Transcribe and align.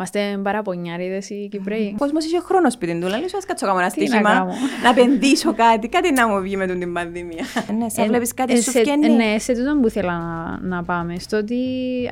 Είμαστε 0.00 0.38
παραπονιάριδε 0.42 1.22
οι 1.28 1.48
Κυπρέοι. 1.48 1.90
Ο 1.94 1.98
κόσμος 1.98 2.24
είχε 2.24 2.40
χρόνο 2.40 2.70
σπίτι 2.70 2.92
του. 3.00 3.06
Λέει, 3.06 3.24
ας 3.36 3.44
κάτσω 3.46 3.66
κάνω 3.66 3.78
ένα 3.78 3.90
Τι 3.90 4.00
να 4.00 4.06
στοίχημα, 4.06 4.30
κάνω. 4.30 4.52
να 4.82 4.88
επενδύσω 4.88 5.54
κάτι, 5.54 5.88
κάτι 5.88 6.12
να 6.12 6.28
μου 6.28 6.40
βγει 6.40 6.56
με 6.56 6.66
την 6.66 6.92
πανδημία. 6.92 7.44
ναι, 7.78 7.88
σαν 7.88 8.06
βλέπεις 8.06 8.34
κάτι 8.34 8.52
Ε, 8.52 8.56
σου 8.60 8.70
σε- 8.70 8.78
φκένει. 8.78 9.08
Ναι, 9.08 9.38
σε 9.38 9.52
τούτο 9.54 9.76
που 9.80 9.86
ήθελα 9.86 10.18
να, 10.18 10.58
να 10.76 10.82
πάμε. 10.84 11.18
Στο 11.18 11.36
ότι, 11.36 11.56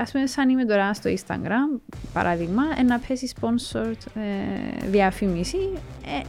ας 0.03 0.11
πούμε, 0.13 0.27
σαν 0.27 0.49
είμαι 0.49 0.65
τώρα 0.65 0.95
στο 0.95 1.11
Instagram, 1.11 1.81
παράδειγμα, 2.13 2.63
ε, 2.79 2.83
να 2.83 2.99
πέσει 3.09 3.33
sponsored 3.41 4.01
ε, 4.15 4.87
διαφήμιση, 4.91 5.59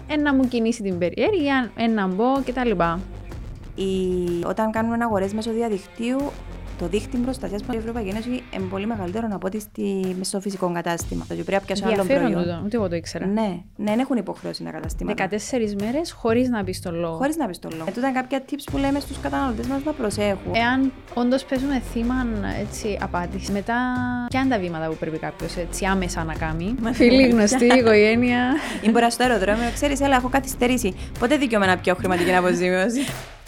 ε, 0.10 0.14
ε, 0.14 0.18
να 0.18 0.34
μου 0.34 0.48
κινήσει 0.48 0.82
την 0.84 0.98
περιέργεια, 0.98 1.72
ε, 1.78 1.88
να 1.88 2.08
μπω 2.08 2.26
κτλ. 2.46 2.72
Η- 3.76 4.44
Όταν 4.46 4.72
κάνουμε 4.72 4.98
αγορές 5.04 5.34
μέσω 5.34 5.52
διαδικτύου, 5.52 6.18
το 6.80 6.88
δίκτυο 6.88 7.20
προστασία 7.20 7.60
που 7.66 7.74
η 7.74 7.78
Ευρωπαϊκή 7.78 8.10
Ένωση 8.10 8.30
είναι 8.30 8.66
πολύ 8.70 8.86
μεγαλύτερο 8.88 9.28
από 9.32 9.48
ό,τι 9.48 9.60
στη... 9.60 10.16
μες 10.18 10.28
στο 10.28 10.40
φυσικό 10.40 10.72
κατάστημα. 10.74 11.26
Το 11.28 11.36
πρέπει 11.36 11.52
να 11.52 11.60
πιάσω 11.60 11.86
άλλο 11.86 12.02
Ενδιαφέρον 12.02 12.32
προϊόν. 12.32 12.44
τούτο, 12.44 12.62
ούτε 12.66 12.76
εγώ 12.76 12.90
το 12.90 12.96
ήξερα. 12.96 13.26
Ναι, 13.26 13.42
ναι, 13.76 13.92
δεν 13.92 14.00
έχουν 14.00 14.18
υποχρέωση 14.18 14.64
τα 14.64 14.72
καταστήματα. 14.72 15.28
14 15.30 15.36
μέρες 15.82 16.12
χωρίς 16.12 16.50
να 16.50 16.64
πεις 16.64 16.82
τον 16.82 16.96
λόγο. 16.96 17.16
Χωρίς 17.16 17.36
να 17.36 17.48
πεις 17.48 17.60
το 17.60 17.70
λόγο. 17.72 17.90
Ε, 17.90 17.92
τούτα 17.92 18.08
είναι 18.08 18.20
κάποια 18.20 18.44
tips 18.50 18.64
που 18.72 18.78
λέμε 18.78 19.00
στους 19.00 19.20
καταναλωτές 19.20 19.68
μας 19.68 19.84
να 19.84 19.92
προσέχουν. 19.92 20.54
Εάν 20.54 20.92
όντως 21.14 21.46
παίζουμε 21.46 21.82
θύμα 21.92 22.16
έτσι, 22.60 22.98
απάντηση, 23.02 23.52
μετά 23.52 23.76
ποια 24.30 24.40
είναι 24.40 24.50
τα 24.50 24.60
βήματα 24.60 24.88
που 24.88 24.96
πρέπει 24.96 25.18
κάποιος 25.18 25.56
έτσι 25.56 25.86
άμεσα 25.86 26.24
να 26.24 26.34
κάνει; 26.34 26.76
Φίλοι, 26.94 27.28
γνωστή, 27.28 27.66
οικογένεια. 27.66 28.56
Ή 28.82 28.90
μπορεί 28.90 29.04
να 29.04 29.10
στο 29.10 29.24
αεροδρόμιο, 29.24 29.70
ξέρεις, 29.74 30.02
έλα, 30.02 30.16
έχω 30.16 30.30
καθυστερήσει. 30.30 30.96
Πότε 31.20 31.38
δικαιούμαι 31.38 31.66
να 31.66 31.78
πιω 31.78 31.96
χρηματική 31.96 32.34
αποζημίωση. 32.36 33.02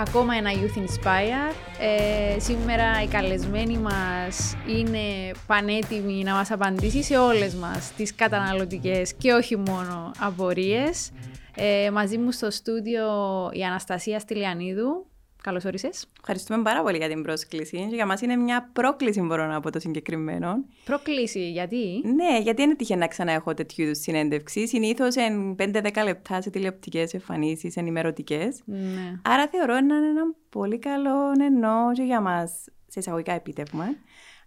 Ακόμα 0.00 0.34
ένα 0.34 0.50
Youth 0.52 0.78
Inspire. 0.78 1.54
Ε, 1.80 2.38
σήμερα 2.38 3.02
η 3.02 3.06
καλεσμένη 3.06 3.78
μας 3.78 4.56
είναι 4.66 5.32
πανέτοιμη 5.46 6.22
να 6.22 6.32
μας 6.32 6.50
απαντήσει 6.50 7.02
σε 7.02 7.18
όλες 7.18 7.54
μας 7.54 7.92
τις 7.96 8.14
καταναλωτικές 8.14 9.14
και 9.14 9.32
όχι 9.32 9.56
μόνο 9.56 10.10
απορίες. 10.18 11.10
Ε, 11.56 11.90
μαζί 11.90 12.18
μου 12.18 12.32
στο 12.32 12.50
στούντιο 12.50 13.06
η 13.52 13.64
Αναστασία 13.64 14.18
Στυλιανίδου. 14.18 15.06
Καλώς 15.42 15.64
όρισες. 15.64 16.06
Ευχαριστούμε 16.18 16.62
πάρα 16.62 16.82
πολύ 16.82 16.96
για 16.96 17.08
την 17.08 17.22
πρόσκληση. 17.22 17.86
Και 17.88 17.94
για 17.94 18.06
μας 18.06 18.20
είναι 18.20 18.36
μια 18.36 18.70
πρόκληση, 18.72 19.20
μπορώ 19.20 19.46
να 19.46 19.60
πω 19.60 19.70
το 19.70 19.80
συγκεκριμένο. 19.80 20.64
Προκλήση, 20.84 21.50
γιατί; 21.50 22.02
Ναι, 22.04 22.38
γιατί 22.42 22.62
είναι 22.62 22.74
τυχαίο 22.74 22.96
να 22.96 23.06
ξανά 23.06 23.32
έχω 23.32 23.54
τέτοιου 23.54 23.84
είδους 23.84 23.98
συνέντευξη. 23.98 24.66
Συνήθως 24.68 25.14
εν 25.14 25.56
5-10 25.58 26.04
λεπτά 26.04 26.42
σε 26.42 26.50
τηλεοπτικές 26.50 27.14
εμφανίσεις, 27.14 27.76
ενημερωτικές. 27.76 28.60
Ναι. 28.64 29.20
Άρα 29.22 29.48
θεωρώ 29.48 29.72
να 29.72 29.96
είναι 29.96 30.06
ένα 30.08 30.34
πολύ 30.48 30.78
καλό 30.78 31.32
ενώ 31.40 31.92
και 31.92 32.02
για 32.02 32.20
μας 32.20 32.50
σε 32.86 32.98
εισαγωγικά 32.98 33.32
επίτευγμα, 33.32 33.84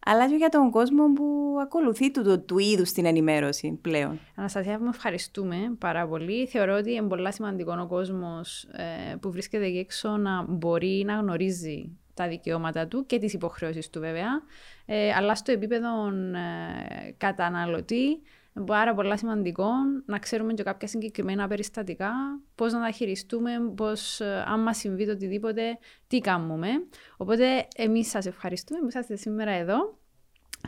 αλλά 0.06 0.30
και 0.30 0.36
για 0.36 0.50
τον 0.50 0.72
κόσμο 0.72 1.14
που 1.14 1.58
ακολουθεί 1.62 2.12
του, 2.12 2.24
του, 2.24 2.46
του 2.46 2.58
είδους 2.58 2.92
την 2.92 3.06
ενημέρωση 3.06 3.80
πλέον. 3.82 4.20
Αναστασία, 4.36 4.80
με 4.80 4.90
ευχαριστούμε 4.90 5.56
πάρα 5.80 6.08
πολύ. 6.08 6.48
Θεωρώ 6.48 6.76
ότι 6.76 6.92
είναι 6.92 7.08
πολύ 7.08 7.34
σημαντικό 7.34 7.78
ο 7.82 7.88
κόσμος 7.88 8.64
ε, 8.64 9.16
που 9.16 9.32
βρίσκεται 9.32 9.66
εκεί 9.66 9.78
έξω 9.78 10.18
να 10.18 10.46
μπορεί 10.48 11.04
να 11.06 11.16
γνωρίζει 11.16 11.98
τα 12.14 12.28
δικαιώματα 12.28 12.88
του 12.88 13.06
και 13.06 13.20
τις 13.20 13.34
υποχρεώσεις 13.34 13.90
του 13.90 14.00
βέβαια, 14.00 14.42
ε, 14.86 15.12
αλλά 15.14 15.36
στο 15.36 15.52
επίπεδο 15.52 16.08
ε, 16.08 17.12
καταναλωτή 17.18 18.22
είναι 18.56 18.66
πάρα 18.66 18.94
πολύ 18.94 19.18
σημαντικό 19.18 19.68
να 20.06 20.20
ξέρουμε 20.20 20.54
και 20.54 20.64
κάποια 20.64 20.88
συγκεκριμένα 20.88 21.48
περιστατικά, 21.48 22.12
πώς 22.56 22.74
να 22.74 22.80
τα 22.80 22.92
χειριστούμε, 22.92 23.52
πώς, 23.76 24.20
ε, 24.20 24.44
αν 24.48 24.60
μας 24.60 24.78
συμβεί 24.78 25.06
το 25.06 25.12
οτιδήποτε, 25.12 25.78
τι 26.08 26.20
κάνουμε. 26.20 26.68
Οπότε 27.18 27.68
εμείς 27.76 28.10
σας 28.10 28.26
ευχαριστούμε 28.26 28.80
που 28.80 28.88
είσαστε 28.88 29.16
σήμερα 29.16 29.52
εδώ. 29.52 30.00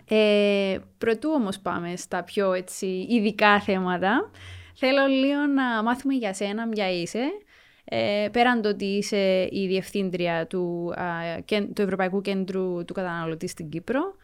Ε, 0.07 0.77
προτού 0.97 1.29
όμως 1.33 1.59
πάμε 1.59 1.95
στα 1.95 2.23
πιο 2.23 2.53
έτσι, 2.53 3.05
ειδικά 3.09 3.61
θέματα, 3.61 4.31
θέλω 4.75 5.05
λίγο 5.05 5.45
να 5.45 5.83
μάθουμε 5.83 6.13
για 6.13 6.33
σένα, 6.33 6.69
ποια 6.69 6.91
είσαι. 6.91 7.23
Ε, 7.85 8.27
πέραν 8.31 8.61
το 8.61 8.69
ότι 8.69 8.85
είσαι 8.85 9.47
η 9.51 9.67
διευθύντρια 9.67 10.47
του, 10.47 10.93
α, 10.95 11.39
κεν- 11.45 11.75
του 11.75 11.81
Ευρωπαϊκού 11.81 12.21
Κέντρου 12.21 12.85
του 12.85 12.93
Καταναλωτή 12.93 13.47
στην 13.47 13.69
Κύπρο, 13.69 14.15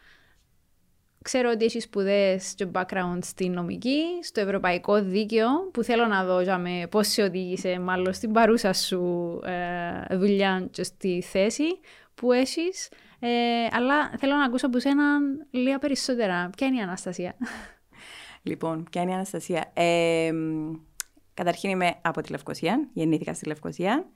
ξέρω 1.24 1.50
ότι 1.50 1.64
έχεις 1.64 1.82
σπουδέ 1.82 2.40
και 2.54 2.66
background 2.72 3.18
στην 3.20 3.52
νομική, 3.52 4.02
στο 4.22 4.40
ευρωπαϊκό 4.40 5.02
δίκαιο, 5.02 5.48
που 5.72 5.82
θέλω 5.82 6.06
να 6.06 6.24
δω 6.24 6.40
για 6.40 6.58
με 6.58 6.86
πώς 6.90 7.08
σε 7.08 7.22
οδήγησε 7.22 7.78
μάλλον 7.78 8.12
στην 8.12 8.32
παρούσα 8.32 8.72
σου 8.72 9.40
ε, 10.08 10.16
δουλειά 10.16 10.68
και 10.70 10.82
στη 10.82 11.22
θέση 11.22 11.64
που 12.14 12.32
έχεις. 12.32 12.88
Ε, 13.20 13.28
αλλά 13.70 14.10
θέλω 14.18 14.34
να 14.34 14.44
ακούσω 14.44 14.66
από 14.66 14.78
σένα 14.78 15.18
λίγα 15.50 15.78
περισσότερα. 15.78 16.50
Ποια 16.56 16.66
είναι 16.66 16.76
η 16.76 16.80
Αναστασία; 16.80 17.34
Λοιπόν, 18.42 18.84
ποια 18.90 19.02
είναι 19.02 19.10
η 19.10 19.14
Αναστασία; 19.14 19.70
Ε, 19.74 20.32
μ, 20.32 20.72
καταρχήν 21.34 21.70
είμαι 21.70 21.94
από 22.02 22.20
τη 22.20 22.30
Λευκοσία, 22.30 22.88
γεννήθηκα 22.92 23.34
στη 23.34 23.46
Λευκοσία. 23.46 24.06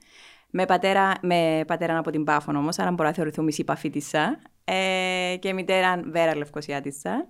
Με 0.49 0.65
πατέρα, 0.65 1.13
με 1.21 1.63
πατέρα 1.67 1.97
από 1.97 2.11
την 2.11 2.23
Πάφων 2.23 2.55
όμως, 2.55 2.79
άρα 2.79 2.91
μπορώ 2.91 3.09
να 3.09 3.15
θεωρηθώ 3.15 3.41
μισή 3.41 3.63
παφίτισσα. 3.63 4.39
Ε, 4.65 5.35
και 5.39 5.53
μητέρα 5.53 6.01
Βέρα 6.05 6.35
Λευκοσιάτισσα. 6.35 7.27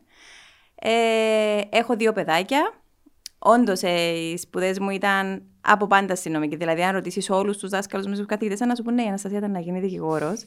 Ε, 0.75 1.61
έχω 1.69 1.95
δύο 1.95 2.13
παιδάκια. 2.13 2.73
Όντως, 3.39 3.81
ε, 3.81 4.09
οι 4.09 4.37
σπουδές 4.37 4.79
μου 4.79 4.89
ήταν 4.89 5.43
από 5.61 5.87
πάντα 5.87 6.15
στην 6.15 6.31
νομική. 6.31 6.55
Δηλαδή, 6.55 6.83
αν 6.83 6.93
ρωτήσεις 6.93 7.29
όλους 7.29 7.57
τους 7.57 7.69
δάσκαλους 7.69 8.07
μες 8.07 8.19
του 8.19 8.25
καθηγητές, 8.25 8.59
να 8.59 8.75
σου 8.75 8.83
πούνε 8.83 8.95
ναι, 8.95 9.03
η 9.03 9.07
Αναστασία 9.07 9.37
ήταν 9.37 9.51
να 9.51 9.59
γίνει 9.59 9.79
δικηγόρος. 9.79 10.45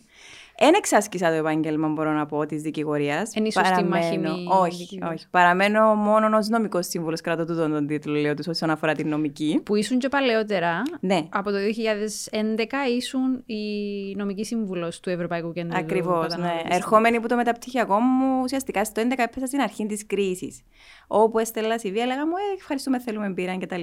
Εν 0.60 0.74
εξάσκησα 0.74 1.28
το 1.28 1.34
επάγγελμα, 1.34 1.88
μπορώ 1.88 2.12
να 2.12 2.26
πω, 2.26 2.46
της 2.46 2.62
δικηγορίας. 2.62 3.34
Εν 3.34 3.44
ήσουν 3.44 3.64
στη 3.64 3.84
μαχημή 3.84 4.46
Όχι, 4.60 4.76
δικηγόρος. 4.76 5.14
όχι. 5.14 5.26
Παραμένω 5.30 5.94
μόνο 5.94 6.36
ως 6.36 6.48
νομικός 6.48 6.86
σύμβουλος. 6.86 7.20
Κρατώ 7.20 7.44
τούτον 7.44 7.70
τον 7.70 7.86
τίτλο, 7.86 8.14
λέω 8.20 8.34
τους, 8.34 8.46
όσον 8.46 8.70
αφορά 8.70 8.94
την 8.94 9.08
νομική. 9.08 9.60
που 9.64 9.74
ήσουν 9.74 9.98
και 9.98 10.08
παλαιότερα. 10.08 10.82
Ναι, 11.00 11.22
Από 11.28 11.50
το 11.50 11.56
2011 11.56 12.88
ήσουν 12.96 13.42
η 13.46 13.62
νομική 14.16 14.44
σύμβουλος 14.44 15.00
του 15.00 15.10
Ευρωπαϊκού 15.10 15.52
Κέντρου 15.52 15.70
του 15.70 15.78
Ακριβώς. 15.78 16.16
Ναι. 16.16 16.22
Καταναλωτής. 16.28 16.76
Ερχόμενη 16.76 17.20
που 17.20 17.26
το 17.26 17.36
μεταπτυχιακό 17.36 17.98
μου, 18.00 18.40
ουσιαστικά 18.42 18.84
στο 18.84 19.02
11 19.02 19.12
έπεσα 19.16 19.46
στην 19.46 19.60
αρχή 19.60 19.86
της 19.86 20.06
κρίσης. 20.06 20.62
Όπου 21.06 21.38
έστελα 21.38 21.74
CV, 21.76 21.94
έλεγα 21.96 22.26
μου, 22.26 22.34
ε, 22.36 22.54
ευχαριστούμε, 22.56 23.00
θέλουμε 23.00 23.32
πήραν 23.32 23.58
κτλ. 23.58 23.82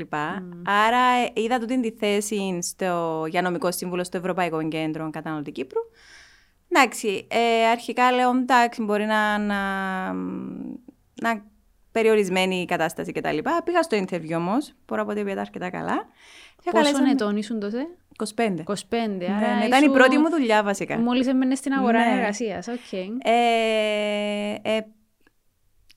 Άρα 0.63 1.03
ε, 1.35 1.41
είδα 1.41 1.59
τούτη 1.59 1.79
τη 1.79 1.91
θέση 1.99 2.59
στο, 2.61 3.23
για 3.29 3.41
νομικό 3.41 3.71
σύμβουλο 3.71 4.03
στο 4.03 4.17
Ευρωπαϊκό 4.17 4.67
Κέντρο 4.67 5.09
Καταναλωτή 5.09 5.51
Κύπρου. 5.51 5.79
Εντάξει, 6.75 7.27
ε, 7.31 7.65
αρχικά 7.71 8.11
λέω, 8.11 8.29
εντάξει, 8.29 8.83
μπορεί 8.83 9.05
να, 9.05 9.37
να, 9.37 9.59
να 11.21 11.43
περιορισμένη 11.91 12.55
η 12.61 12.65
κατάσταση 12.65 13.11
κτλ. 13.11 13.37
Πήγα 13.63 13.81
στο 13.83 13.97
interview 13.97 14.33
όμως, 14.37 14.73
μπορώ 14.87 15.01
να 15.01 15.07
πω 15.07 15.13
ότι 15.13 15.23
πήγα 15.23 15.41
αρκετά 15.41 15.69
καλά. 15.69 15.95
Και 16.63 16.71
Πόσο 16.71 16.83
καλέσαν- 16.83 17.07
ετών 17.11 17.37
ήσουν 17.37 17.59
τότε; 17.59 17.77
25. 18.35 18.63
25. 18.63 19.17
Ναι, 19.17 19.25
άρα 19.35 19.55
ναι, 19.55 19.65
ήταν 19.65 19.81
η 19.81 19.85
ήσουν- 19.85 19.93
πρώτη 19.93 20.17
μου 20.17 20.29
δουλειά 20.29 20.63
βασικά. 20.63 20.97
Μόλις 20.99 21.27
έμπαινες 21.27 21.57
στην 21.57 21.73
αγορά 21.73 21.99
Ναι. 22.09 22.15
εργασίας. 22.17 22.67
Οκ. 22.67 22.93
Ε, 23.23 24.53
ε, 24.61 24.79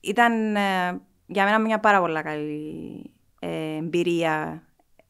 ήταν 0.01 0.55
ε, 0.55 1.01
για 1.25 1.43
μένα 1.43 1.59
μια 1.59 1.79
πάρα 1.79 1.99
πολύ 1.99 2.21
καλή 2.21 3.11
ε, 3.39 3.75
εμπειρία 3.77 4.63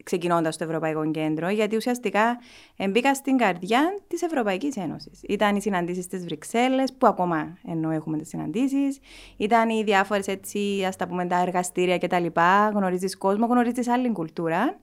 ξεκινώντας 0.09 0.57
το 0.57 0.63
Ευρωπαϊκό 0.63 1.11
Κέντρο, 1.11 1.49
γιατί 1.49 1.75
ουσιαστικά 1.75 2.39
ε, 2.77 2.87
μπήκα 2.87 3.13
στην 3.13 3.37
καρδιά 3.37 3.99
της 4.07 4.21
Ευρωπαϊκής 4.21 4.77
Ένωσης. 4.77 5.21
Ήταν 5.27 5.55
οι 5.55 5.61
συναντήσεις 5.61 6.03
στις 6.03 6.23
Βρυξέλλες, 6.23 6.93
που 6.97 7.07
ακόμα 7.07 7.57
ενώ 7.67 7.91
έχουμε 7.91 8.17
τις 8.17 8.27
συναντήσεις, 8.27 8.99
ήταν 9.37 9.69
οι 9.69 9.83
διάφορες 9.83 10.27
έτσι, 10.27 10.83
ας 10.87 10.95
τα 10.95 11.07
πούμε, 11.07 11.25
τα 11.25 11.41
εργαστήρια 11.41 11.97
κτλ. 11.97 12.25
Γνωρίζεις 12.73 13.17
κόσμο, 13.17 13.45
γνωρίζεις 13.45 13.87
άλλη 13.87 14.11
κουλτούρα. 14.11 14.79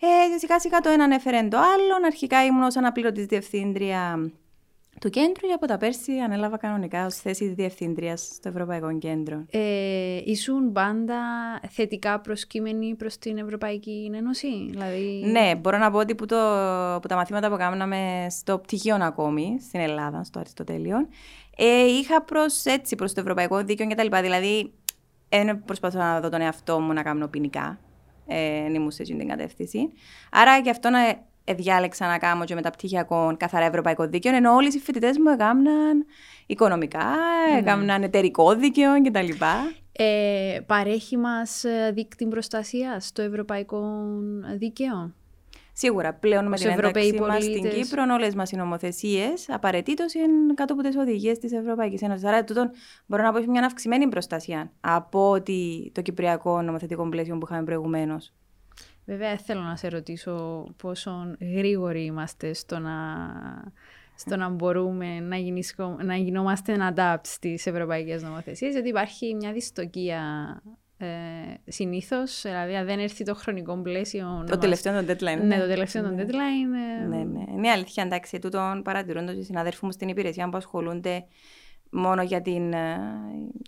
Ε, 0.00 0.06
και 0.32 0.38
σιγά 0.38 0.60
σιγά 0.60 0.80
το 0.80 0.90
έναν 0.90 1.10
έφερε 1.10 1.42
το 1.42 1.58
άλλο. 1.58 2.06
Αρχικά 2.06 2.44
ήμουν 2.44 2.62
ως 2.62 2.76
αναπληρωτής 2.76 3.26
διευθύντρια 3.26 4.30
του 5.00 5.10
κέντρου 5.10 5.46
και 5.46 5.52
από 5.54 5.66
τα 5.66 5.76
πέρσι 5.76 6.12
ανέλαβα 6.18 6.56
κανονικά 6.56 7.06
ως 7.06 7.14
θέση 7.14 7.48
διευθύντριας 7.48 8.30
στο 8.34 8.48
Ευρωπαϊκό 8.48 8.98
Κέντρο. 8.98 9.44
Ε, 9.50 10.20
ήσουν 10.24 10.72
πάντα 10.72 11.16
θετικά 11.68 12.20
προσκύμενοι 12.20 12.94
προς 12.94 13.18
την 13.18 13.38
Ευρωπαϊκή 13.38 14.10
Ένωση. 14.14 14.66
Δηλαδή... 14.70 15.22
Ναι, 15.24 15.56
μπορώ 15.56 15.78
να 15.78 15.90
πω 15.90 15.98
ότι 15.98 16.14
που, 16.14 16.26
το, 16.26 16.36
που 17.02 17.08
τα 17.08 17.16
μαθήματα 17.16 17.50
που 17.50 17.56
κάναμε 17.56 18.26
στο 18.30 18.58
πτυχίο 18.58 18.96
ακόμη, 19.00 19.58
στην 19.60 19.80
Ελλάδα, 19.80 20.24
στο 20.24 20.38
Αριστοτέλειο, 20.38 21.08
ε, 21.56 21.84
είχα 21.84 22.22
προς, 22.22 22.64
έτσι, 22.64 22.96
προς 22.96 23.12
το 23.12 23.20
Ευρωπαϊκό 23.20 23.64
Δίκαιο 23.64 23.86
και 23.86 23.94
τα 23.94 24.02
λοιπά. 24.02 24.22
Δηλαδή, 24.22 24.72
δεν 25.28 25.64
προσπαθώ 25.64 25.98
να 25.98 26.20
δω 26.20 26.28
τον 26.28 26.40
εαυτό 26.40 26.80
μου 26.80 26.92
να 26.92 27.02
κάνω 27.02 27.28
ποινικά. 27.28 27.78
Ε, 28.26 28.62
δεν 28.62 28.74
ήμουν 28.74 28.90
σε 28.90 29.02
εκείνη 29.02 29.18
την 29.18 29.28
κατεύθυνση. 29.28 29.92
Άρα, 30.30 30.58
γι' 30.58 30.70
αυτό 30.70 30.90
να 30.90 31.08
ε, 31.08 31.24
διάλεξα 31.44 32.06
να 32.06 32.18
κάνω 32.18 32.44
και 32.44 32.54
μεταπτυχιακό 32.54 33.34
καθαρά 33.36 33.64
ευρωπαϊκό 33.64 34.06
δίκαιο, 34.06 34.36
ενώ 34.36 34.54
όλοι 34.54 34.68
οι 34.68 34.78
φοιτητές 34.78 35.18
μου 35.18 35.28
έκαναν 35.28 36.06
οικονομικά, 36.46 37.14
έκαναν 37.58 38.02
εταιρικό 38.02 38.54
δίκαιο 38.54 39.02
κτλ. 39.02 39.28
Ε, 39.92 40.60
παρέχει 40.66 41.16
μας 41.16 41.64
ε, 41.64 41.90
δίκτυο 41.94 42.28
προστασίας 42.28 43.06
στο 43.06 43.22
Ευρωπαϊκό 43.22 43.82
Δίκαιο; 44.58 45.14
Σίγουρα, 45.72 46.14
πλέον 46.14 46.44
με 46.44 46.54
Ως 46.54 46.60
την 46.60 46.70
Ευρωπαίοι 46.70 47.06
ένταξη 47.06 47.28
μας 47.28 47.42
στην 47.44 47.60
πολίτες. 47.60 47.88
Κύπρο, 47.88 48.04
όλες 48.14 48.34
μας 48.34 48.50
οι 48.50 48.56
νομοθεσίες 48.56 49.48
απαραίτητος 49.48 50.14
είναι 50.14 50.54
κάτω 50.54 50.72
από 50.72 50.82
τις 50.82 50.96
οδηγίες 50.96 51.38
της 51.38 51.52
Ευρωπαϊκής 51.52 52.02
Ένωσης. 52.02 52.24
Άρα, 52.24 52.44
τούτον 52.44 52.70
μπορώ 53.06 53.22
να 53.22 53.32
πω 53.32 53.38
έχει 53.38 53.48
μια 53.48 53.64
αυξημένη 53.64 54.08
προστασία 54.08 54.72
από 54.80 55.30
ότι 55.30 55.90
το 55.94 56.02
κυπριακό 56.02 56.62
νομοθετικό 56.62 57.08
πλαίσιο 57.08 57.38
που 57.38 57.46
είχαμε 57.50 57.64
προηγουμένως. 57.64 58.32
Βέβαια, 59.10 59.36
θέλω 59.36 59.60
να 59.60 59.76
σε 59.76 59.88
ρωτήσω 59.88 60.66
πόσο 60.76 61.36
γρήγοροι 61.40 62.04
είμαστε 62.04 62.52
στο 62.52 62.78
να, 62.78 62.92
στο 64.16 64.36
να 64.36 64.48
μπορούμε 64.48 65.20
να, 65.20 65.36
γεννήσκω- 65.36 65.96
να 66.02 66.16
γινόμαστε 66.16 66.76
adapt 66.96 67.20
στις 67.22 67.66
ευρωπαϊκές 67.66 68.22
νομοθεσίες, 68.22 68.72
γιατί 68.72 68.88
υπάρχει 68.88 69.34
μια 69.34 69.52
δυστοκία 69.52 70.22
ε, 70.98 71.06
συνήθως, 71.66 72.40
δηλαδή 72.44 72.74
αν 72.76 72.86
δεν 72.86 72.98
έρθει 72.98 73.24
το 73.24 73.34
χρονικό 73.34 73.76
πλαίσιο... 73.82 74.26
να 74.26 74.44
Το 74.44 74.48
μας- 74.50 74.58
τελευταίο 74.58 75.04
το 75.04 75.12
deadline. 75.12 75.40
Ναι, 75.42 75.58
το 75.60 75.66
τελευταίο 75.66 76.02
το 76.02 76.08
Ναι. 76.10 76.24
deadline. 76.26 77.00
ε, 77.02 77.06
Ναι, 77.06 77.16
ναι. 77.24 77.44
Είναι 77.56 77.70
αλήθεια, 77.70 78.02
εντάξει, 78.02 78.38
τούτον 78.38 78.82
παρατηρώντα 78.82 79.32
οι 79.32 79.42
συναδέλφοι 79.42 79.84
μου 79.84 79.92
στην 79.92 80.08
υπηρεσία 80.08 80.48
που 80.48 80.56
ασχολούνται 80.56 81.24
μόνο 81.90 82.22
για, 82.22 82.42
την, 82.42 82.72
ε, 82.72 83.00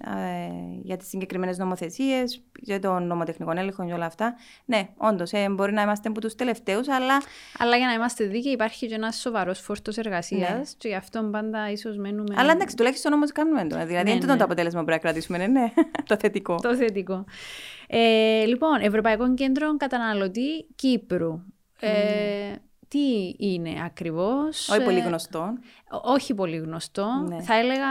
ε, 0.04 0.50
για 0.82 0.96
τις 0.96 1.08
συγκεκριμένες 1.08 1.58
νομοθεσίες, 1.58 2.42
για 2.60 2.78
τον 2.78 3.06
νομοτεχνικό 3.06 3.52
έλεγχο 3.56 3.86
και 3.86 3.92
όλα 3.92 4.06
αυτά. 4.06 4.34
Ναι, 4.64 4.88
όντως, 4.96 5.32
ε, 5.32 5.48
μπορεί 5.48 5.72
να 5.72 5.82
είμαστε 5.82 6.08
από 6.08 6.20
τους 6.20 6.34
τελευταίους, 6.34 6.88
αλλά 6.88 7.22
Αλλά 7.58 7.76
για 7.76 7.86
να 7.86 7.92
είμαστε 7.92 8.24
δίκαιοι 8.24 8.52
υπάρχει 8.52 8.86
και 8.86 8.94
ένας 8.94 9.16
σοβαρός 9.16 9.60
φόρτος 9.60 9.96
εργασίας 9.96 10.50
Ναι. 10.50 10.62
και 10.78 10.88
γι' 10.88 10.94
αυτό 10.94 11.22
πάντα 11.32 11.70
ίσως 11.70 11.96
μένουμε... 11.96 12.34
Αλλά 12.38 12.52
εντάξει, 12.52 12.76
τουλάχιστον 12.76 13.12
όμως 13.12 13.32
κάνουμε 13.32 13.66
το. 13.66 13.76
Δηλαδή, 13.76 13.92
Ναι, 13.94 14.10
είναι 14.10 14.20
τούτο 14.20 14.32
ναι. 14.32 14.38
το 14.38 14.44
αποτέλεσμα 14.44 14.80
που 14.80 14.86
πρέπει 14.86 15.02
να 15.04 15.10
κρατήσουμε, 15.10 15.38
ναι, 15.38 15.46
ναι. 15.46 15.72
το 16.08 16.16
θετικό. 16.16 16.56
Το 16.62 16.76
θετικό. 16.76 17.24
Ε, 17.86 18.44
λοιπόν, 18.44 18.80
Ευρωπαϊκό 18.80 19.34
Κέντρο 19.34 19.76
Καταναλωτή 19.76 20.66
Κύπρου. 20.74 21.40
Ε, 21.80 22.54
τι 22.92 23.34
είναι 23.38 23.82
ακριβώς. 23.84 24.68
Όχι 24.68 24.82
πολύ 24.84 24.98
ε, 24.98 25.02
γνωστό. 25.02 25.52
Ό- 25.90 26.10
όχι 26.12 26.34
πολύ 26.34 26.56
γνωστό. 26.56 27.06
Ναι. 27.28 27.42
Θα 27.42 27.54
έλεγα 27.54 27.86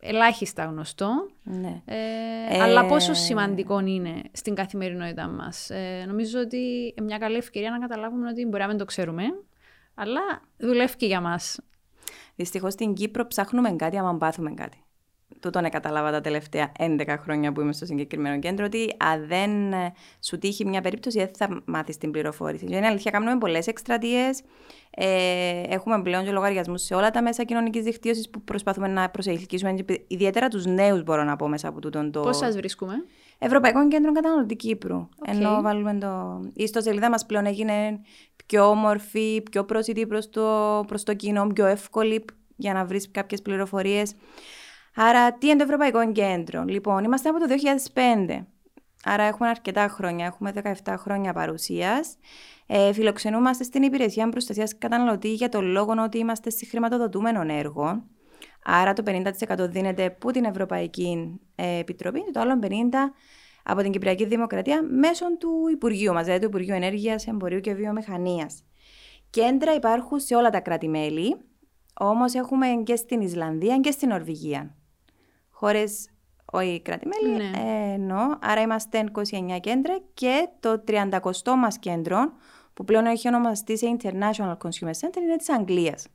ελάχιστα 0.00 0.64
γνωστό. 0.64 1.28
Ναι. 1.42 1.82
Ε, 1.84 1.96
Ε, 2.48 2.60
Αλλά 2.62 2.86
πόσο 2.86 3.14
σημαντικό 3.14 3.80
είναι 3.80 4.22
στην 4.32 4.54
καθημερινότητά 4.54 5.28
μας. 5.28 5.70
Ε, 5.70 6.04
νομίζω 6.06 6.40
ότι 6.40 6.56
είναι 6.96 7.06
μια 7.06 7.18
καλή 7.18 7.36
ευκαιρία 7.36 7.70
να 7.70 7.78
καταλάβουμε 7.78 8.28
ότι 8.28 8.44
μπορεί 8.46 8.62
να 8.62 8.68
μην 8.68 8.78
το 8.78 8.84
ξέρουμε, 8.84 9.22
αλλά 9.94 10.20
δουλεύει 10.56 10.96
και 10.96 11.06
για 11.06 11.20
μας. 11.20 11.60
Δυστυχώς 12.36 12.72
στην 12.72 12.94
Κύπρο 12.94 13.26
ψάχνουμε 13.26 13.72
κάτι 13.72 13.96
άμα 13.98 14.16
πάθουμε 14.16 14.54
κάτι. 14.54 14.78
Τούτον 15.40 15.62
ναι, 15.62 15.68
κατάλαβα 15.68 16.10
τα 16.10 16.20
τελευταία 16.20 16.72
11 16.78 17.16
χρόνια 17.22 17.52
που 17.52 17.60
είμαι 17.60 17.72
στο 17.72 17.86
συγκεκριμένο 17.86 18.38
κέντρο, 18.38 18.64
ότι 18.64 18.94
αν 18.96 19.26
δεν 19.26 19.72
ε, 19.72 19.92
σου 20.20 20.38
τύχει 20.38 20.64
μια 20.64 20.80
περίπτωση, 20.80 21.18
δεν 21.18 21.30
θα 21.36 21.62
μάθεις 21.64 21.96
την 21.98 22.10
πληροφόρηση. 22.10 22.66
Και 22.66 22.76
είναι 22.76 22.86
αλήθεια, 22.86 23.10
κάνουμε 23.10 23.38
πολλές 23.38 23.66
εκστρατείες. 23.66 24.42
Ε, 24.90 25.62
έχουμε 25.68 26.02
πλέον 26.02 26.24
και 26.24 26.30
λογαριασμούς 26.30 26.82
σε 26.82 26.94
όλα 26.94 27.10
τα 27.10 27.22
μέσα 27.22 27.44
κοινωνικής 27.44 27.84
δικτύωσης 27.84 28.30
που 28.30 28.42
προσπαθούμε 28.42 28.88
να 28.88 29.10
προσελκύσουμε. 29.10 29.72
και 29.72 30.00
Ιδιαίτερα 30.06 30.48
τους 30.48 30.66
νέους, 30.66 31.02
μπορώ 31.02 31.24
να 31.24 31.36
πω 31.36 31.48
μέσα 31.48 31.68
από 31.68 31.80
τούτον 31.80 32.10
το. 32.10 32.20
Πώς 32.20 32.36
σας 32.36 32.56
βρίσκουμε; 32.56 32.94
Ευρωπαϊκό 33.38 33.88
Κέντρο 33.88 34.12
Καταναλωτή 34.12 34.56
Κύπρου. 34.56 34.96
Οκ. 34.96 35.08
Ενώ 35.26 35.62
βάλουμε 35.62 35.98
το. 35.98 36.40
Η 36.54 36.62
ιστοσελίδα 36.62 37.10
μας 37.10 37.26
πλέον 37.26 37.46
έγινε 37.46 38.00
πιο 38.46 38.68
όμορφη, 38.68 39.42
πιο 39.50 39.64
πρόσιτη 39.64 40.06
προς 40.06 40.30
το, 40.30 40.84
προς 40.86 41.02
το 41.02 41.14
κοινό, 41.14 41.46
πιο 41.46 41.66
εύκολη 41.66 42.24
για 42.56 42.72
να 42.72 42.84
βρεις 42.84 43.10
κάποιες 43.10 43.42
πληροφορίες. 43.42 44.14
Άρα, 44.96 45.32
τι 45.32 45.46
είναι 45.46 45.56
το 45.56 45.62
Ευρωπαϊκό 45.62 46.12
Κέντρο; 46.12 46.64
Λοιπόν, 46.64 47.04
είμαστε 47.04 47.28
από 47.28 47.38
το 47.38 47.46
2005. 47.94 48.46
Άρα 49.04 49.22
έχουμε 49.22 49.48
αρκετά 49.48 49.88
χρόνια, 49.88 50.26
έχουμε 50.26 50.52
17 50.84 50.94
χρόνια 50.96 51.32
παρουσίας. 51.32 52.16
Ε, 52.66 52.92
φιλοξενούμαστε 52.92 53.64
στην 53.64 53.82
Υπηρεσία 53.82 54.28
Προστασίας 54.28 54.78
Καταναλωτή 54.78 55.32
για 55.32 55.48
το 55.48 55.60
λόγο 55.60 55.94
ότι 56.04 56.18
είμαστε 56.18 56.50
συγχρηματοδοτούμενο 56.50 57.54
έργο. 57.54 58.04
Άρα 58.64 58.92
το 58.92 59.02
50% 59.06 59.68
δίνεται 59.68 60.04
από 60.04 60.30
την 60.30 60.44
Ευρωπαϊκή 60.44 61.40
ε, 61.54 61.78
Επιτροπή 61.78 62.24
και 62.24 62.30
το 62.30 62.40
άλλο 62.40 62.58
50% 62.62 62.66
από 63.62 63.82
την 63.82 63.92
Κυπριακή 63.92 64.26
Δημοκρατία 64.26 64.82
μέσω 64.82 65.36
του 65.36 65.68
Υπουργείου 65.72 66.12
μας, 66.12 66.24
δηλαδή 66.24 66.40
του 66.40 66.48
Υπουργείου 66.48 66.74
Ενέργειας, 66.74 67.26
Εμπορίου 67.26 67.60
και 67.60 67.74
Βιομηχανίας. 67.74 68.62
Κέντρα 69.30 69.74
υπάρχουν 69.74 70.20
σε 70.20 70.34
όλα 70.34 70.50
τα 70.50 70.60
κράτη-μέλη, 70.60 71.36
όμως 72.00 72.34
έχουμε 72.34 72.66
και 72.84 72.96
στην 72.96 73.20
Ισλανδία 73.20 73.78
και 73.78 73.90
στην 73.90 74.08
Νορβηγία. 74.08 74.74
Χώρες, 75.58 76.08
όχι 76.52 76.80
κράτη-μέλη, 76.80 77.36
Ναι. 77.36 77.50
ε, 77.58 77.92
εννοώ. 77.92 78.20
Άρα 78.40 78.60
είμαστε 78.60 78.98
29 78.98 79.58
κέντρα 79.60 79.98
και 80.14 80.48
το 80.60 80.84
30 80.86 81.56
μας 81.56 81.78
κέντρο, 81.78 82.32
που 82.74 82.84
πλέον 82.84 83.06
έχει 83.06 83.28
ονομαστεί 83.28 83.78
σε 83.78 83.96
International 83.98 84.52
Consumer 84.52 84.90
Center, 85.00 85.16
είναι 85.22 85.36
της 85.36 85.50
Αγγλίας. 85.50 86.06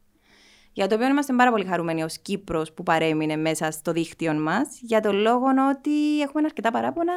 Για 0.74 0.88
το 0.88 0.96
οποίο 0.96 1.08
είμαστε 1.08 1.34
πάρα 1.34 1.52
πολύ 1.52 1.66
χαρούμενοι 1.66 2.04
ως 2.04 2.18
Κύπρος 2.18 2.74
που 2.74 2.84
παρέμεινε 2.84 3.36
μέσα 3.36 3.72
στο 3.72 3.92
δίκτυο 3.92 4.34
μας, 4.34 4.68
για 4.82 5.00
τον 5.02 5.16
λόγο 5.16 5.46
ότι 5.76 6.22
έχουμε 6.22 6.42
αρκετά 6.46 6.72
παράπονα 6.72 7.14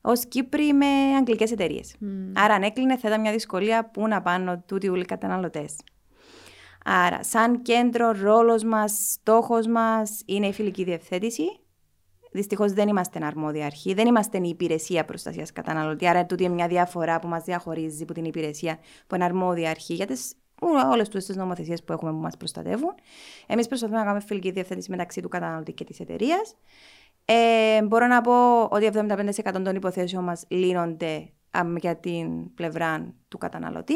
ως 0.00 0.26
Κύπροι 0.26 0.72
με 0.72 0.86
αγγλικές 1.16 1.50
εταιρείες. 1.52 1.94
Άρα 2.34 2.54
αν 2.54 2.62
έκλεινε 2.62 2.96
θα 2.96 3.08
ήταν 3.08 3.20
μια 3.20 3.32
δυσκολία 3.32 3.90
που 3.90 4.08
να 4.08 4.22
πάνε 4.22 4.62
τούτοι 4.66 4.88
όλοι 4.88 5.02
οι 5.02 5.04
καταναλωτές. 5.04 5.76
Άρα, 6.84 7.22
σαν 7.22 7.62
κέντρο, 7.62 8.12
ρόλος 8.22 8.64
μας, 8.64 9.10
στόχος 9.12 9.66
μας 9.66 10.22
είναι 10.26 10.46
η 10.46 10.52
φιλική 10.52 10.84
διευθέτηση. 10.84 11.44
Δυστυχώς 12.32 12.72
δεν 12.72 12.88
είμαστε 12.88 13.24
αρμόδια 13.24 13.66
αρχή, 13.66 13.94
δεν 13.94 14.06
είμαστε 14.06 14.38
η 14.38 14.48
υπηρεσία 14.48 15.04
προστασίας 15.04 15.52
καταναλωτή. 15.52 16.08
Άρα, 16.08 16.26
τούτη 16.26 16.44
είναι 16.44 16.54
μια 16.54 16.68
διαφορά 16.68 17.18
που 17.18 17.28
μας 17.28 17.44
διαχωρίζει 17.44 18.02
από 18.02 18.12
την 18.12 18.24
υπηρεσία 18.24 18.78
που 19.06 19.14
είναι 19.14 19.24
αρμόδια 19.24 19.70
αρχή 19.70 19.94
για 19.94 20.06
τις, 20.06 20.34
όλες 20.92 21.08
τις 21.08 21.36
νομοθεσίες 21.36 21.82
που 21.84 21.92
έχουμε 21.92 22.10
που 22.10 22.16
μας 22.16 22.36
προστατεύουν. 22.36 22.94
Εμείς 23.46 23.66
προσπαθούμε 23.68 23.98
να 23.98 24.04
κάνουμε 24.04 24.24
φιλική 24.24 24.50
διευθέτηση 24.50 24.90
μεταξύ 24.90 25.20
του 25.20 25.28
καταναλωτή 25.28 25.72
και 25.72 25.84
της 25.84 26.00
εταιρείας. 26.00 26.56
Ε, 27.24 27.82
μπορώ 27.82 28.06
να 28.06 28.20
πω 28.20 28.62
ότι 28.62 28.90
75% 28.92 29.62
των 29.64 29.76
υποθέσεων 29.76 30.24
μας 30.24 30.44
λύνονται 30.48 31.28
α, 31.50 31.62
για 31.80 31.96
την 31.96 32.54
πλευρά 32.54 33.14
του 33.28 33.38
καταναλωτή 33.38 33.94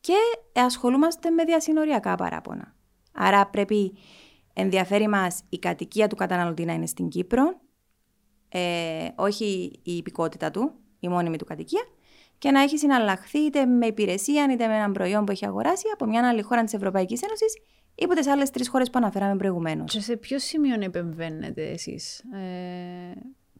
και 0.00 0.14
ασχολούμαστε 0.60 1.30
με 1.30 1.44
διασυνοριακά 1.44 2.14
παράπονα. 2.14 2.74
Άρα 3.12 3.46
πρέπει 3.46 3.96
ενδιαφέρει 4.52 5.08
μας 5.08 5.42
η 5.48 5.58
κατοικία 5.58 6.06
του 6.06 6.16
καταναλωτή 6.16 6.64
να 6.64 6.72
είναι 6.72 6.86
στην 6.86 7.08
Κύπρο, 7.08 7.60
ε, 8.48 9.08
όχι 9.14 9.80
η 9.82 9.96
υπηκότητα 9.96 10.50
του, 10.50 10.72
η 11.00 11.08
μόνιμη 11.08 11.36
του 11.36 11.44
κατοικία, 11.44 11.82
και 12.38 12.50
να 12.50 12.62
έχει 12.62 12.78
συναλλαχθεί 12.78 13.38
είτε 13.38 13.66
με 13.66 13.86
υπηρεσία 13.86 14.46
είτε 14.52 14.66
με 14.66 14.74
έναν 14.74 14.92
προϊόν 14.92 15.24
που 15.24 15.32
έχει 15.32 15.46
αγοράσει 15.46 15.84
από 15.92 16.06
μια 16.06 16.28
άλλη 16.28 16.42
χώρα 16.42 16.64
της 16.64 16.74
Ευρωπαϊκής 16.74 17.22
Ένωσης 17.22 17.54
ή 17.94 18.04
από 18.04 18.14
τις 18.14 18.26
άλλες 18.26 18.50
τρεις 18.50 18.68
χώρες 18.68 18.90
που 18.90 18.98
αναφέραμε 18.98 19.36
προηγουμένως. 19.36 19.92
Και 19.92 20.00
σε 20.00 20.16
ποιο 20.16 20.38
σημείο 20.38 20.76
επεμβαίνετε 20.80 21.68
εσείς; 21.68 22.18
Ε, 22.18 23.12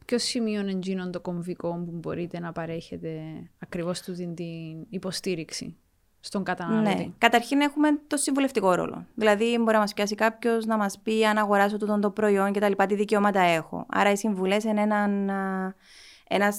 ποιο 0.05 0.19
σημείο 0.19 0.61
είναι 0.61 0.71
εκείνο 0.71 1.11
το 1.11 1.21
κομβικό 1.21 1.83
που 1.85 1.91
μπορείτε 1.93 2.39
να 2.39 2.53
παρέχετε 2.53 3.21
ακριβώς 3.59 4.01
τούτη 4.01 4.35
την 4.35 4.87
υποστήριξη; 4.89 5.77
Στον 6.21 6.45
καταναλωτή. 6.45 6.97
Ναι. 6.97 7.07
Καταρχήν 7.19 7.61
έχουμε 7.61 7.89
το 8.07 8.17
συμβουλευτικό 8.17 8.75
ρόλο. 8.75 9.07
Δηλαδή, 9.15 9.59
μπορεί 9.59 9.73
να 9.73 9.79
μας 9.79 9.95
πιάσει 9.95 10.15
κάποιος 10.15 10.67
να 10.67 10.77
μας 10.77 10.99
πει 10.99 11.27
αν 11.27 11.39
αγοράσω 11.39 11.77
τούτο 11.77 11.99
το 11.99 12.11
προϊόν 12.11 12.53
και 12.53 12.61
τα 12.61 12.69
λοιπά, 12.69 12.87
τι 12.87 12.95
δικαιώματα 12.95 13.41
έχω. 13.41 13.87
Άρα, 13.89 14.11
οι 14.11 14.17
συμβουλές 14.17 14.65
είναι 14.65 14.81
έναν, 14.81 15.31
α, 15.31 15.75
ένας, 16.29 16.57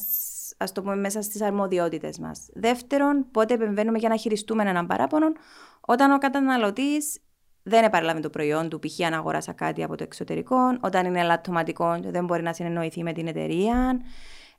ας 0.58 0.72
το 0.72 0.82
πούμε, 0.82 0.96
μέσα 0.96 1.22
στις 1.22 1.42
αρμοδιότητες 1.42 2.20
μας. 2.20 2.50
Δεύτερον, 2.54 3.26
πότε 3.32 3.54
επεμβαίνουμε 3.54 3.98
για 3.98 4.10
να 4.10 4.16
χειριστούμε 4.16 4.64
έναν 4.64 4.88
παράπονο, 4.88 5.26
όταν 5.82 6.12
ο 6.12 6.18
καταναλωτής 6.18 7.20
δεν 7.64 7.84
επαραλάβει 7.84 8.22
το 8.22 8.30
προϊόν 8.30 8.70
του, 8.70 8.80
π.χ. 8.80 9.06
αν 9.06 9.14
αγοράσα 9.14 9.54
κάτι 9.54 9.84
από 9.84 9.96
το 9.96 10.04
εξωτερικό, 10.04 10.58
όταν 10.80 11.06
είναι 11.06 11.20
ελαττωματικό 11.20 12.00
και 12.02 12.12
δεν 12.12 12.26
μπορεί 12.26 12.42
να 12.42 12.54
συνεννοηθεί 12.54 13.04
με 13.04 13.14
την 13.14 13.28
εταιρεία. 13.28 14.02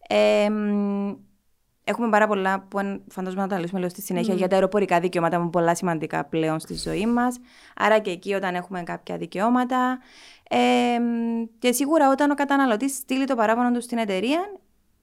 Ε, 0.09 0.51
μ, 0.51 1.13
Έχουμε 1.91 2.09
πάρα 2.09 2.27
πολλά 2.27 2.61
που 2.69 2.79
αν- 2.79 3.03
φαντάζομαι 3.11 3.43
να 3.43 3.49
τα 3.49 3.59
λύσουμε 3.59 3.79
λίγο 3.79 3.91
στη 3.91 4.03
συνέχεια 4.03 4.35
για 4.35 4.49
τα 4.49 4.55
αεροπορικά 4.55 5.01
δικαιώματα 5.01 5.37
που 5.37 5.43
είναι 5.43 5.51
πολλά 5.51 5.75
σημαντικά 5.75 6.25
πλέον 6.25 6.61
στη 6.61 6.75
ζωή 6.75 7.07
μας. 7.07 7.37
Άρα 7.77 7.99
και 7.99 8.11
εκεί 8.11 8.35
όταν 8.35 8.55
έχουμε 8.55 8.83
κάποια 8.83 9.17
δικαιώματα. 9.17 9.99
Ε, 10.51 10.99
μ, 10.99 11.45
και 11.59 11.73
σίγουρα 11.73 12.11
όταν 12.11 12.31
ο 12.31 12.35
καταναλωτής 12.35 12.95
στείλει 12.97 13.25
το 13.25 13.35
παράπονο 13.35 13.71
του 13.73 13.81
στην 13.83 13.99
εταιρεία, 13.99 14.41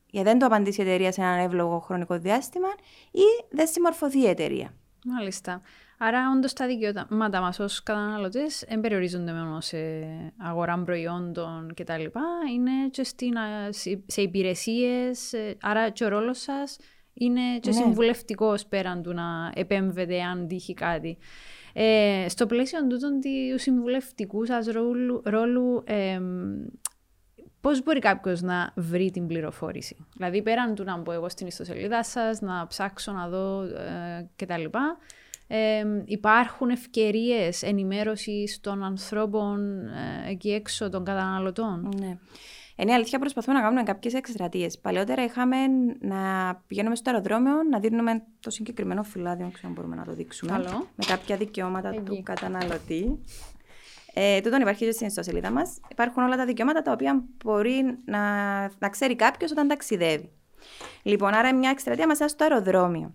για 0.10 0.24
δεν 0.24 0.40
το 0.40 0.46
απαντήσει 0.46 0.82
η 0.82 0.84
εταιρεία 0.84 1.12
σε 1.12 1.22
έναν 1.22 1.40
εύλογο 1.40 1.80
χρονικό 1.80 2.18
διάστημα 2.20 2.68
ή 3.12 3.46
δεν 3.50 3.68
συμμορφωθεί 3.68 4.20
η 4.20 4.28
εταιρεία. 4.28 4.74
Μάλιστα. 5.06 5.62
Άρα, 6.00 6.32
όντως 6.36 6.54
τα 6.54 6.68
δικαιώματα 6.68 7.42
μας 7.42 7.60
ως 7.60 7.84
καταναλωτές 7.84 8.66
δεν 8.68 8.80
περιορίζονται 8.82 9.32
μόνο 9.34 9.62
σε 9.62 9.78
αγορά 10.38 10.84
προϊόντων 10.84 11.74
κτλ. 11.76 12.04
Είναι 12.54 12.72
και 12.92 13.04
στην, 13.04 13.38
α, 13.38 13.72
σε- 13.72 14.04
σε 14.06 14.22
υπηρεσίες. 14.22 15.34
Άρα, 15.62 15.90
και 15.90 16.04
ο 16.04 16.08
ρόλος 16.08 16.40
σας 16.42 16.78
είναι 17.14 17.42
και 17.60 17.70
Ναι. 17.70 17.76
συμβουλευτικός 17.76 18.66
πέραν 18.66 19.02
του 19.02 19.14
να 19.14 19.52
επέμβετε 19.56 20.22
αν 20.22 20.48
τύχει 20.48 20.74
κάτι. 20.74 21.18
Ε, 21.74 22.26
στο 22.30 22.46
πλαίσιο 22.46 22.88
τούτον 22.88 23.20
του 23.22 23.60
συμβουλευτικού 23.60 24.46
σας 24.46 24.66
ρόλου, 24.68 25.22
ρόλου 25.26 25.84
εμ, 25.86 26.56
Πώς 27.62 27.84
μπορεί 27.84 28.00
κάποιος 28.00 28.42
να 28.42 28.72
βρει 28.76 29.12
την 29.12 29.28
πληροφόρηση; 29.28 29.96
Δηλαδή, 30.18 30.42
πέραν 30.42 30.76
του 30.76 30.84
να 30.84 30.98
μπω 30.98 31.12
εγώ 31.12 31.30
στην 31.30 31.48
ιστοσελίδα 31.48 32.04
σας, 32.04 32.42
να 32.42 32.68
ψάξω 32.68 33.12
να 33.12 33.28
δω 33.30 33.62
ε, 33.62 34.30
κτλ. 34.36 34.64
Ε, 35.48 35.84
υπάρχουν 36.06 36.70
ευκαιρίες 36.70 37.64
ενημέρωσης 37.64 38.60
των 38.60 38.84
ανθρώπων 38.84 39.88
ε, 39.88 40.30
εκεί 40.30 40.52
έξω, 40.52 40.90
των 40.90 41.06
καταναλωτών; 41.06 41.94
Ναι. 42.00 42.18
Είναι 42.80 42.94
αλήθεια, 42.94 43.20
προσπαθούμε 43.20 43.58
να 43.58 43.62
κάνουμε 43.62 43.84
κάποιες 43.84 44.14
εκστρατείες. 44.14 44.80
Παλαιότερα 44.80 45.24
είχαμε 45.24 45.58
να 46.00 46.56
πηγαίνουμε 46.68 46.96
στο 46.96 47.10
αεροδρόμιο 47.10 47.54
να 47.70 47.80
δίνουμε 47.80 48.24
το 48.40 48.50
συγκεκριμένο 48.50 49.04
φυλάδιο, 49.04 49.46
αν 49.46 49.52
ξέρω 49.52 49.74
μπορούμε 49.74 49.96
να 49.96 50.04
το 50.04 50.14
δείξουμε. 50.14 50.52
Καλό. 50.52 50.88
Με 50.96 51.06
κάποια 51.08 51.38
δικαιώματα 51.38 51.92
του 52.06 52.24
καταναλωτή. 52.24 53.20
Ε, 54.14 54.42
τούτον 54.42 54.62
υπάρχει 54.62 54.86
και 54.86 54.92
στην 54.92 55.08
ιστοσελίδα 55.08 55.52
μας. 55.52 55.80
Υπάρχουν 55.92 56.24
όλα 56.24 56.36
τα 56.36 56.46
δικαιώματα 56.46 56.82
τα 56.82 56.92
οποία 56.92 57.24
μπορεί 57.44 57.98
να, 58.06 58.62
να 58.80 58.90
ξέρει 58.90 59.16
κάποιος 59.16 59.52
όταν 59.52 59.68
ταξιδεύει. 59.68 60.32
Λοιπόν, 61.02 61.34
άρα 61.34 61.56
μια 61.56 61.70
εκστρατεία 61.70 62.08
μα 62.08 62.28
στο 62.28 62.44
αεροδρόμιο. 62.44 63.14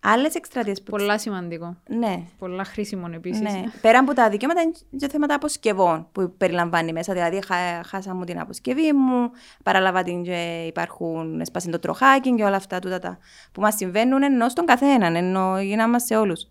Άλλες 0.00 0.34
εκστρατείες 0.34 0.82
που. 0.82 0.90
Πολλά 0.90 1.18
σημαντικό. 1.18 1.76
Ναι. 1.88 2.22
Πολλά 2.38 2.64
χρήσιμο 2.64 3.06
επίσης. 3.12 3.40
Ναι. 3.40 3.62
Πέρα 3.80 3.98
από 3.98 4.14
τα 4.14 4.28
δικαιώματα, 4.28 4.60
είναι 4.60 4.72
και 4.96 5.08
θέματα 5.08 5.34
αποσκευών 5.34 6.08
που 6.12 6.34
περιλαμβάνει 6.36 6.92
μέσα. 6.92 7.12
Δηλαδή, 7.12 7.40
χά, 7.46 7.82
χάσα 7.86 8.14
μου 8.14 8.24
την 8.24 8.40
αποσκευή 8.40 8.92
μου, 8.92 9.30
παραλάβα 9.62 10.02
την 10.02 10.22
και 10.22 10.64
υπάρχουν 10.66 11.42
σπάσει 11.44 11.70
το 11.70 11.78
τροχάκι 11.78 12.34
και 12.34 12.44
όλα 12.44 12.56
αυτά 12.56 12.78
τούτα, 12.78 12.98
τα, 12.98 13.18
που 13.52 13.60
μας 13.60 13.74
συμβαίνουν 13.74 14.22
ενώ 14.22 14.48
στον 14.48 14.66
καθέναν, 14.66 15.16
ενώ 15.16 15.60
γίναμε 15.60 15.98
σε 15.98 16.16
όλους. 16.16 16.46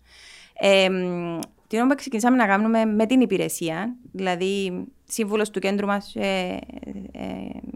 Ε, 0.54 0.88
τι 1.76 1.86
που 1.86 1.94
ξεκινήσαμε 1.94 2.36
να 2.36 2.46
κάνουμε 2.46 2.84
με 2.84 3.06
την 3.06 3.20
υπηρεσία, 3.20 3.96
δηλαδή 4.12 4.84
σύμβουλος 5.04 5.50
του 5.50 5.60
κέντρου 5.60 5.86
μας, 5.86 6.14
ε, 6.14 6.58
ε, 7.12 7.28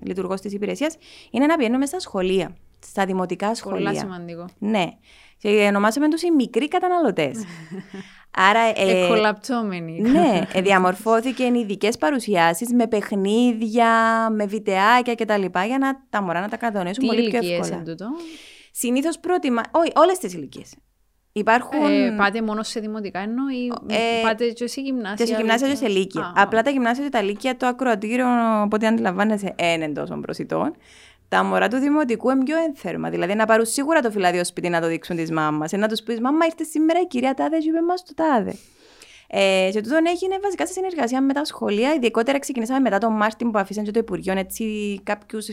λειτουργός 0.02 0.40
της 0.40 0.52
υπηρεσίας, 0.52 0.96
είναι 1.30 1.46
να 1.46 1.56
πηγαίνουμε 1.56 1.86
στα 1.86 2.00
σχολεία, 2.00 2.56
στα 2.86 3.04
δημοτικά 3.06 3.54
σχολεία. 3.54 3.78
Πολλά 3.78 3.94
σημαντικό. 3.98 4.44
Ναι. 4.58 4.86
Και 5.38 5.66
ονομάσαμε 5.68 6.08
τους 6.08 6.22
οι 6.22 6.30
μικροί 6.30 6.68
καταναλωτές. 6.68 7.44
Άρα. 8.48 8.60
Ε, 8.60 9.04
Εκολαπτώμενοι. 9.04 10.00
Ναι, 10.00 10.42
ε, 10.52 10.60
διαμορφώθηκε 10.60 11.44
ειδικές 11.44 11.96
παρουσιάσεις 11.96 12.72
με 12.72 12.86
παιχνίδια, 12.86 13.90
με 14.30 14.46
βιντεάκια 14.46 15.14
κτλ. 15.14 15.44
για 15.66 15.78
να 15.78 16.04
τα 16.10 16.22
μωρά 16.22 16.40
να 16.40 16.48
τα 16.48 16.56
κατανοήσουν 16.56 17.06
πολύ 17.06 17.28
πιο 17.28 17.38
εύκολα. 17.38 17.82
Συνήθως 18.70 19.18
πρότιμα. 19.18 19.62
Όχι, 19.70 19.92
όλες 19.94 20.18
τις 20.18 20.34
ηλικίες. 20.34 20.74
Υπάρχουν... 21.38 21.84
Ε, 21.84 22.14
πάτε 22.16 22.42
μόνο 22.42 22.62
σε 22.62 22.80
δημοτικά 22.80 23.18
εννοώ 23.18 23.48
ή 23.48 23.66
ε, 23.94 24.22
πάτε 24.22 24.48
και 24.48 24.66
σε 24.66 24.80
γυμνάσια. 24.80 25.26
Και 25.26 25.32
σε 25.32 25.36
γυμνάσια 25.36 25.68
και 25.68 25.74
σε 25.74 25.88
λύκεια. 25.88 26.32
Απλά 26.36 26.62
τα 26.62 26.70
γυμνάσια 26.70 27.04
και 27.04 27.10
τα 27.10 27.22
λύκεια, 27.22 27.56
το 27.56 27.66
ακροατήριο, 27.66 28.26
οπότε 28.62 28.86
αντιλαμβάνεσαι, 28.86 29.54
είναι 29.58 29.88
τόσο 29.88 30.18
προσιτών. 30.20 30.76
Τα 31.28 31.44
μωρά 31.44 31.68
του 31.68 31.76
δημοτικού 31.76 32.30
είναι 32.30 32.44
πιο 32.44 32.56
ένθερμα. 32.56 33.10
Δηλαδή 33.10 33.34
να 33.34 33.46
πάρουν 33.46 33.66
σίγουρα 33.66 34.00
το 34.00 34.10
φυλάδιο 34.10 34.44
σπίτι 34.44 34.68
να 34.68 34.80
το 34.80 34.86
δείξουν 34.86 35.16
της 35.16 35.30
μάμας. 35.30 35.72
Να 35.72 35.88
τους 35.88 36.02
πεις: 36.02 36.20
Μάμα, 36.20 36.44
ήρθες 36.44 36.68
σήμερα 36.68 37.00
η 37.00 37.06
κυρία 37.06 37.34
Τάδε, 37.34 37.58
και 37.58 37.68
είπε 37.68 37.82
μα 37.82 37.94
το 37.94 38.14
Τάδε. 38.14 38.54
Ε, 39.28 39.68
και 39.72 39.80
τούτον 39.80 40.06
έγινε 40.06 40.38
βασικά 40.42 40.66
σε 40.66 40.72
συνεργασία 40.72 41.20
με 41.20 41.32
τα 41.32 41.44
σχολεία. 41.44 41.94
Ειδικότερα 41.94 42.38
ξεκινήσαμε 42.38 42.80
μετά 42.80 42.98
τον 42.98 43.12
Μάρτιν 43.12 43.50
που 43.50 43.58
αφήσαν 43.58 43.84
και 43.84 43.90
το 43.90 43.98
Υπουργείο 43.98 44.38
έτσι 44.38 45.00
κάποιους 45.02 45.46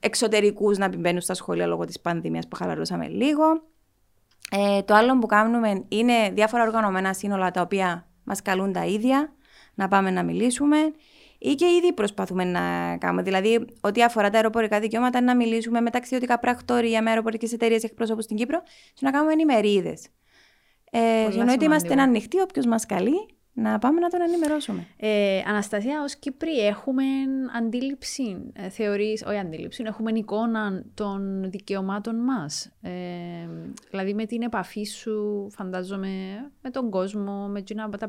εξωτερικούς 0.00 0.78
να 0.78 0.88
μπαίνουν 0.88 1.20
στα 1.20 1.34
σχολεία 1.34 1.66
λόγω 1.66 1.84
της 1.84 2.00
πανδημίας 2.00 2.48
που 2.48 2.56
χαλαρώσαμε 2.56 3.08
λίγο. 3.08 3.71
Ε, 4.54 4.82
το 4.82 4.94
άλλο 4.94 5.18
που 5.18 5.26
κάνουμε 5.26 5.84
είναι 5.88 6.30
διάφορα 6.32 6.62
οργανωμένα 6.62 7.12
σύνολα 7.12 7.50
τα 7.50 7.60
οποία 7.60 8.06
μας 8.24 8.42
καλούν 8.42 8.72
τα 8.72 8.84
ίδια 8.84 9.32
να 9.74 9.88
πάμε 9.88 10.10
να 10.10 10.22
μιλήσουμε 10.22 10.76
ή 11.38 11.54
και 11.54 11.66
ήδη 11.66 11.92
προσπαθούμε 11.92 12.44
να 12.44 12.96
κάνουμε. 12.96 13.22
Δηλαδή, 13.22 13.66
ό,τι 13.80 14.02
αφορά 14.02 14.30
τα 14.30 14.36
αεροπορικά 14.36 14.80
δικαιώματα, 14.80 15.20
να 15.20 15.36
μιλήσουμε 15.36 15.80
με 15.80 15.90
ταξιδιωτικά 15.90 16.38
πρακτορία, 16.38 17.02
με 17.02 17.10
αεροπορικές 17.10 17.52
εταιρείες 17.52 17.82
εκπρόσωπου 17.82 18.22
στην 18.22 18.36
Κύπρο 18.36 18.62
και 18.94 19.00
να 19.00 19.10
κάνουμε 19.10 19.32
ενημερίδες. 19.32 20.06
Ε, 20.90 21.38
εννοείται 21.38 21.64
είμαστε 21.64 22.00
ανοιχτοί, 22.00 22.40
όποιος 22.40 22.66
μας 22.66 22.86
καλεί 22.86 23.26
να 23.54 23.78
πάμε 23.78 24.00
να 24.00 24.08
τον 24.08 24.20
ενημερώσουμε. 24.20 24.86
Ε, 24.96 25.42
Αναστασία, 25.46 26.02
ως 26.02 26.16
Κύπρη 26.16 26.66
έχουμε 26.66 27.04
αντίληψη, 27.56 28.52
ε, 28.52 28.68
θεωρείς, 28.68 29.24
όχι 29.26 29.38
αντίληψη, 29.38 29.82
έχουμε 29.86 30.10
εικόνα 30.14 30.84
των 30.94 31.50
δικαιωμάτων 31.50 32.16
μας. 32.16 32.72
Ε, 32.80 32.90
δηλαδή 33.90 34.14
με 34.14 34.26
την 34.26 34.42
επαφή 34.42 34.84
σου, 34.84 35.46
φαντάζομαι, 35.50 36.08
με 36.62 36.70
τον 36.70 36.90
κόσμο, 36.90 37.48
με, 37.48 37.64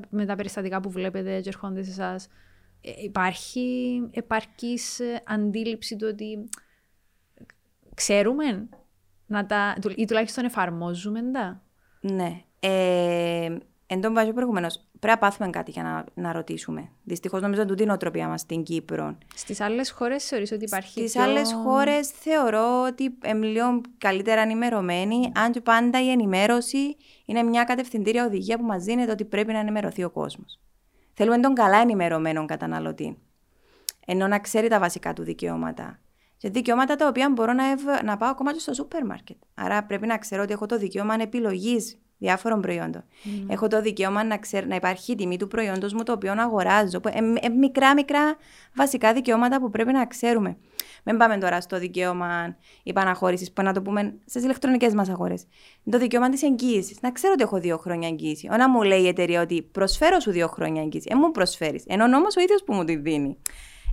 με 0.10 0.26
τα 0.26 0.36
περιστατικά 0.36 0.80
που 0.80 0.90
βλέπετε 0.90 1.42
και 1.42 1.50
ερχόνται 1.50 1.84
σε 1.84 1.90
εσάς. 1.90 2.28
Ε, 2.82 2.92
υπάρχει 3.04 4.00
επαρκής 4.12 5.00
ε, 5.00 5.22
αντίληψη 5.26 5.96
του 5.96 6.08
ότι 6.12 6.50
ξέρουμε 7.96 8.70
να 9.26 9.46
τα, 9.46 9.76
ή 9.96 10.06
τουλάχιστον 10.06 10.46
εφαρμόζουμε 10.46 11.22
τα; 11.32 11.64
Ναι. 12.02 12.42
Ε, 12.60 13.58
εν 13.94 14.02
τω 14.02 14.12
βάζω 14.12 14.34
προηγουμένως, 14.34 14.78
πρέπει 15.00 15.08
να 15.08 15.18
πάθουμε 15.18 15.50
κάτι 15.50 15.72
για 15.72 15.84
να, 15.84 16.06
να 16.14 16.32
ρωτήσουμε. 16.32 16.90
Δυστυχώς, 17.04 17.42
νομίζω 17.42 17.62
ότι 17.62 17.72
είναι 17.72 17.82
η 17.82 17.86
νοοτροπία 17.86 18.28
μας 18.28 18.42
στην 18.42 18.64
Κύπρο. 18.64 19.18
Στις 19.36 19.62
άλλες 19.62 19.92
χώρες 19.92 20.26
θεωρείς 20.28 20.52
ότι 20.52 20.64
υπάρχει. 20.64 21.00
Στις 21.00 21.12
πιο... 21.12 21.22
άλλες 21.22 21.54
χώρες 21.64 22.10
θεωρώ 22.10 22.82
ότι 22.88 23.18
είμαι 23.26 23.46
λίγο 23.46 23.82
καλύτερα 23.98 24.42
ενημερωμένοι, 24.42 25.32
αν 25.36 25.52
και 25.52 25.62
πάντα 25.62 26.04
η 26.04 26.10
ενημέρωση 26.10 26.96
είναι 27.26 27.44
μια 27.44 27.64
κατευθυντήρια 27.64 28.26
οδηγία 28.26 28.58
που 28.58 28.66
μας 28.66 28.84
δίνεται 28.84 29.12
ότι 29.12 29.26
πρέπει 29.26 29.52
να 29.52 29.60
ενημερωθεί 29.60 30.04
ο 30.04 30.10
κόσμος. 30.10 30.60
Θέλουμε 31.14 31.40
τον 31.40 31.54
καλά 31.54 31.78
ενημερωμένο 31.78 32.46
καταναλωτή. 32.46 33.18
Ενώ 34.06 34.28
να 34.28 34.40
ξέρει 34.40 34.68
τα 34.68 34.80
βασικά 34.80 35.14
του 35.14 35.24
δικαιώματα. 35.24 36.00
Και 36.38 36.50
δικαιώματα 36.50 36.96
τα 36.96 37.08
οποία 37.08 37.30
μπορώ 37.30 37.54
να, 37.54 37.66
ευ... 37.66 37.84
να 38.04 38.18
πάω 38.18 38.30
ακόμα 38.30 38.54
και 38.54 38.60
στο 38.60 38.74
σούπερ 38.74 39.06
μάρκετ. 39.06 39.38
Άρα 39.54 39.84
πρέπει 39.84 40.08
να 40.08 40.18
ξέρω 40.18 40.44
ότι 40.44 40.54
έχω 40.54 40.66
το 40.66 40.78
δικαίωμα 40.78 41.16
επιλογής 41.20 41.98
διάφορων 42.24 42.62
προϊόντων. 42.62 43.04
Mm. 43.04 43.46
Έχω 43.48 43.68
το 43.68 43.82
δικαίωμα 43.82 44.24
να, 44.24 44.38
ξέρω, 44.38 44.66
να 44.68 44.76
υπάρχει 44.76 45.12
η 45.12 45.16
τιμή 45.16 45.38
του 45.38 45.48
προϊόντος 45.48 45.94
μου 45.94 46.04
το 46.04 46.12
οποίο 46.12 46.34
αγοράζω. 46.38 47.00
Ε, 47.10 47.20
ε, 47.46 47.50
μικρά, 47.50 47.94
μικρά 47.94 48.36
βασικά 48.76 49.14
δικαιώματα 49.14 49.60
που 49.60 49.70
πρέπει 49.70 49.92
να 49.92 50.06
ξέρουμε. 50.06 50.58
Μην 51.04 51.18
πάμε 51.18 51.38
τώρα 51.38 51.62
στο 51.62 51.80
δικαίωμα 51.80 52.58
υπαναχώρησης, 52.84 53.52
που 53.52 53.62
να 53.62 53.74
το 53.74 53.82
πούμε 53.82 54.14
στις 54.26 54.44
ηλεκτρονικές 54.44 54.94
μας 54.94 55.10
αγορές. 55.10 55.46
Το 55.92 55.98
δικαίωμα 55.98 56.30
της 56.30 56.44
εγγύησης. 56.44 57.02
Να 57.02 57.12
ξέρω 57.12 57.34
ότι 57.34 57.44
έχω 57.44 57.60
δύο 57.60 57.78
χρόνια 57.78 58.08
εγγύηση. 58.08 58.48
Όταν 58.52 58.72
μου 58.74 58.82
λέει 58.82 59.02
η 59.02 59.08
εταιρεία 59.08 59.42
ότι 59.42 59.62
προσφέρω 59.62 60.20
σου 60.20 60.32
δύο 60.32 60.48
χρόνια 60.48 60.82
εγγύηση, 60.82 61.08
ε, 61.12 61.16
μου 61.16 61.32
προσφέρεις. 61.32 61.84
Ενώ 61.88 62.04
όμω 62.04 62.28
ο 62.38 62.42
ίδιος 62.42 62.64
που 62.64 62.74
μου 62.74 62.84
τη 62.84 62.96
δίνει. 62.96 63.38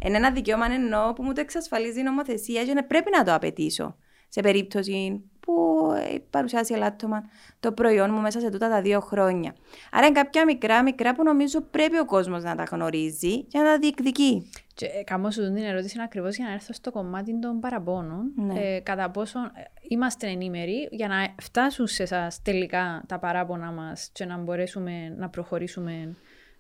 Είναι 0.07 0.17
ένα 0.17 0.31
δικαίωμα 0.31 0.67
ενώ 0.73 1.13
που 1.13 1.23
μου 1.23 1.33
το 1.33 1.41
εξασφαλίζει 1.41 2.01
η 2.01 2.03
νομοθεσία 2.03 2.65
και 2.65 2.85
πρέπει 2.89 3.11
να 3.17 3.25
το 3.25 3.35
απαιτήσω 3.35 3.97
σε 4.29 4.41
περίπτωση 4.41 5.23
που 5.55 5.93
παρουσιάσει 6.31 6.75
ελάττωμα 6.75 7.23
το 7.61 7.73
προϊόν 7.73 8.11
μου 8.13 8.21
μέσα 8.21 8.41
σε 8.41 8.51
τούτα 8.51 8.69
τα 8.69 8.81
δύο 8.81 9.01
χρόνια. 9.01 9.55
Άρα 9.93 10.07
είναι 10.07 10.21
κάποια 10.21 10.45
μικρά, 10.45 10.83
μικρά 10.83 11.15
που 11.15 11.23
νομίζω 11.23 11.61
πρέπει 11.61 11.99
ο 11.99 12.05
κόσμος 12.05 12.43
να 12.43 12.55
τα 12.55 12.63
γνωρίζει 12.71 13.45
και 13.45 13.59
να 13.59 13.65
τα 13.65 13.79
διεκδικεί. 13.79 14.51
Και 14.75 14.87
κάνω 15.05 15.31
σου 15.31 15.41
την 15.41 15.57
ερώτηση 15.57 16.01
ακριβώς 16.03 16.37
για 16.37 16.47
να 16.47 16.53
έρθω 16.53 16.73
στο 16.73 16.91
κομμάτι 16.91 17.39
των 17.39 17.61
παραπώνων. 17.61 18.33
Ναι. 18.37 18.61
Ε, 18.61 18.81
κατά 18.81 19.11
πόσο 19.11 19.39
ε, 19.39 19.63
είμαστε 19.89 20.27
ενήμεροι 20.27 20.89
για 20.91 21.09
να 21.09 21.35
φτάσουν 21.43 21.87
σε 21.87 22.03
εσάς 22.03 22.43
τελικά 22.43 23.05
τα 23.07 23.19
παράπονα 23.19 23.73
μας 23.73 24.11
και 24.13 24.25
να 24.25 24.37
μπορέσουμε 24.37 25.15
να 25.19 25.29
προχωρήσουμε 25.29 26.17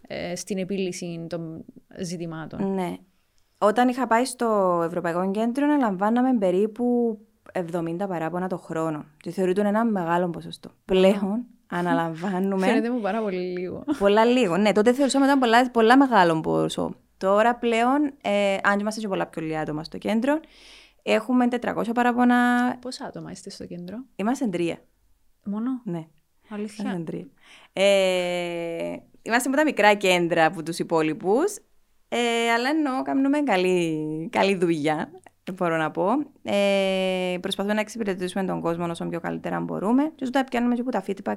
ε, 0.06 0.36
στην 0.36 0.58
επίλυση 0.58 1.26
των 1.28 1.64
ζητημάτων. 2.00 2.74
Ναι. 2.74 2.96
Όταν 3.58 3.88
είχα 3.88 4.06
πάει 4.06 4.24
στο 4.24 4.80
Ευρωπαϊκό 4.84 5.30
Κέντρο, 5.30 5.66
λαμβάναμε 5.76 6.38
περίπου 6.38 7.18
70 7.52 7.96
παράπονα 8.08 8.48
το 8.48 8.58
χρόνο. 8.58 9.04
Και 9.16 9.30
θεωρείται 9.30 9.60
ένα 9.60 9.84
μεγάλο 9.84 10.30
ποσοστό. 10.30 10.70
Πλέον 10.84 11.46
αναλαμβάνουμε. 11.70 12.66
Φαίνεται 12.66 12.90
μου 12.90 13.00
πάρα 13.00 13.20
πολύ 13.20 13.36
λίγο. 13.40 13.84
Πολλά 13.98 14.24
λίγο. 14.24 14.56
Ναι, 14.56 14.72
τότε 14.72 14.92
θεωρούσαμε 14.92 15.24
ότι 15.24 15.36
ήταν 15.36 15.50
πολλά, 15.50 15.70
πολλά 15.70 15.96
μεγάλο 15.96 16.40
ποσό. 16.40 16.94
Τώρα 17.16 17.54
πλέον, 17.54 18.12
ε, 18.22 18.56
αν 18.62 18.78
είμαστε 18.78 19.00
και 19.00 19.08
πολλά 19.08 19.26
πιο 19.26 19.42
λίγα 19.42 19.60
άτομα 19.60 19.84
στο 19.84 19.98
κέντρο, 19.98 20.40
έχουμε 21.02 21.48
400 21.60 21.84
παράπονα. 21.94 22.36
Πόσα 22.80 23.04
άτομα 23.04 23.30
είστε 23.30 23.50
στο 23.50 23.66
κέντρο, 23.66 23.96
Είμαστε 24.16 24.46
τρία. 24.46 24.78
Μόνο; 25.44 25.80
Ναι. 25.84 26.06
Αλήθεια; 26.48 26.84
Είμαστε 26.84 27.02
τρία. 27.02 27.26
Ε, 27.72 28.96
είμαστε 29.22 29.48
από 29.48 29.56
τα 29.56 29.64
μικρά 29.64 29.94
κέντρα 29.94 30.44
από 30.44 30.62
τους 30.62 30.78
υπόλοιπους. 30.78 31.56
Ε, 32.08 32.50
αλλά 32.54 32.68
εννοώ, 32.68 33.02
κάνουμε 33.02 33.40
καλή, 33.42 34.28
καλή 34.32 34.54
δουλειά 34.54 35.10
μπορώ 35.52 35.76
να 35.76 35.90
πω. 35.90 36.06
Ε, 36.42 37.36
προσπαθούμε 37.40 37.74
να 37.74 37.80
εξυπηρετήσουμε 37.80 38.44
τον 38.44 38.60
κόσμο 38.60 38.86
όσο 38.90 39.04
πιο 39.04 39.20
καλύτερα 39.20 39.60
μπορούμε. 39.60 40.12
Και 40.14 40.24
ζωτά 40.24 40.44
πιάνουμε 40.44 40.74
και 40.74 40.80
από 40.80 40.90
τα 40.90 41.04
feedback 41.06 41.36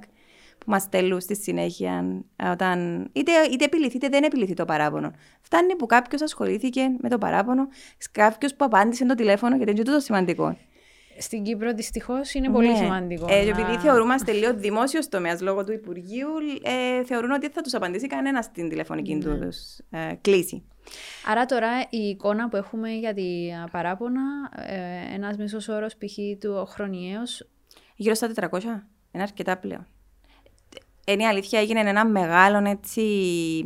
που 0.57 0.71
μας 0.71 0.81
στέλνουν 0.81 1.19
στη 1.19 1.35
συνέχεια, 1.35 2.23
όταν 2.51 3.09
είτε, 3.13 3.31
είτε 3.51 3.65
επιληθεί 3.65 3.95
είτε 3.95 4.07
δεν 4.09 4.23
επιληθεί 4.23 4.53
το 4.53 4.65
παράπονο. 4.65 5.11
Φτάνει 5.41 5.75
που 5.75 5.85
κάποιος 5.85 6.21
ασχολήθηκε 6.21 6.81
με 7.01 7.09
το 7.09 7.17
παράπονο, 7.17 7.67
κάποιος 8.11 8.55
που 8.55 8.65
απάντησε 8.65 9.05
το 9.05 9.15
τηλέφωνο, 9.15 9.55
γιατί 9.55 9.71
είναι 9.71 9.83
τούτο 9.83 9.99
σημαντικό. 9.99 10.57
Στην 11.17 11.43
Κύπρο 11.43 11.73
δυστυχώς 11.73 12.33
είναι 12.33 12.49
πολύ 12.49 12.67
ναι. 12.67 12.75
σημαντικό. 12.75 13.25
Ε, 13.29 13.43
να... 13.43 13.49
Επειδή 13.49 13.77
θεωρούμαστε 13.77 14.31
λίγο 14.31 14.53
δημόσιος 14.53 15.09
τομέας 15.09 15.41
λόγω 15.41 15.63
του 15.63 15.71
Υπουργείου, 15.71 16.29
ε, 16.63 17.03
θεωρούν 17.03 17.31
ότι 17.31 17.49
θα 17.49 17.61
τους 17.61 17.73
απαντήσει 17.73 18.07
κανένας 18.07 18.45
στην 18.45 18.69
τηλεφωνική 18.69 19.15
ναι. 19.15 19.35
τους 19.35 19.57
ε, 19.89 20.13
κλίση. 20.21 20.63
Άρα 21.25 21.45
τώρα 21.45 21.69
η 21.89 21.97
εικόνα 21.97 22.49
που 22.49 22.55
έχουμε 22.55 22.89
για 22.89 23.13
τη 23.13 23.49
παράπονα, 23.71 24.21
ε, 24.55 25.15
ένας 25.15 25.37
μέσος 25.37 25.67
όρος 25.67 25.93
π.χ. 25.93 26.17
του 26.39 26.65
χρονιαίος... 26.65 27.47
Γύρω 27.95 28.13
στα 28.13 28.31
400, 28.35 28.63
είναι 29.11 29.23
αρκετά 29.23 29.57
πλέον. 29.57 29.87
Είναι 31.05 31.23
η 31.23 31.25
αλήθεια, 31.25 31.59
έγινε 31.59 31.79
ένα 31.79 32.05
μεγάλο, 32.05 32.69
έτσι, 32.69 33.01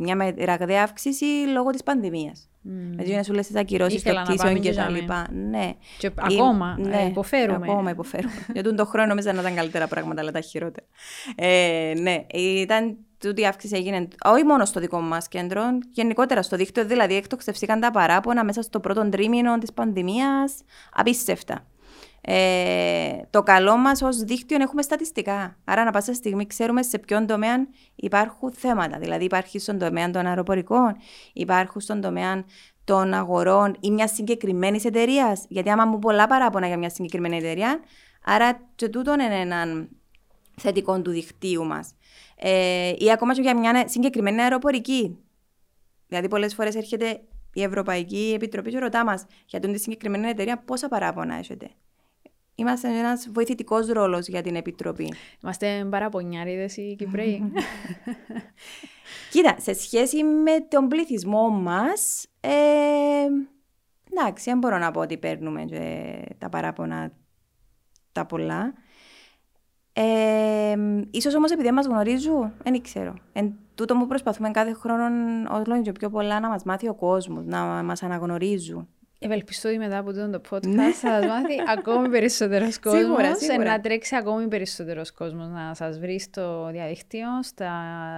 μια 0.00 0.34
ραγδαία 0.38 0.82
αύξηση 0.82 1.24
λόγω 1.24 1.70
της 1.70 1.82
πανδημίας. 1.82 2.48
Mm. 2.64 2.70
Δηλαδή 2.90 3.14
να 3.14 3.22
σου 3.22 3.32
λες 3.32 3.46
τις 3.46 3.56
ακυρώσεις 3.56 4.02
των 4.02 4.22
πτήσεων 4.24 4.60
και 4.60 4.74
τα 4.74 4.88
λοιπά. 4.88 5.26
Ναι. 5.32 5.72
Και 5.98 6.10
ακόμα 6.16 6.76
ναι, 6.78 7.06
υποφέρουμε. 7.08 7.66
Ακόμα 7.66 7.90
υποφέρουμε. 7.90 8.46
Γιατί 8.52 8.74
τον 8.74 8.86
χρόνο 8.86 9.06
νομίζω 9.06 9.32
να 9.32 9.40
ήταν 9.40 9.54
καλύτερα 9.54 9.86
πράγματα, 9.86 10.20
αλλά 10.20 10.30
τα 10.30 10.40
χειρότερα. 10.40 10.86
Ε, 11.36 11.92
ναι, 11.96 12.26
ήταν 12.34 12.96
τούτη 13.18 13.40
η 13.40 13.46
αύξηση 13.46 13.76
έγινε 13.76 14.08
όχι 14.24 14.44
μόνο 14.44 14.64
στο 14.64 14.80
δικό 14.80 15.00
μας 15.00 15.28
κέντρο, 15.28 15.62
γενικότερα 15.92 16.42
στο 16.42 16.56
δίκτυο. 16.56 16.84
Δηλαδή, 16.84 17.14
εκτοξευθήκαν 17.14 17.80
τα 17.80 17.90
παράπονα 17.90 18.44
μέσα 18.44 18.62
στο 18.62 18.80
πρώτο 18.80 19.08
τρίμηνο 19.08 19.58
της 19.58 19.72
πανδημίας. 19.72 20.54
Απίστευτα. 20.92 21.66
Ε, 22.20 23.10
το 23.30 23.42
καλό 23.42 23.76
μας 23.76 24.02
ως 24.02 24.16
δίκτυο 24.16 24.56
έχουμε 24.60 24.82
στατιστικά. 24.82 25.56
Άρα, 25.64 25.84
να 25.84 25.90
πάσα 25.90 26.14
στιγμή 26.14 26.46
ξέρουμε 26.46 26.82
σε 26.82 26.98
ποιον 26.98 27.26
τομέα 27.26 27.66
υπάρχουν 27.94 28.52
θέματα. 28.52 28.98
Δηλαδή, 28.98 29.24
υπάρχει 29.24 29.58
στον 29.58 29.78
τομέα 29.78 30.10
των 30.10 30.26
αεροπορικών, 30.26 30.96
υπάρχουν 31.32 31.80
στον 31.80 32.00
τομέα 32.00 32.44
των 32.84 33.14
αγορών 33.14 33.76
ή 33.80 33.90
μιας 33.90 34.10
συγκεκριμένης 34.10 34.84
εταιρείας. 34.84 35.44
Γιατί 35.48 35.70
άμα 35.70 35.84
μου 35.84 35.98
πολλά 35.98 36.26
παράπονα 36.26 36.66
για 36.66 36.78
μια 36.78 36.90
συγκεκριμένη 36.90 37.36
εταιρεία, 37.36 37.80
άρα 38.24 38.60
και 38.74 38.88
τούτο 38.88 39.12
είναι 39.12 39.40
ένα 39.40 39.88
θετικό 40.56 41.02
του 41.02 41.10
δικτύου 41.10 41.64
μας. 41.64 41.94
Ε, 42.40 42.92
ή 42.98 43.10
ακόμα 43.12 43.34
και 43.34 43.40
για 43.40 43.58
μια 43.58 43.88
συγκεκριμένη 43.88 44.40
αεροπορική. 44.40 45.18
Δηλαδή, 46.06 46.28
πολλές 46.28 46.54
φορές 46.54 46.74
έρχεται 46.74 47.20
η 47.52 47.62
Ευρωπαϊκή 47.62 48.32
Επιτροπή 48.34 48.70
και 48.70 48.78
ρωτά 48.78 49.04
μας 49.04 49.26
για 49.46 49.60
την 49.60 49.78
συγκεκριμένη 49.78 50.28
εταιρεία 50.28 50.58
πόσα 50.58 50.88
παράπονα 50.88 51.34
έχετε; 51.34 51.70
Είμαστε 52.54 52.88
ένας 52.88 53.28
βοηθητικός 53.32 53.86
ρόλος 53.86 54.26
για 54.26 54.42
την 54.42 54.54
Επιτροπή. 54.56 55.14
Είμαστε 55.42 55.86
παραπονιάριδες 55.90 56.76
οι 56.76 56.94
Κυπρέοι. 56.98 57.52
Κοίτα, 59.32 59.56
σε 59.60 59.74
σχέση 59.74 60.24
με 60.24 60.60
τον 60.68 60.88
πληθυσμό 60.88 61.48
μας, 61.48 62.26
ε, 62.40 62.50
εντάξει, 64.12 64.44
δεν 64.50 64.58
μπορώ 64.58 64.78
να 64.78 64.90
πω 64.90 65.00
ότι 65.00 65.18
παίρνουμε 65.18 65.64
τα 66.38 66.48
παράπονα 66.48 67.12
τα 68.12 68.26
πολλά. 68.26 68.74
Ε, 70.00 70.76
ίσως 71.10 71.34
όμως 71.34 71.50
επειδή 71.50 71.70
μας 71.70 71.86
γνωρίζουν, 71.86 72.52
δεν 72.62 72.82
ξέρω. 72.82 73.14
Εν 73.32 73.54
τούτο 73.74 73.94
που 73.94 74.06
προσπαθούμε 74.06 74.50
κάθε 74.50 74.72
χρόνο 74.72 75.04
όλο 75.50 75.82
και 75.82 75.92
πιο 75.92 76.10
πολλά 76.10 76.40
να 76.40 76.48
μας 76.48 76.62
μάθει 76.62 76.88
ο 76.88 76.94
κόσμος, 76.94 77.44
να 77.46 77.58
μας 77.58 78.02
αναγνωρίζουν. 78.02 78.88
Ευελπιστώ 79.20 79.68
ότι 79.68 79.78
μετά 79.78 79.98
από 79.98 80.12
το 80.12 80.40
podcast 80.50 80.66
ναι. 80.66 80.92
θα 80.92 80.92
σας 80.92 81.26
μάθει 81.26 81.54
ακόμη 81.76 82.08
περισσότερος 82.08 82.78
κόσμος. 82.84 83.02
Σίγουρα, 83.02 83.34
σίγουρα. 83.36 83.70
Να 83.70 83.80
τρέξει 83.80 84.16
ακόμη 84.16 84.48
περισσότερος 84.48 85.12
κόσμος 85.12 85.48
να 85.48 85.74
σας 85.74 85.98
βρει 85.98 86.20
στο 86.20 86.68
διαδίκτυο, 86.72 87.26
στα, 87.42 87.72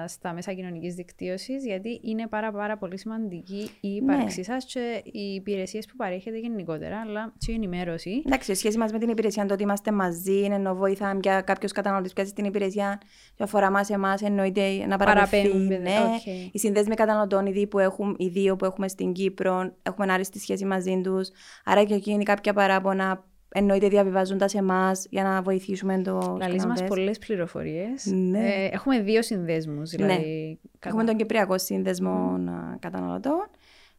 στα 0.08 0.32
μέσα 0.32 0.52
κοινωνικής 0.52 0.94
δικτύωσης, 0.94 1.64
γιατί 1.64 2.00
είναι 2.04 2.26
πάρα, 2.26 2.52
πάρα 2.52 2.76
πολύ 2.76 2.98
σημαντική 2.98 3.70
η 3.80 3.88
ύπαρξή 3.88 4.38
ναι. 4.38 4.44
σας 4.44 4.64
και 4.64 5.02
οι 5.04 5.34
υπηρεσίες 5.34 5.86
που 5.86 5.96
παρέχετε 5.96 6.38
γενικότερα, 6.38 7.00
αλλά 7.00 7.32
και 7.38 7.52
η 7.52 7.54
ενημέρωση. 7.54 8.22
Εντάξει, 8.26 8.54
σχέση 8.54 8.78
μας 8.78 8.92
με 8.92 8.98
την 8.98 9.08
υπηρεσία, 9.08 9.46
το 9.46 9.54
ότι 9.54 9.62
είμαστε 9.62 9.92
μαζί, 9.92 10.40
ενώ 10.40 10.74
βοηθάμε 10.74 11.20
για 11.22 11.40
κάποιος 11.40 11.72
καταναλωτής 11.72 12.12
πιάσει 12.12 12.34
την 12.34 12.44
υπηρεσία, 12.44 13.00
και 13.34 13.42
αφορά 13.42 13.70
μας 13.70 13.90
εμάς, 13.90 14.22
εννοείται 14.22 14.86
να 14.86 14.96
παραπέμφει. 14.96 15.54
Ναι. 15.58 15.78
Okay. 15.80 16.48
Οι 16.52 16.58
συνδέσμοι 16.58 16.94
καταναλωτών, 16.94 17.46
οι 17.46 17.50
δύο, 17.50 17.68
που 17.68 17.78
έχουμε, 17.78 18.14
οι 18.18 18.28
δύο 18.28 18.56
που 18.56 18.64
έχουμε 18.64 18.88
στην 18.88 19.12
Κύπρο, 19.12 19.72
έχουμε 19.82 20.12
άριστη 20.12 20.38
σχέση 20.38 20.64
μαζί 20.64 20.89
μαζί 20.90 21.02
τους. 21.02 21.28
Άρα 21.64 21.84
και 21.84 21.94
εκείνοι 21.94 22.24
κάποια 22.24 22.52
παράπονα 22.52 23.24
εννοείται 23.52 23.88
διαβιβάζοντα 23.88 24.48
εμάς 24.52 25.06
για 25.10 25.22
να 25.22 25.42
βοηθήσουμε 25.42 26.02
το. 26.02 26.36
Λαλείς 26.40 26.66
μας 26.66 26.84
πολλές 26.84 27.18
πληροφορίες. 27.18 28.06
Ναι. 28.06 28.38
Ε, 28.38 28.68
έχουμε 28.72 29.00
δύο 29.00 29.22
συνδέσμους. 29.22 29.92
Ναι. 29.92 30.06
Δηλαδή, 30.06 30.58
ναι. 30.82 30.88
Έχουμε 30.90 31.04
τον 31.04 31.16
Κυπριακό 31.16 31.58
Σύνδεσμο 31.58 32.36
mm. 32.36 32.76
Καταναλωτών. 32.78 33.50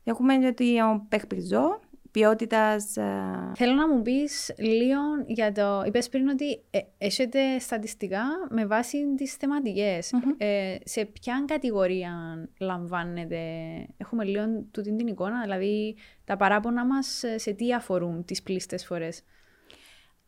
Έχουμε 0.03 0.33
το 0.53 1.05
Πεχπιζό, 1.09 1.79
ποιότητας. 2.11 2.97
Ε, 2.97 3.51
Θέλω 3.55 3.73
να 3.73 3.87
μου 3.87 4.01
πεις 4.01 4.53
λίγο 4.57 4.99
για 5.27 5.51
το. 5.51 5.83
Είπες 5.85 6.09
πριν 6.09 6.27
ότι 6.27 6.61
ε, 6.69 6.79
έχετε 6.97 7.59
στατιστικά 7.59 8.23
με 8.49 8.65
βάση 8.65 8.97
τις 9.15 9.33
θεματικε 9.33 9.99
Ε, 10.37 10.75
σε 10.83 11.05
ποια 11.05 11.43
κατηγορία 11.47 12.13
λαμβάνετε, 12.59 13.39
έχουμε 13.97 14.23
λίγο 14.23 14.45
τούτη 14.71 14.95
την 14.95 15.07
εικόνα, 15.07 15.41
δηλαδή 15.41 15.95
τα 16.25 16.37
παράπονα 16.37 16.85
μας 16.85 17.23
σε 17.35 17.51
τι 17.51 17.73
αφορούν 17.73 18.25
τις 18.25 18.41
πλήστες 18.41 18.85
φορές; 18.85 19.23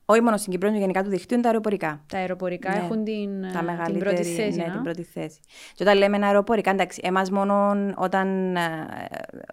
Όχι 0.06 0.22
μόνο 0.22 0.38
στην 0.38 0.52
Κύπρο, 0.52 0.70
γενικά 0.70 1.04
του 1.04 1.10
δικτύου, 1.10 1.34
είναι 1.34 1.42
τα 1.42 1.50
αεροπορικά. 1.50 2.04
Τα 2.08 2.18
αεροπορικά 2.18 2.72
ναι. 2.72 2.78
έχουν 2.78 3.04
την, 3.04 3.42
τα 3.42 3.84
την 3.86 4.00
πρώτη 4.00 4.24
θέση. 4.24 4.58
Ναι, 4.58 4.63
την 4.63 4.82
πρώτη 4.84 5.04
θέση. 5.04 5.39
Και 5.74 5.84
όταν 5.84 5.98
λέμε 5.98 6.26
αεροπορικά, 6.26 6.72
εντάξει, 6.72 7.02
εμάς 7.04 7.32
μόνο 7.32 7.76
όταν 7.96 8.56
ε, 8.56 8.88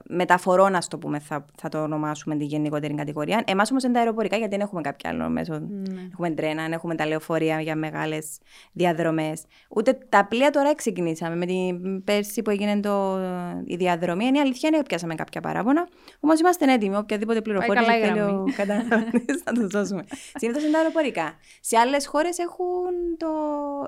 μεταφορών, 0.09 0.75
α 0.75 0.83
το 0.89 0.99
πούμε, 0.99 1.19
θα, 1.19 1.45
θα 1.57 1.69
το 1.69 1.83
ονομάσουμε 1.83 2.37
την 2.37 2.47
γενικότερη 2.47 2.95
κατηγορία. 2.95 3.43
Εμάς 3.47 3.71
όμως 3.71 3.83
είναι 3.83 3.93
τα 3.93 3.99
αεροπορικά, 3.99 4.37
γιατί 4.37 4.57
δεν 4.57 4.67
έχουμε 4.67 4.81
κάποιο 4.81 5.11
άλλο 5.11 5.29
μέσο. 5.29 5.53
Ναι. 5.53 6.01
Έχουμε 6.13 6.31
τρένα, 6.31 6.63
έχουμε 6.63 6.95
τα 6.95 7.07
λεωφορεία 7.07 7.61
για 7.61 7.77
μεγάλες 7.77 8.39
διαδρομές. 8.73 9.43
Ούτε 9.69 9.99
τα 10.09 10.27
πλοία 10.27 10.51
τώρα 10.51 10.75
ξεκινήσαμε. 10.75 11.37
Με 11.37 11.47
την 11.47 12.05
πέρσι 12.05 12.43
που 12.43 12.51
έγινε 12.51 12.81
το, 12.81 13.19
η 13.65 13.77
διαδρομή, 13.77 14.25
είναι 14.25 14.39
η 14.39 14.41
αλήθεια 14.41 14.69
είναι 14.69 14.79
ότι 14.79 14.87
πιάσαμε 14.87 15.15
κάποια 15.15 15.41
παράπονα. 15.41 15.89
Όμως 16.21 16.41
είμαστε 16.41 16.73
έτοιμοι. 16.73 16.97
Οποιαδήποτε 16.97 17.41
πληροφορία 17.41 17.83
θέλει 17.83 18.21
ο 18.21 18.45
καταναλωτής 18.57 19.43
θα 19.45 19.53
το 19.53 19.67
δώσουμε. 19.67 20.05
Συνήθως 20.41 20.63
είναι 20.63 20.73
τα 20.73 20.79
αεροπορικά. 20.79 21.39
Σε 21.61 21.79
άλλες 21.79 22.07
χώρες 22.07 22.39
έχουν, 22.39 23.17
το... 23.17 23.27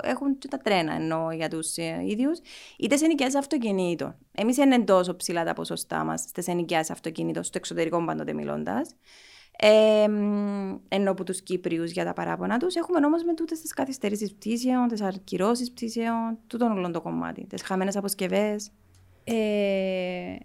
έχουν 0.02 0.38
τα 0.48 0.58
τρένα 0.58 0.94
ενώ 0.94 1.32
για 1.32 1.48
τους 1.48 1.76
ε, 1.76 2.04
ίδιους, 2.06 2.38
είτε 2.78 2.96
σε 2.96 3.06
νοικιάσει 3.06 3.38
αυτοκινήτων. 3.38 4.16
Εμείς 4.32 4.56
δεν 4.56 4.72
είναι 4.72 4.84
τόσο 4.84 5.16
ψηλά 5.16 5.44
τα 5.44 5.52
ποσοστά 5.52 6.04
μας 6.04 6.20
στι 6.20 6.44
ενοικιάσει 6.46 6.92
αυτοκινήτων, 6.92 7.42
στο 7.42 7.58
εξωτερικό 7.58 8.04
πάντοτε 8.04 8.32
μιλώντας. 8.32 8.90
Ε, 9.58 10.06
ενώ 10.88 11.10
από 11.10 11.24
τους 11.24 11.42
Κύπριους 11.42 11.90
για 11.90 12.04
τα 12.04 12.12
παράπονα 12.12 12.58
τους, 12.58 12.74
έχουμε 12.74 13.06
όμως 13.06 13.24
με 13.24 13.34
τούτες 13.34 13.60
τις 13.60 13.72
καθυστερήσεις 13.72 14.34
πτήσεων, 14.34 14.88
τις 14.88 15.00
αρκυρώσει 15.00 15.72
πτήσεων, 15.72 16.38
τούτο 16.46 16.66
όλο 16.66 16.90
το 16.90 17.00
κομμάτι, 17.00 17.46
τις 17.46 17.62
χαμένες 17.62 17.96
αποσκευές. 17.96 18.70
Ε, 19.24 20.36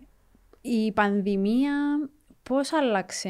η 0.62 0.92
πανδημία 0.92 1.74
πώς 2.44 2.74
άλλαξε 2.74 3.30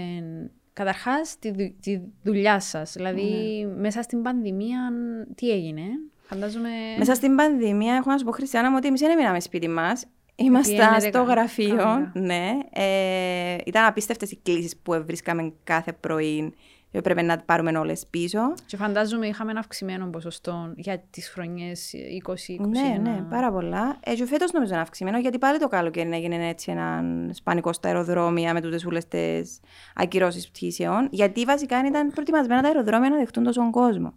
Καταρχάς, 0.78 1.40
τη, 1.40 1.72
τη 1.72 2.00
δουλειά 2.24 2.60
σας. 2.60 2.94
Δηλαδή, 2.94 3.22
ναι. 3.68 3.82
μέσα 3.82 4.02
στην 4.02 4.22
πανδημία, 4.22 4.92
τι 5.36 5.50
έγινε; 5.52 5.82
Φαντάζομαι... 6.22 6.70
Μέσα 6.98 7.14
στην 7.14 7.36
πανδημία, 7.36 7.96
έχω 7.96 8.12
να 8.12 8.18
σου 8.18 8.26
πω, 8.26 8.32
Χριστιανά, 8.32 8.70
μου 8.70 8.76
ότι 8.78 8.88
εμεί 8.88 8.98
δεν 8.98 9.10
έμειναμε 9.10 9.40
σπίτι 9.40 9.68
μας. 9.68 10.06
Ήμασταν 10.36 11.02
στο 11.02 11.22
γραφείο. 11.22 12.12
Ναι. 12.14 12.58
Ε, 12.74 13.58
ήταν 13.66 13.86
απίστευτες 13.86 14.32
οι 14.32 14.40
κλήσεις 14.44 14.78
που 14.78 15.04
βρίσκαμε 15.06 15.54
κάθε 15.64 15.94
πρωί 15.94 16.54
Πρέπει 17.02 17.24
να 17.24 17.38
πάρουμε 17.38 17.78
όλες 17.78 18.08
πίσω. 18.10 18.40
Και 18.66 18.78
φαντάζομαι 18.78 19.28
είχαμε 19.28 19.52
ένα 19.52 19.60
αυξημένο 19.60 20.10
ποσοστό 20.10 20.74
για 20.76 21.04
τις 21.10 21.30
χρονιές 21.30 21.94
20-21. 22.28 22.68
Ναι, 22.68 22.98
ναι, 23.02 23.24
πάρα 23.30 23.52
πολλά. 23.52 23.98
Ε, 24.04 24.14
και 24.14 24.26
φέτος 24.26 24.52
νομίζω 24.52 24.74
είναι 24.74 24.82
αυξημένο, 24.82 25.20
γιατί 25.20 25.38
πάλι 25.38 25.60
το 25.60 25.68
καλοκαίρι 25.68 26.10
έγινε 26.12 26.48
έτσι 26.48 26.72
ένα 26.72 27.04
σπανικό 27.34 27.74
στα 27.74 27.88
αεροδρόμια 27.88 28.54
με 28.54 28.62
τούτες 28.62 28.86
όλε 28.86 29.00
τις 29.00 29.60
ακυρώσεις 29.96 30.50
πτήσεων. 30.50 31.08
Γιατί 31.12 31.44
βασικά 31.44 31.86
ήταν 31.86 32.10
προετοιμασμένα 32.10 32.62
τα 32.62 32.68
αεροδρόμια 32.68 33.10
να 33.10 33.18
δεχτούν 33.18 33.44
τόσο 33.44 33.70
κόσμο. 33.70 34.14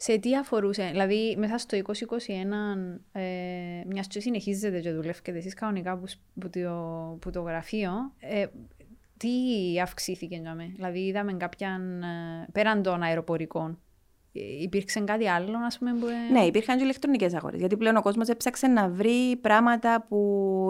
Σε 0.00 0.18
τι 0.18 0.36
αφορούσε, 0.36 0.88
δηλαδή 0.90 1.36
μέσα 1.38 1.58
στο 1.58 1.76
2021, 1.76 1.82
ε, 3.12 3.22
μιας 3.86 4.06
και 4.06 4.20
συνεχίζετε 4.20 4.80
και 4.80 4.92
δουλεύετε 4.92 5.30
εσείς 5.30 5.54
κανονικά 5.54 5.96
που, 5.96 6.04
που, 6.40 6.50
το, 6.50 7.16
που 7.20 7.30
το 7.30 7.40
γραφείο, 7.40 7.90
ε, 8.18 8.46
τι 9.18 9.30
αυξήθηκε 9.82 10.36
για 10.36 10.54
μένα. 10.54 10.70
Δηλαδή 10.74 10.98
είδαμε 10.98 11.32
κάποια, 11.32 11.80
ε, 12.42 12.48
πέραν 12.52 12.82
των 12.82 13.02
αεροπορικών, 13.02 13.78
ε, 14.32 14.62
υπήρξε 14.62 15.00
κάτι 15.00 15.28
άλλο, 15.28 15.58
ας 15.66 15.78
πούμε. 15.78 15.92
Που... 15.92 16.06
Ναι, 16.32 16.40
υπήρχαν 16.40 16.76
και 16.76 16.84
ηλεκτρονικές 16.84 17.34
αγορές. 17.34 17.60
Γιατί 17.60 17.76
πλέον 17.76 17.96
ο 17.96 18.02
κόσμος 18.02 18.28
έψαξε 18.28 18.66
να 18.66 18.88
βρει 18.88 19.36
πράγματα 19.36 20.06
που 20.08 20.16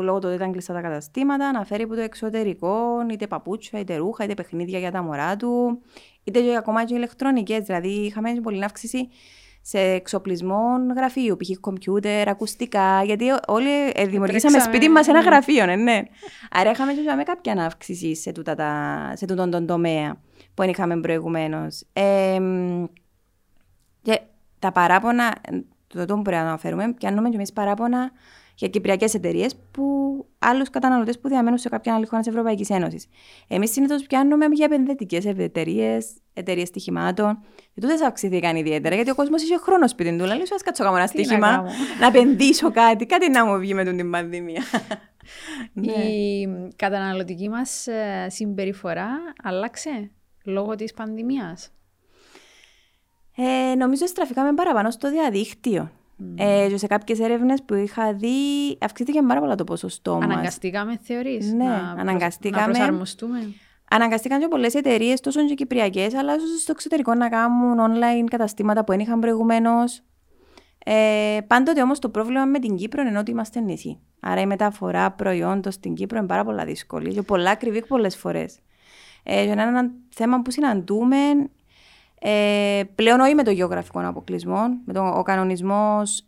λόγω 0.03 0.19
του 0.19 0.27
ότι 0.27 0.37
ήταν 0.37 0.53
κλειστά 0.53 0.75
τα 0.75 0.81
καταστήματα, 0.81 1.53
να 1.53 1.65
φέρει 1.65 1.83
από 1.83 1.95
το 1.95 2.01
εξωτερικό, 2.01 3.07
είτε 3.11 3.27
παπούτσια, 3.27 3.81
είτε 3.81 3.97
ρούχα, 3.97 4.25
είτε 4.25 4.35
παιχνίδια 4.35 4.79
για 4.79 4.91
τα 4.91 5.03
μωρά 5.03 5.37
του, 5.37 5.83
είτε 6.25 6.41
και 6.41 6.57
ακόμα 6.57 6.85
και 6.85 6.95
ηλεκτρονικές. 6.95 7.65
Δηλαδή 7.65 7.89
είχαμε 7.89 8.41
πολύ 8.43 8.65
αύξηση 8.65 9.09
σε 9.69 9.79
εξοπλισμό 9.79 10.63
γραφείου, 10.97 11.37
π.χ. 11.37 11.61
κομπιούτερ, 11.61 12.29
ακουστικά, 12.29 13.03
γιατί 13.05 13.25
όλοι 13.47 13.93
ε, 13.95 14.07
δημιουργήσαμε 14.07 14.59
σπίτι 14.59 14.89
μας 14.89 15.09
ένα 15.09 15.19
ναι. 15.19 15.29
γραφείο, 15.29 15.67
ναι, 15.67 15.77
ναι. 15.77 16.03
Άρα 16.51 16.71
είχαμε 16.71 16.93
και 16.93 17.15
με 17.17 17.23
κάποια 17.23 17.53
ανάυξηση 17.53 18.17
σε, 18.17 18.33
τούτα 18.33 18.55
τα, 18.55 19.13
σε 19.15 19.27
τούτον 19.27 19.51
τον 19.51 19.67
τομέα 19.67 20.21
που 20.55 20.63
είχαμε 20.63 21.01
προηγουμένως. 21.01 21.85
Ε, 21.93 22.39
και 24.03 24.21
τα 24.59 24.73
παράπονα, 24.73 25.35
το 25.87 26.05
που 26.17 26.23
πρέπει 26.23 26.43
να 26.43 26.49
αναφέρουμε, 26.49 26.93
πιάνουμε 26.93 27.29
και 27.29 27.37
εμείς 27.37 27.53
παράπονα 27.53 28.11
για 28.59 28.69
κυπριακές 28.69 29.15
εταιρείες 29.15 29.57
που 29.71 29.83
άλλους 30.39 30.71
καταναλωτές 30.71 31.19
που 31.19 31.29
διαμένουν 31.29 31.59
σε 31.59 31.69
κάποια 31.69 31.95
άλλη 31.95 32.07
χώρα 32.07 32.19
της 32.19 32.31
Ευρωπαϊκής 32.31 32.71
Ένωσης. 32.71 33.07
Εμείς 33.49 33.71
συνήθως 33.71 34.03
πιάνουμε 34.03 34.47
για 34.53 34.65
επενδυτικές 34.65 35.27
εταιρείες, 35.27 36.11
εταιρείες 36.33 36.69
στοιχημάτων. 36.69 37.39
Και 37.75 37.81
τούτε 37.81 38.07
αυξηθήκαν 38.07 38.57
ιδιαίτερα, 38.57 38.95
γιατί 38.95 39.11
ο 39.11 39.15
κόσμος 39.15 39.43
είχε 39.43 39.57
χρόνο 39.57 39.89
σπίτι 39.89 40.11
του. 40.17 40.25
Λέει, 40.25 40.43
ας 40.55 40.63
κάτσω 40.63 40.85
ένα 40.85 41.07
στοίχημα, 41.07 41.51
να, 41.51 41.63
να 42.01 42.07
επενδύσω 42.07 42.71
κάτι, 42.71 43.07
κάτι 43.07 43.31
να 43.31 43.45
μου 43.45 43.59
βγει 43.59 43.75
με 43.75 43.85
την 43.85 44.11
πανδημία. 44.11 44.63
Η 45.75 46.47
ναι. 46.47 46.69
καταναλωτική 46.77 47.49
μας 47.49 47.87
ε, 47.87 48.27
συμπεριφορά 48.29 49.09
άλλαξε 49.43 50.11
λόγω 50.45 50.75
της 50.75 50.93
πανδημίας; 50.93 51.71
Ε, 53.37 53.75
νομίζω 53.75 54.07
στραφήκαμε 54.07 54.55
παραπάνω 54.55 54.91
στο 54.91 55.11
διαδίκτυο. 55.11 55.91
Ε, 56.37 56.77
σε 56.77 56.87
κάποιες 56.87 57.21
έρευνες 57.21 57.63
που 57.63 57.75
είχα 57.75 58.15
δει, 58.15 58.29
αυξήθηκε 58.81 59.23
πάρα 59.23 59.41
πολύ 59.41 59.55
το 59.55 59.65
ποσοστό 59.65 60.15
μας. 60.15 60.25
Αναγκαστήκαμε, 60.25 60.99
θεωρείς. 61.03 61.53
Ναι, 61.53 61.65
να, 61.65 61.95
αναγκαστήκαμε. 61.99 62.67
Να 62.67 62.73
προσαρμοστούμε; 62.73 63.55
Αναγκαστήκαν 63.91 64.41
και 64.41 64.49
πολλές 64.49 64.75
εταιρείες, 64.75 65.21
τόσο 65.21 65.47
και 65.47 65.55
κυπριακές, 65.55 66.15
αλλά 66.15 66.35
ίσω 66.35 66.47
στο 66.61 66.73
εξωτερικό 66.73 67.15
να 67.15 67.29
κάνουν 67.29 67.79
online 67.79 68.29
καταστήματα 68.31 68.85
που 68.85 68.93
δεν 68.93 69.01
είχαν 69.01 69.21
προηγουμένως. 69.21 70.03
Ε, 70.85 71.39
πάντοτε 71.47 71.83
όμως 71.83 71.99
το 71.99 72.09
πρόβλημα 72.09 72.45
με 72.45 72.59
την 72.59 72.77
Κύπρο 72.77 73.03
είναι 73.03 73.19
ότι 73.19 73.31
είμαστε 73.31 73.61
νησί. 73.61 74.01
Άρα 74.21 74.41
η 74.41 74.47
μεταφορά 74.47 75.11
προϊόντων 75.11 75.73
στην 75.73 75.95
Κύπρο 75.95 76.19
είναι 76.19 76.27
πάρα 76.27 76.45
πολύ 76.45 76.65
δύσκολη 76.65 77.15
και 77.15 77.23
πολλά 77.23 77.51
ακριβή 77.51 77.87
πολλές 77.87 78.17
φορές. 78.17 78.59
Ε, 79.23 79.43
είναι 79.43 79.63
ένα 79.63 79.91
θέμα 80.09 80.43
που 80.43 80.51
συναντούμε 80.51 81.17
ε, 82.21 82.83
πλέον 82.95 83.21
όχι 83.21 83.35
με 83.35 83.43
το 83.43 83.51
γεωγραφικό 83.51 84.09
αποκλεισμό. 84.09 84.63
Με 84.85 84.93
το, 84.93 85.09
ο 85.09 85.23
κανονισμός 85.23 86.27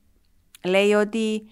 λέει 0.64 0.92
ότι 0.92 1.42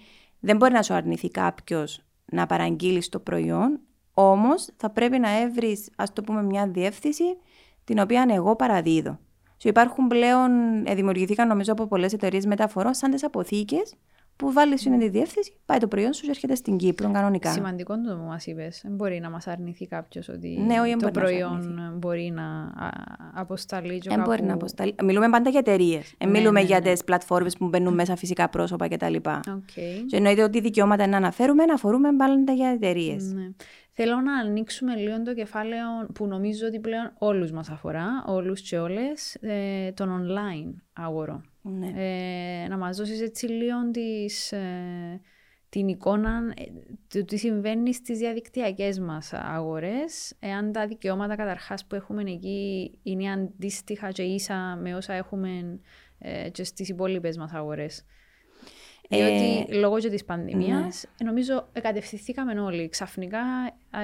δεν 0.40 0.56
μπορεί 0.56 0.72
να 0.72 0.82
σου 0.82 0.94
αρνηθεί 0.94 1.30
κάποιος 1.30 2.02
να 2.24 2.46
παραγγείλει 2.46 3.08
το 3.08 3.18
προϊόν, 3.18 3.80
όμως 4.14 4.68
θα 4.76 4.90
πρέπει 4.90 5.18
να 5.18 5.40
έβρεις, 5.40 5.90
ας 5.96 6.12
το 6.12 6.22
πούμε, 6.22 6.42
μια 6.42 6.68
διεύθυνση 6.68 7.24
την 7.84 7.98
οποία 7.98 8.26
εγώ 8.28 8.56
παραδίδω. 8.56 9.18
Σου 9.56 9.68
υπάρχουν 9.68 10.06
πλέον, 10.06 10.50
ε, 10.86 10.94
δημιουργηθήκαν 10.94 11.48
νομίζω 11.48 11.72
από 11.72 11.86
πολλές 11.86 12.12
εταιρείες 12.12 12.46
μεταφορών 12.46 12.94
σαν 12.94 13.10
τις 13.10 13.24
αποθήκες 13.24 13.94
που 14.38 14.52
βάλει 14.52 14.78
είναι 14.86 14.98
τη 14.98 15.08
διεύθυνση, 15.08 15.52
πάει 15.66 15.78
το 15.78 15.88
προϊόν 15.88 16.12
σου 16.12 16.22
και 16.22 16.30
έρχεται 16.30 16.54
στην 16.54 16.76
Κύπρο 16.76 17.10
κανονικά. 17.10 17.52
Σημαντικό 17.52 18.00
το 18.00 18.16
που 18.16 18.24
μας 18.24 18.46
είπες. 18.46 18.80
Δεν 18.82 18.94
μπορεί 18.94 19.20
να 19.20 19.30
μας 19.30 19.46
αρνηθεί 19.46 19.86
κάποιος 19.86 20.28
ότι 20.28 20.48
ναι, 20.66 20.96
το 21.00 21.10
προϊόν 21.10 21.92
μπορεί 21.96 22.32
να 22.34 22.72
αποσταλεί. 23.34 24.00
Δεν 24.04 24.22
μπορεί 24.22 24.42
να 24.42 24.54
αποσταλεί. 24.54 24.94
Μιλούμε 25.02 25.28
πάντα 25.28 25.50
για 25.50 25.58
εταιρείες. 25.58 26.14
Ναι, 26.24 26.30
μιλούμε 26.30 26.60
ναι, 26.60 26.66
για 26.66 26.80
ναι. 26.80 26.92
τις 26.92 27.04
πλατφόρμες 27.04 27.56
που 27.56 27.68
μπαίνουν 27.68 27.94
μέσα 27.94 28.16
φυσικά 28.16 28.48
πρόσωπα 28.48 28.88
κτλ. 28.88 29.14
Okay. 29.24 30.04
Και 30.06 30.16
εννοείται 30.16 30.42
ότι 30.42 30.60
δικαιώματα 30.60 31.06
να 31.06 31.16
αναφέρουμε, 31.16 31.62
αναφορούμε 31.62 32.16
πάντα 32.16 32.52
για 32.52 32.68
εταιρείες. 32.68 33.32
Ναι. 33.32 33.50
Θέλω 33.92 34.20
να 34.20 34.38
ανοίξουμε 34.38 34.94
λίγο 34.94 35.22
το 35.22 35.34
κεφάλαιο 35.34 35.86
που 36.14 36.26
νομίζω 36.26 36.66
ότι 36.66 36.80
πλέον 36.80 37.12
όλους 37.18 37.50
μας 37.50 37.68
αφορά, 37.70 38.24
όλους 38.26 38.60
και 38.60 38.78
όλες, 38.78 39.34
ε, 39.34 39.92
τον 39.92 40.08
online 40.22 40.74
αγορό. 40.92 41.42
Ναι. 41.62 41.92
Ε, 41.96 42.68
να 42.68 42.76
μας 42.76 42.96
δώσεις 42.96 43.20
έτσι 43.20 43.46
λίγο 43.46 43.90
της, 43.90 44.52
ε, 44.52 45.20
την 45.68 45.88
εικόνα 45.88 46.52
ε, 46.56 46.64
του 47.08 47.24
τι 47.24 47.36
συμβαίνει 47.36 47.94
στις 47.94 48.18
διαδικτυακές 48.18 48.98
μας 48.98 49.32
αγορές, 49.32 50.34
εάν 50.40 50.72
τα 50.72 50.86
δικαιώματα 50.86 51.36
καταρχάς 51.36 51.86
που 51.86 51.94
έχουμε 51.94 52.22
εκεί 52.22 52.90
είναι 53.02 53.32
αντίστοιχα 53.32 54.10
και 54.10 54.22
ίσα 54.22 54.78
με 54.82 54.94
όσα 54.94 55.12
έχουμε 55.12 55.80
ε, 56.18 56.48
και 56.50 56.64
στις 56.64 56.88
υπόλοιπες 56.88 57.36
μας 57.36 57.52
αγορές. 57.52 58.04
Διότι 59.10 59.66
ε, 59.68 59.74
λόγω 59.74 59.98
και 59.98 60.08
της 60.08 60.24
πανδημίας, 60.24 61.04
ναι. 61.22 61.26
νομίζω 61.26 61.68
κατευθυνθήκαμε 61.82 62.60
όλοι. 62.60 62.88
Ξαφνικά 62.88 63.40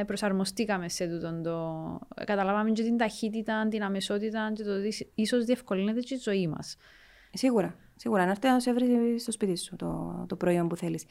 προσαρμοστήκαμε 0.07 0.89
σε 0.89 1.07
τούτο 1.07 1.41
το... 1.43 2.25
Καταλάβαμε 2.25 2.71
και 2.71 2.83
την 2.83 2.97
ταχύτητα, 2.97 3.69
την 3.69 3.83
αμεσότητα 3.83 4.53
και 4.55 4.63
το 4.63 4.77
ότι 4.77 5.11
ίσως 5.15 5.45
διευκολύνεται 5.45 6.01
και 6.01 6.15
η 6.15 6.19
ζωή 6.19 6.49
μας. 6.49 6.77
Σίγουρα. 7.35 7.75
Σίγουρα. 7.97 8.25
Να 8.25 8.31
έρθει 8.31 8.49
να 8.49 8.61
σε 8.61 8.73
βρει 8.73 9.19
στο 9.19 9.33
σπίτι 9.33 9.57
σου 9.57 9.77
το, 9.77 10.25
το 10.29 10.37
προϊόν 10.37 10.69
που 10.69 10.77
θέλεις. 10.77 11.05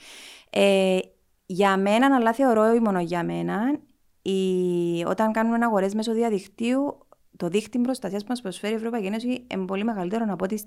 Ε, 0.50 0.98
για 1.46 1.78
μένα, 1.78 2.16
αλλά 2.16 2.34
θεωρώ 2.34 2.74
ή 2.74 2.80
μόνο 2.80 3.00
για 3.00 3.24
μένα, 3.24 3.80
η, 4.22 5.04
όταν 5.08 5.32
κάνουμε 5.32 5.66
αγορές 5.66 5.94
μέσω 5.94 6.14
διαδικτύου, 6.14 6.98
το 7.38 7.48
δίκτυο 7.48 7.82
προστασίας 7.82 8.22
που 8.22 8.30
μας 8.30 8.42
προσφέρει 8.42 8.74
η 8.74 8.76
Ευρωπαϊκή 8.76 9.08
Ένωση 9.08 9.46
είναι 9.54 9.66
πολύ 9.66 9.84
μεγαλύτερο 9.84 10.26
από 10.30 10.46
ό,τι 10.46 10.58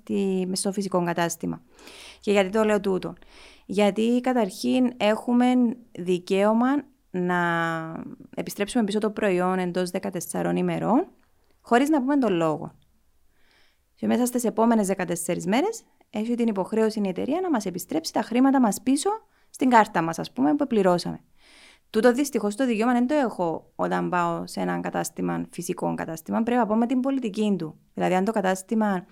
στο 0.55 0.71
φυσικό 0.71 1.03
κατάστημα. 1.03 1.61
Και 2.19 2.31
γιατί 2.31 2.49
το 2.49 2.63
λέω 2.63 2.79
τούτο. 2.79 3.13
Γιατί 3.65 4.19
καταρχήν 4.21 4.91
έχουμε 4.97 5.45
δικαίωμα 5.91 6.67
να 7.11 7.37
επιστρέψουμε 8.35 8.83
πίσω 8.83 8.99
το 8.99 9.09
προϊόν 9.09 9.59
εντός 9.59 9.89
14 10.31 10.53
ημερών, 10.55 11.07
χωρίς 11.61 11.89
να 11.89 11.99
πούμε 11.99 12.17
τον 12.17 12.33
λόγο. 12.33 12.71
Και 13.97 14.07
μέσα 14.07 14.25
στις 14.25 14.43
επόμενες 14.43 14.87
14 14.87 15.43
μέρες 15.45 15.83
έχει 16.09 16.35
την 16.35 16.47
υποχρέωση 16.47 17.01
η 17.03 17.07
εταιρεία 17.07 17.41
να 17.41 17.49
μας 17.49 17.65
επιστρέψει 17.65 18.13
τα 18.13 18.21
χρήματα 18.21 18.61
μας 18.61 18.81
πίσω 18.81 19.09
στην 19.49 19.69
κάρτα 19.69 20.01
μας, 20.01 20.19
ας 20.19 20.31
πούμε, 20.31 20.55
που 20.55 20.67
πληρώσαμε. 20.67 21.19
Τούτο 21.89 22.13
δυστυχώς 22.13 22.55
το 22.55 22.65
δικαίωμα 22.65 22.93
δεν 22.93 23.07
το 23.07 23.13
έχω 23.13 23.71
όταν 23.75 24.09
πάω 24.09 24.47
σε 24.47 24.59
ένα 24.59 24.79
κατάστημα, 24.79 25.45
φυσικό 25.51 25.93
κατάστημα. 25.93 26.43
Πρέπει 26.43 26.59
να 26.59 26.65
πω 26.65 26.75
με 26.75 26.85
την 26.85 26.99
πολιτική 26.99 27.55
του. 27.57 27.79
Δηλαδή, 27.93 28.13
αν 28.13 28.25
το 28.25 28.31
κατάστημα 28.31 29.05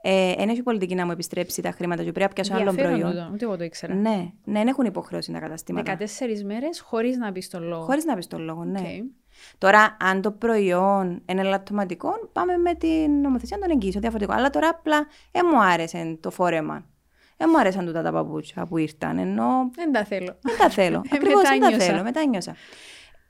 ε, 0.00 0.34
δεν 0.34 0.48
έχει 0.48 0.62
πολιτική 0.62 0.94
να 0.94 1.04
μου 1.04 1.10
επιστρέψει 1.10 1.62
τα 1.62 1.70
χρήματα 1.70 2.04
και 2.04 2.12
πρέπει 2.12 2.28
να 2.28 2.44
πιάσω 2.44 2.62
άλλο 2.62 2.74
προϊόν. 2.74 3.10
Τούτο, 3.10 3.30
ούτε 3.32 3.44
εγώ 3.44 3.56
το 3.56 3.64
ήξερα. 3.64 3.94
Ναι, 3.94 4.32
ναι, 4.44 4.58
δεν 4.58 4.66
έχουν 4.66 4.84
υποχρέωση 4.84 5.32
τα 5.32 5.38
καταστήματα. 5.38 5.96
14 5.98 6.04
μέρες 6.44 6.80
χωρίς 6.80 7.16
να 7.16 7.32
πεις 7.32 7.48
τον 7.48 7.62
λόγο. 7.62 7.84
Χωρίς 7.84 8.04
να 8.04 8.14
πεις 8.16 8.26
τον 8.26 8.40
λόγο, 8.40 8.64
ναι. 8.64 8.80
Okay. 8.84 9.23
Τώρα, 9.58 9.96
αν 10.00 10.22
το 10.22 10.30
προϊόν 10.30 11.22
είναι 11.26 11.40
ελαττωματικό, 11.40 12.10
πάμε 12.32 12.56
με 12.56 12.74
την 12.74 13.20
νομοθεσία 13.20 13.58
των 13.58 13.70
εγγύσεων 13.70 14.02
διαφορετικό. 14.02 14.38
Αλλά 14.38 14.50
τώρα 14.50 14.68
απλά 14.68 15.06
δεν 15.30 15.46
μου 15.52 15.62
άρεσε 15.62 16.18
το 16.20 16.30
φόρεμα. 16.30 16.84
Δεν 17.36 17.48
μου 17.52 17.58
άρεσαν 17.58 17.86
τούτα 17.86 18.02
τα 18.02 18.12
παπούτσια 18.12 18.66
που 18.66 18.78
ήρθαν. 18.78 19.18
Ενώ... 19.18 19.70
Δεν 19.74 19.92
τα 19.92 20.04
θέλω. 20.04 20.36
Δεν 20.40 20.58
τα 20.58 20.70
θέλω. 20.70 20.96
Ε, 20.96 21.16
Ακριβώς 21.16 21.42
δεν 21.42 21.60
τα 21.60 21.70
θέλω. 21.78 22.02
Μετά 22.02 22.24
νιώσα. 22.24 22.56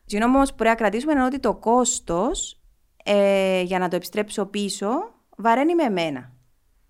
Τι 0.07 0.25
όμως 0.25 0.51
που 0.51 0.55
πρέπει 0.57 0.71
να 0.71 0.77
κρατήσουμε 0.77 1.13
είναι 1.13 1.25
ότι 1.25 1.39
το 1.39 1.55
κόστος 1.55 2.61
ε, 3.05 3.61
για 3.61 3.79
να 3.79 3.89
το 3.89 3.97
επιστρέψω 3.97 4.47
πίσω 4.47 4.89
βαραίνει 5.37 5.75
με 5.75 5.83
εμένα. 5.83 6.33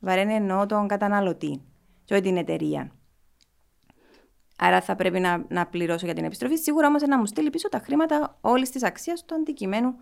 Βαραίνει 0.00 0.34
εννοώ 0.34 0.66
τον 0.66 0.86
καταναλωτή 0.86 1.62
και 2.04 2.14
όχι 2.14 2.22
την 2.22 2.36
εταιρεία. 2.36 2.93
Άρα 4.66 4.80
θα 4.80 4.94
πρέπει 4.94 5.20
να, 5.20 5.44
να 5.48 5.66
πληρώσω 5.66 6.04
για 6.04 6.14
την 6.14 6.24
επιστροφή. 6.24 6.56
Σίγουρα 6.56 6.86
όμως 6.86 7.02
να 7.02 7.18
μου 7.18 7.26
στείλει 7.26 7.50
πίσω 7.50 7.68
τα 7.68 7.78
χρήματα 7.78 8.38
όλης 8.40 8.70
της 8.70 8.82
αξίας 8.84 9.24
του 9.24 9.34
αντικειμένου 9.34 9.94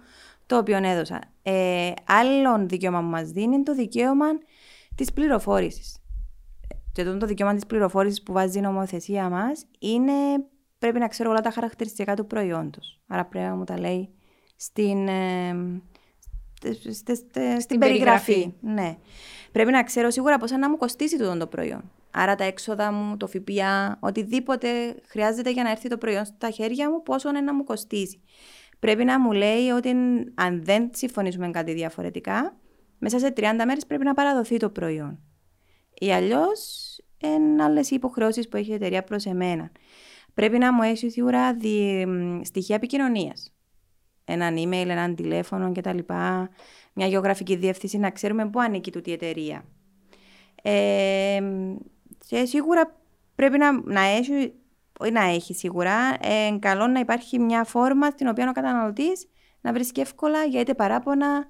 το 0.47 0.57
οποίο 0.57 0.77
έδωσα. 0.77 1.21
Ε, 1.43 1.93
άλλον 2.07 2.69
δικαίωμα 2.69 3.01
που 3.01 3.07
μας 3.07 3.31
δίνει 3.31 3.55
είναι 3.55 3.63
το 3.63 3.75
δικαίωμα 3.75 4.27
της 4.95 5.13
πληροφόρησης. 5.13 5.97
Και 6.93 7.05
το 7.05 7.27
δικαίωμα 7.27 7.55
της 7.55 7.67
πληροφόρησης 7.67 8.23
που 8.23 8.33
βάζει 8.33 8.59
η 8.59 8.61
νομοθεσία 8.61 9.29
μας 9.29 9.67
είναι 9.79 10.13
πρέπει 10.79 10.99
να 10.99 11.09
ξέρω 11.09 11.31
όλα 11.31 11.41
τα 11.41 11.51
χαρακτηριστικά 11.51 12.17
του 12.17 12.27
προϊόντος. 12.27 13.01
Άρα 13.07 13.25
πρέπει 13.25 13.47
να 13.47 13.55
μου 13.55 13.65
τα 13.65 13.79
λέει 13.79 14.09
στην, 14.57 15.09
ε, 15.09 15.55
στην, 17.61 17.79
περιγραφή. 17.79 18.55
Ναι. 18.61 18.97
Πρέπει 19.53 19.71
να 19.71 19.83
ξέρω 19.83 20.11
σίγουρα 20.11 20.39
πόσα 20.39 20.59
να 20.59 20.71
μου 20.71 20.77
κοστίσει 20.77 21.19
το, 21.19 21.37
το 21.37 21.47
προϊόν. 21.47 21.91
Άρα 22.11 22.35
τα 22.35 22.45
έξοδα 22.45 22.93
μου, 22.93 23.17
το 23.17 23.27
ΦΠΑ, 23.27 23.97
οτιδήποτε 24.01 24.69
χρειάζεται 25.07 25.51
για 25.51 25.63
να 25.63 25.71
έρθει 25.71 25.89
το 25.89 25.99
προϊόν 25.99 26.25
στα 26.25 26.51
χέρια 26.51 26.91
μου, 26.91 27.03
πόσο 27.03 27.29
είναι 27.29 27.41
να 27.41 27.55
μου 27.55 27.65
κοστίσει. 27.65 28.21
Πρέπει 28.79 29.05
να 29.05 29.21
μου 29.21 29.33
λέει 29.33 29.69
ότι 29.69 29.91
αν 30.35 30.65
δεν 30.65 30.91
συμφωνήσουμε 30.93 31.51
κάτι 31.51 31.73
διαφορετικά, 31.73 32.57
μέσα 32.99 33.19
σε 33.19 33.33
30 33.37 33.43
μέρες 33.67 33.87
πρέπει 33.87 34.05
να 34.05 34.15
παραδοθεί 34.15 34.57
το 34.57 34.71
προϊόν. 34.71 35.19
Ή 35.99 36.13
αλλιώς 36.13 36.91
είναι 37.19 37.63
άλλες 37.63 37.91
υποχρεώσεις 37.91 38.49
που 38.49 38.57
έχει 38.57 38.71
η 38.71 38.75
εταιρεία 38.75 39.03
προς 39.03 39.25
εμένα. 39.25 39.71
Πρέπει 40.35 40.59
να 40.59 40.73
μου 40.73 40.83
έχει 40.83 41.11
σίγουρα 41.11 41.55
δι... 41.55 42.07
στοιχεία 42.45 42.75
επικοινωνίας. 42.75 43.53
Έναν 44.25 44.57
email, 44.57 44.89
έναν 44.89 45.15
τηλέφωνο 45.15 45.73
κτλ. 45.73 45.99
Μια 46.93 47.07
γεωγραφική 47.07 47.57
διεύθυνση 47.57 47.99
να 47.99 48.11
ξέρουμε 48.11 48.51
πού 48.51 48.61
ανήκει 48.61 48.91
τούτη 48.91 49.11
η 49.11 49.13
εταιρεία. 49.13 49.65
Ε, 50.63 51.43
και 52.27 52.45
σίγουρα 52.45 52.97
πρέπει 53.35 53.59
να, 53.59 53.81
να 53.83 54.01
έχει, 54.01 54.53
όχι 54.99 55.13
να 55.13 55.23
έχει 55.23 55.55
σίγουρα, 55.55 56.17
ε, 56.21 56.59
καλό 56.59 56.87
να 56.87 57.01
υπάρχει 57.01 57.39
μια 57.39 57.65
φόρμα 57.65 58.11
στην 58.11 58.29
οποία 58.29 58.49
ο 58.49 58.53
καταναλωτής 58.53 59.29
να 59.61 59.73
βρίσκει 59.73 60.01
εύκολα 60.01 60.45
για 60.45 60.61
είτε 60.61 60.75
παράπονα, 60.75 61.47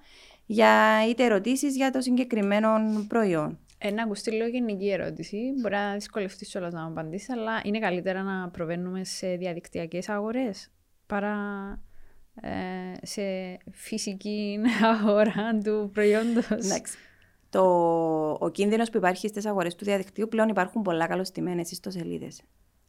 για 0.47 0.73
είτε 1.09 1.25
ερωτήσεις 1.25 1.77
για 1.77 1.91
το 1.91 2.01
συγκεκριμένο 2.01 2.69
προϊόν. 3.09 3.59
Ένα 3.79 4.03
ακουστεί 4.03 4.31
λίγο 4.31 4.47
γενική 4.49 4.91
ερώτηση. 4.91 5.37
Μπορεί 5.61 5.75
να 5.75 5.93
δυσκολευτείς 5.95 6.55
όλα 6.55 6.71
να 6.71 6.83
μου 6.83 6.91
απαντήσεις, 6.91 7.31
αλλά 7.31 7.61
είναι 7.65 7.79
καλύτερα 7.79 8.23
να 8.23 8.49
προβαίνουμε 8.49 9.05
σε 9.05 9.37
διαδικτυακές 9.37 10.09
αγορές 10.09 10.71
παρά 11.07 11.37
ε, 11.73 11.92
σε 13.03 13.23
φυσική 13.71 14.59
αγορά 14.83 15.59
του 15.65 15.91
προϊόντος. 15.93 16.51
Εντάξει. 16.51 16.97
Το, 17.51 17.63
ο 18.41 18.51
κίνδυνος 18.53 18.91
που 18.91 18.97
υπάρχει 18.97 19.29
στις 19.29 19.47
αγορές 19.47 19.75
του 19.75 19.85
διαδικτύου 19.85 20.29
πλέον 20.29 20.49
υπάρχουν 20.49 20.83
πολλά 20.83 21.07
καλωστημένε 21.07 21.61
ιστοσελίδες. 21.61 22.41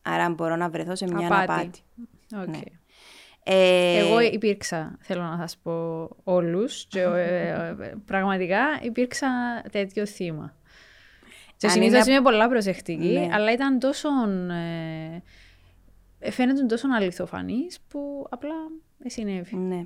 Άρα 0.01 0.29
μπορώ 0.29 0.55
να 0.55 0.69
βρεθώ 0.69 0.95
σε 0.95 1.05
μια 1.13 1.27
απάτη. 1.27 1.51
απάτη. 1.51 1.79
Okay. 2.35 2.47
Ναι. 2.47 2.59
Ε, 3.43 3.97
Εγώ 3.97 4.19
υπήρξα, 4.19 4.97
θέλω 5.01 5.21
να 5.21 5.37
σας 5.37 5.57
πω 5.57 6.07
όλους 6.23 6.85
και 6.87 7.01
ε, 7.01 7.47
ε, 7.49 7.93
πραγματικά 8.05 8.59
υπήρξα 8.81 9.27
τέτοιο 9.71 10.05
θύμα. 10.05 10.55
Και 11.57 11.65
Αν 11.67 11.71
συνήθως 11.71 12.05
είναι- 12.05 12.13
είμαι 12.13 12.23
πολλά 12.23 12.49
προσεκτική, 12.49 13.07
Ναι. 13.07 13.29
αλλά 13.31 13.51
ήταν 13.51 13.79
τόσο... 13.79 14.09
Ε, 16.19 16.31
φαίνεται 16.31 16.65
τόσο 16.65 16.87
αληθοφανής 16.95 17.79
που 17.87 18.27
απλά 18.29 18.53
ε, 18.92 18.92
συνέβη. 19.09 19.55
Ναι. 19.55 19.85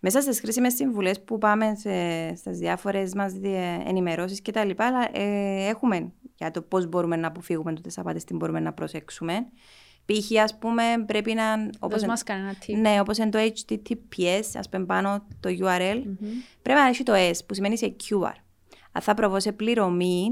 Μέσα 0.00 0.20
στις 0.20 0.40
χρήσιμες 0.40 0.74
συμβουλές 0.74 1.24
που 1.24 1.38
πάμε 1.38 1.74
σε, 1.76 1.90
στις 2.36 2.58
διάφορες 2.58 3.14
μας 3.14 3.32
ενημερώσεις 3.86 4.40
και 4.40 4.52
τα 4.52 4.64
λοιπά, 4.64 4.86
αλλά, 4.86 5.08
ε, 5.12 5.68
έχουμε 5.68 6.12
για 6.34 6.50
το 6.50 6.62
πώς 6.62 6.86
μπορούμε 6.86 7.16
να 7.16 7.26
αποφύγουμε 7.26 7.74
τούτες 7.74 7.98
απάτες, 7.98 8.24
τι 8.24 8.34
μπορούμε 8.34 8.60
να 8.60 8.72
προσέξουμε. 8.72 9.46
Π.χ. 10.04 10.42
ας 10.42 10.58
πούμε, 10.58 10.82
πρέπει 11.06 11.34
να. 11.34 11.70
Δώσ' 11.88 12.04
μας 12.04 12.22
κανένα 12.22 12.54
tip. 12.66 12.74
Ναι, 12.80 13.00
όπως 13.00 13.18
είναι 13.18 13.28
το 13.28 13.38
HTTPS, 13.38 14.44
ας 14.54 14.68
πούμε 14.68 14.84
πάνω 14.84 15.26
το 15.40 15.48
URL, 15.48 16.02
Μμμ. 16.04 16.28
πρέπει 16.62 16.80
να 16.80 16.86
έχει 16.86 17.02
το 17.02 17.12
S 17.14 17.38
που 17.46 17.54
σημαίνει 17.54 17.76
secure. 17.80 18.32
Αν 18.92 19.02
θα 19.02 19.14
προβώ 19.14 19.40
σε 19.40 19.52
πληρωμή, 19.52 20.30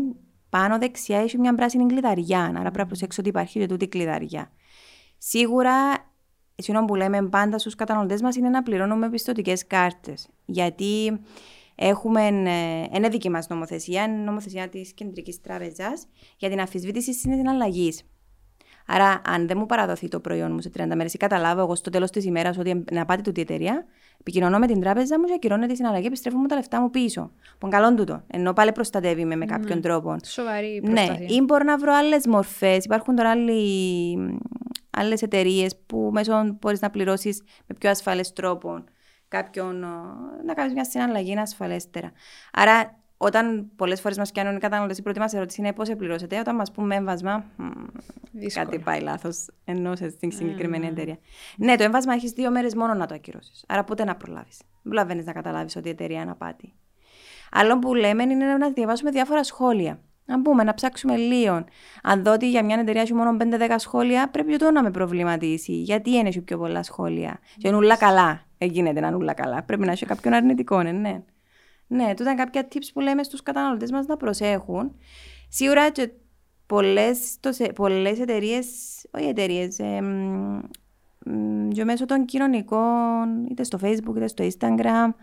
πάνω 0.49 0.79
δεξιά 0.79 1.18
έχει 1.18 1.38
μια 1.38 1.55
πράσινη 1.55 1.87
κλειδαριά. 1.87 2.40
Άρα 2.40 2.61
πρέπει 2.61 2.79
να 2.79 2.87
προσέξω 2.87 3.20
ότι 3.20 3.29
υπάρχει 3.29 3.59
και 3.59 3.66
τούτη 3.66 3.88
κλειδαριά. 3.88 4.51
Σίγουρα, 5.18 5.72
εκείνο 6.57 6.85
που 6.85 6.95
λέμε 6.95 7.29
πάντα 7.29 7.59
στους 7.59 7.75
καταναλωτές 7.75 8.23
μας 8.23 8.37
είναι 8.37 8.49
να 8.49 8.62
πληρώνουμε 8.62 9.11
πιστοτικές 9.11 9.66
κάρτες. 9.66 10.29
Γιατί 10.45 11.21
έχουμε, 11.75 12.27
ε, 12.27 12.97
είναι 12.97 13.09
δική 13.09 13.31
μας 13.31 13.49
νομοθεσία, 13.49 14.05
είναι 14.05 14.16
νομοθεσία 14.16 14.69
της 14.69 14.92
Κεντρικής 14.92 15.40
Τράπεζας 15.40 16.07
για 16.37 16.49
την 16.49 16.61
αφισβήτηση 16.61 17.14
συναλλαγής. 17.14 18.03
Άρα, 18.87 19.20
αν 19.27 19.46
δεν 19.46 19.59
μου 19.59 19.66
παραδοθεί 19.66 20.09
το 20.09 20.20
προϊόν 20.20 20.53
μου 20.53 20.61
σε 20.61 20.70
30 20.79 20.87
μέρες 20.94 21.14
ή 21.14 21.16
καταλάβω 21.16 21.61
εγώ 21.61 21.75
στο 21.75 21.90
τέλος 21.90 22.11
της 22.11 22.25
ημέρας 22.25 22.59
ότι 22.59 22.85
να 22.92 23.05
πάτε 23.05 23.22
τούτη 23.22 23.38
η 23.40 23.42
εταιρεία, 23.42 23.85
επικοινωνώ 24.20 24.59
με 24.59 24.66
την 24.66 24.81
τράπεζα 24.81 25.18
μου 25.18 25.25
και 25.25 25.33
ακυρώνεται 25.33 25.72
η 25.72 25.77
συναλλαγή, 25.77 26.07
επιστρέφω 26.07 26.38
μου 26.38 26.46
τα 26.46 26.55
λεφτά 26.57 26.81
μου 26.81 26.90
πίσω. 26.90 27.31
Που 27.59 27.68
καλό 27.68 27.94
τούτο. 27.94 28.22
Ενώ 28.27 28.53
πάλι 28.53 28.72
προστατεύει 28.72 29.25
με, 29.25 29.37
με 29.37 29.44
κάποιον 29.44 29.81
τρόπο. 29.81 30.16
Σοβαρή 30.25 30.81
Ναι, 30.85 30.92
προστασία. 30.92 31.27
ή 31.29 31.40
μπορώ 31.42 31.64
να 31.64 31.79
βρω 31.79 31.94
άλλες 31.94 32.27
μορφές. 32.27 32.85
Υπάρχουν 32.85 33.14
τώρα 33.16 33.33
άλλες 34.90 35.22
εταιρείες 35.22 35.77
που 35.87 36.11
μέσω 36.12 36.57
μπορείς 36.61 36.81
να 36.81 36.90
πληρώσεις 36.90 37.42
με 37.66 37.77
πιο 37.79 37.90
ασφαλές 37.90 38.33
τρόπο 38.33 38.85
κάποιον. 39.29 39.83
ε, 39.83 39.87
να 40.46 40.55
κάνεις 40.55 40.72
μια 40.72 40.85
συναλλαγή 40.85 41.38
ασφαλέστερα. 41.38 42.12
Άρα, 42.53 42.99
όταν 43.16 43.70
πολλές 43.76 44.00
φορές 44.00 44.18
μας 44.18 44.33
πιάνουν 44.33 44.57
οι 44.57 44.59
καταναλωτές, 44.59 44.98
η 44.98 45.02
πρώτη 45.02 45.18
μας 45.18 45.35
ερώτηση 45.35 45.61
είναι 45.61 45.72
πώς 45.72 45.90
πληρώσετε. 45.96 46.38
Όταν 46.38 46.55
μας 46.55 46.70
πούμε 46.70 46.94
έμβασμα, 46.94 47.44
μ, 47.57 47.64
Δύσκολο. 48.33 48.64
κάτι 48.64 48.79
πάει 48.79 49.00
λάθος. 49.00 49.46
Ενώ 49.64 49.96
σε 49.96 50.11
στην 50.11 50.33
συγκεκριμένη 50.33 50.87
εταιρεία. 50.87 51.18
Ναι, 51.57 51.76
το 51.76 51.83
έμβασμα 51.83 52.14
έχεις 52.14 52.31
δύο 52.31 52.50
μέρες 52.50 52.74
μόνο 52.74 52.94
να 52.94 53.07
το 53.07 53.14
ακυρώσεις. 53.14 53.64
Άρα, 53.68 53.85
πότε 53.85 54.05
να 54.05 54.16
προλάβεις. 54.16 54.57
Δεν 54.59 54.83
προλαβαίνεις 54.83 55.24
να 55.24 55.33
καταλάβεις 55.33 55.76
ότι 55.76 55.88
η 55.88 55.90
εταιρεία 55.90 56.20
είναι 56.20 56.31
απάτη. 56.31 56.74
Άλλο 57.50 57.79
που 57.79 57.94
λέμε 57.94 58.22
είναι 58.22 58.57
να 58.57 58.70
διαβάσουμε 58.70 59.11
διάφορα 59.11 59.44
σχόλια. 59.44 60.00
Αν 60.29 60.42
πούμε, 60.42 60.62
να 60.62 60.74
ψάξουμε 60.74 61.16
λίγο. 61.16 61.64
Αν 62.02 62.22
δω 62.22 62.33
ότι 62.33 62.50
για 62.50 62.64
μια 62.64 62.79
εταιρεία 62.79 63.02
έχει 63.02 63.14
μόνο 63.14 63.37
5-10 63.40 63.74
σχόλια, 63.76 64.29
πρέπει 64.31 64.50
και 64.50 64.57
το 64.57 64.70
να 64.70 64.83
με 64.83 64.90
προβληματίσει. 64.90 65.72
Γιατί 65.72 66.11
είναι 66.11 66.29
έχει 66.29 66.40
πιο 66.40 66.59
πολλά 66.59 66.83
σχόλια. 66.83 67.38
Και 67.59 67.68
είναι 67.68 67.76
ούλα 67.76 67.96
καλά. 67.96 68.40
Δεν 68.59 68.68
γίνεται 68.70 69.00
να 69.00 69.07
είναι 69.07 69.16
ούλα 69.16 69.35
καλά. 69.35 69.62
Πρέπει 69.62 69.85
να 69.85 69.92
έχει 69.92 70.07
κάποιον 70.07 70.35
αρνητικό, 70.35 70.83
ναι. 70.83 70.90
ναι. 70.90 71.22
Ναι, 71.87 72.14
τούτα 72.14 72.31
είναι 72.31 72.42
κάποια 72.44 72.68
tips 72.72 72.87
που 72.92 73.01
λέμε 73.01 73.22
στους 73.22 73.42
καταναλωτές 73.42 73.90
μας 73.90 74.07
να 74.07 74.16
προσέχουν. 74.16 74.94
Σίγουρα 75.49 75.90
και 75.90 76.11
πολλές, 76.66 77.37
το, 77.40 77.53
σε- 77.53 77.72
πολλές 77.72 78.20
εταιρείες, 78.20 78.66
όχι 79.11 79.27
εταιρείες, 79.29 79.79
ε, 79.79 80.01
μ, 80.01 80.61
μ, 81.31 81.68
και 81.68 81.85
μέσω 81.85 82.05
των 82.07 82.25
κοινωνικών, 82.25 83.46
είτε 83.51 83.62
στο 83.64 83.79
facebook 83.83 84.16
είτε 84.16 84.27
στο 84.29 84.46
instagram, 84.46 85.14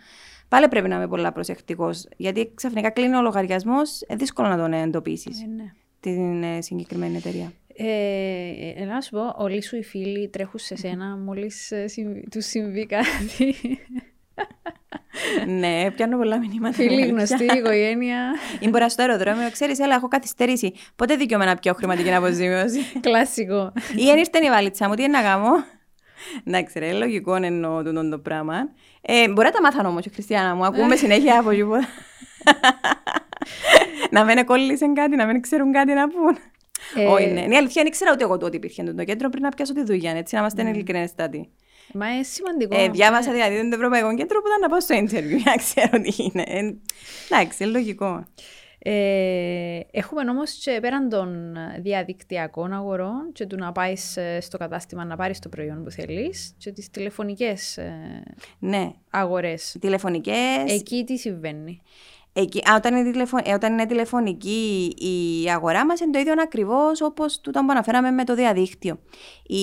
πάλι 0.48 0.68
πρέπει 0.68 0.88
να 0.88 0.96
είμαι 0.96 1.08
πολλά 1.08 1.32
προσεκτικός, 1.32 2.08
γιατί 2.18 2.52
ξαφνικά 2.56 2.90
κλείνει 2.90 3.16
ο 3.16 3.22
λογαριασμός, 3.22 4.02
ε, 4.02 4.16
δύσκολο 4.16 4.48
να 4.48 4.58
τον 4.58 4.74
εντοπίσεις 4.74 5.42
Ε, 5.42 5.46
ναι. 5.46 5.74
την 6.00 6.44
ε, 6.44 6.62
συγκεκριμένη 6.62 7.16
εταιρεία. 7.16 7.52
Ε, 7.76 8.74
ε, 8.76 8.86
να 8.86 9.02
σου 9.02 9.10
πω, 9.12 9.34
όλοι 9.38 9.64
σου 9.64 9.76
οι 9.76 9.84
φίλοι 9.84 10.30
τρέχουν 10.30 10.60
σε 10.60 10.76
σένα 10.76 11.18
μόλις 11.18 11.72
ε, 11.72 11.88
συμβ- 11.88 12.30
τους 12.32 12.46
συμβεί 12.46 12.86
κάτι. 12.86 13.56
Ναι, 15.48 15.92
πιάνω 15.92 16.18
πολλά 16.18 16.40
μηνύματα. 16.40 16.74
Φίλοι, 16.74 16.90
αλήθεια. 16.90 17.08
γνωστοί, 17.08 17.44
οικογένεια. 17.58 18.18
Ή 18.60 18.70
μπορεί 18.70 18.90
στο 18.90 19.02
αεροδρόμιο, 19.02 19.52
ξέρεις, 19.52 19.80
έλα, 19.80 19.96
έχω 19.96 20.08
καθυστερήσει. 20.08 20.74
Πότε 20.96 21.16
δικαιούμαι 21.16 21.46
να 21.46 21.56
πιω 21.56 21.74
χρηματική 21.74 22.14
αποζημίωση; 22.14 22.80
Κλασικό. 23.00 23.74
Ή 23.96 24.10
αν 24.12 24.18
ήρθε 24.18 24.40
η 24.46 24.50
βαλίτσα 24.50 24.88
μου, 24.88 24.96
τι 24.96 25.04
είναι 25.04 25.18
να 25.18 25.24
κάνω. 25.24 25.64
Εντάξει, 26.44 26.80
ρε, 26.80 26.92
λογικό 26.92 27.36
εννοώ 27.36 27.84
τούτο 27.84 28.10
το 28.10 28.20
πράγμα. 28.20 28.56
Ε, 29.02 29.30
μπορεί 29.30 29.48
να 29.48 29.52
τα 29.54 29.62
μάθαν 29.62 29.86
όμως, 29.86 30.06
Χριστιανά 30.14 30.56
μου. 30.56 30.66
Ακούμε 30.66 30.96
συνέχεια 30.96 31.40
από 31.40 31.50
εκεί 31.50 31.64
που. 31.64 31.74
να 34.12 34.24
μην 34.24 34.46
κόλλησαν 34.46 34.94
κάτι, 34.94 35.16
να 35.16 35.26
μην 35.26 35.42
ξέρουν 35.42 35.72
κάτι 35.72 35.94
να 35.94 36.08
πούν. 36.08 36.38
Ε, 36.96 37.06
Όχι, 37.06 37.28
ναι. 37.28 37.42
Η 37.42 37.56
αλήθεια 37.56 37.68
δεν 37.74 37.86
ήξερα 37.86 38.12
ούτε 38.12 38.24
εγώ 38.24 38.38
το 38.38 38.46
ότι 38.46 38.56
υπήρχε 38.56 38.84
το 38.84 39.04
κέντρο 39.04 39.30
πριν 39.30 39.44
να 39.44 39.50
πιάσω 39.50 39.74
τη 39.74 39.84
δουλειά. 39.84 40.12
Έτσι, 40.12 40.36
να 40.36 40.42
είμαστε 40.42 40.70
ειλικρινέστατοι. 40.70 41.50
Μα 41.94 42.14
είναι 42.14 42.24
σημαντικό. 42.24 42.80
Ε, 42.80 42.90
διάβασα 42.90 43.32
δηλαδή 43.32 43.70
το 43.70 43.76
Ευρωπαϊκό 43.76 44.16
Κέντρο 44.16 44.42
που 44.42 44.48
ήταν 44.48 44.60
να 44.60 44.70
πάω 44.70 44.82
στο 44.82 44.96
interview 44.96 45.38
για 45.38 45.52
να 45.56 45.56
ξέρω 45.56 46.02
τι 46.02 46.24
είναι. 46.24 46.44
Ε, 46.48 46.74
εντάξει, 47.30 47.64
λογικό. 47.64 48.26
Ε, 48.86 49.80
έχουμε 49.92 50.30
όμως 50.30 50.54
και 50.54 50.78
πέραν 50.82 51.10
των 51.10 51.56
διαδικτυακών 51.82 52.74
αγορών 52.74 53.32
και 53.34 53.46
του 53.46 53.56
να 53.58 53.72
πάεις 53.72 54.18
στο 54.40 54.58
κατάστημα 54.58 55.06
να 55.06 55.16
πάρεις 55.16 55.40
το 55.40 55.50
προϊόν 55.50 55.84
που 55.84 55.92
θέλεις 55.92 56.56
και 56.58 56.72
τις 56.72 56.90
τηλεφωνικές 56.90 57.78
ε, 57.78 58.24
Ναι. 58.60 58.92
αγορές. 59.10 59.76
Τηλεφωνικές. 59.80 60.64
Εκεί 60.68 61.04
τι 61.04 61.18
συμβαίνει; 61.18 61.82
Εκεί, 62.36 62.60
α, 62.70 62.76
όταν, 62.76 62.96
είναι 62.96 63.12
τηλεφω... 63.12 63.38
ε, 63.44 63.54
όταν 63.54 63.72
είναι 63.72 63.86
τηλεφωνική 63.86 64.94
η 64.98 65.50
αγορά 65.50 65.86
μας 65.86 66.00
είναι 66.00 66.12
το 66.12 66.20
ίδιο 66.20 66.34
ακριβώς 66.38 67.02
όπως 67.02 67.42
τούτο 67.42 67.60
που 67.60 67.72
αναφέραμε 67.72 68.12
με 68.12 68.24
το 68.24 68.36
διαδίκτυο. 68.36 69.00
Η... 69.44 69.58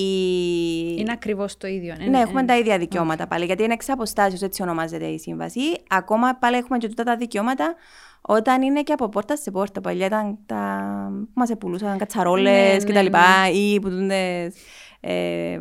Είναι 0.97 1.11
ακριβώς 1.11 1.57
το 1.57 1.67
ίδιο. 1.67 1.95
Ναι, 2.09 2.19
έχουμε 2.19 2.43
τα 2.45 2.57
ίδια 2.57 2.77
δικαιώματα 2.77 3.27
πάλι, 3.27 3.45
γιατί 3.45 3.63
είναι 3.63 3.73
εξ 3.73 3.89
αποστάσεως, 3.89 4.41
έτσι 4.41 4.61
ονομάζεται 4.61 5.05
η 5.05 5.19
σύμβαση. 5.19 5.59
Ακόμα 5.89 6.35
πάλι 6.35 6.57
έχουμε 6.57 6.77
και 6.77 6.87
τούτα 6.87 7.03
τα 7.03 7.15
δικαιώματα 7.15 7.75
όταν 8.21 8.61
είναι 8.61 8.81
και 8.83 8.93
από 8.93 9.09
πόρτα 9.09 9.35
σε 9.35 9.51
πόρτα. 9.51 9.81
Παλιά 9.81 10.05
ήταν 10.05 10.37
τα 10.45 10.85
που 11.23 11.31
μας 11.33 11.49
επουλούσαν 11.49 11.97
κατσαρόλες 11.97 12.71
Ναι, 12.71 12.77
και 12.77 12.85
ναι, 12.85 12.93
τα 12.93 13.01
λοιπά 13.01 13.49
ή 13.53 13.79
που 13.79 13.89
τούντες 13.89 14.55
ε, 14.99 15.59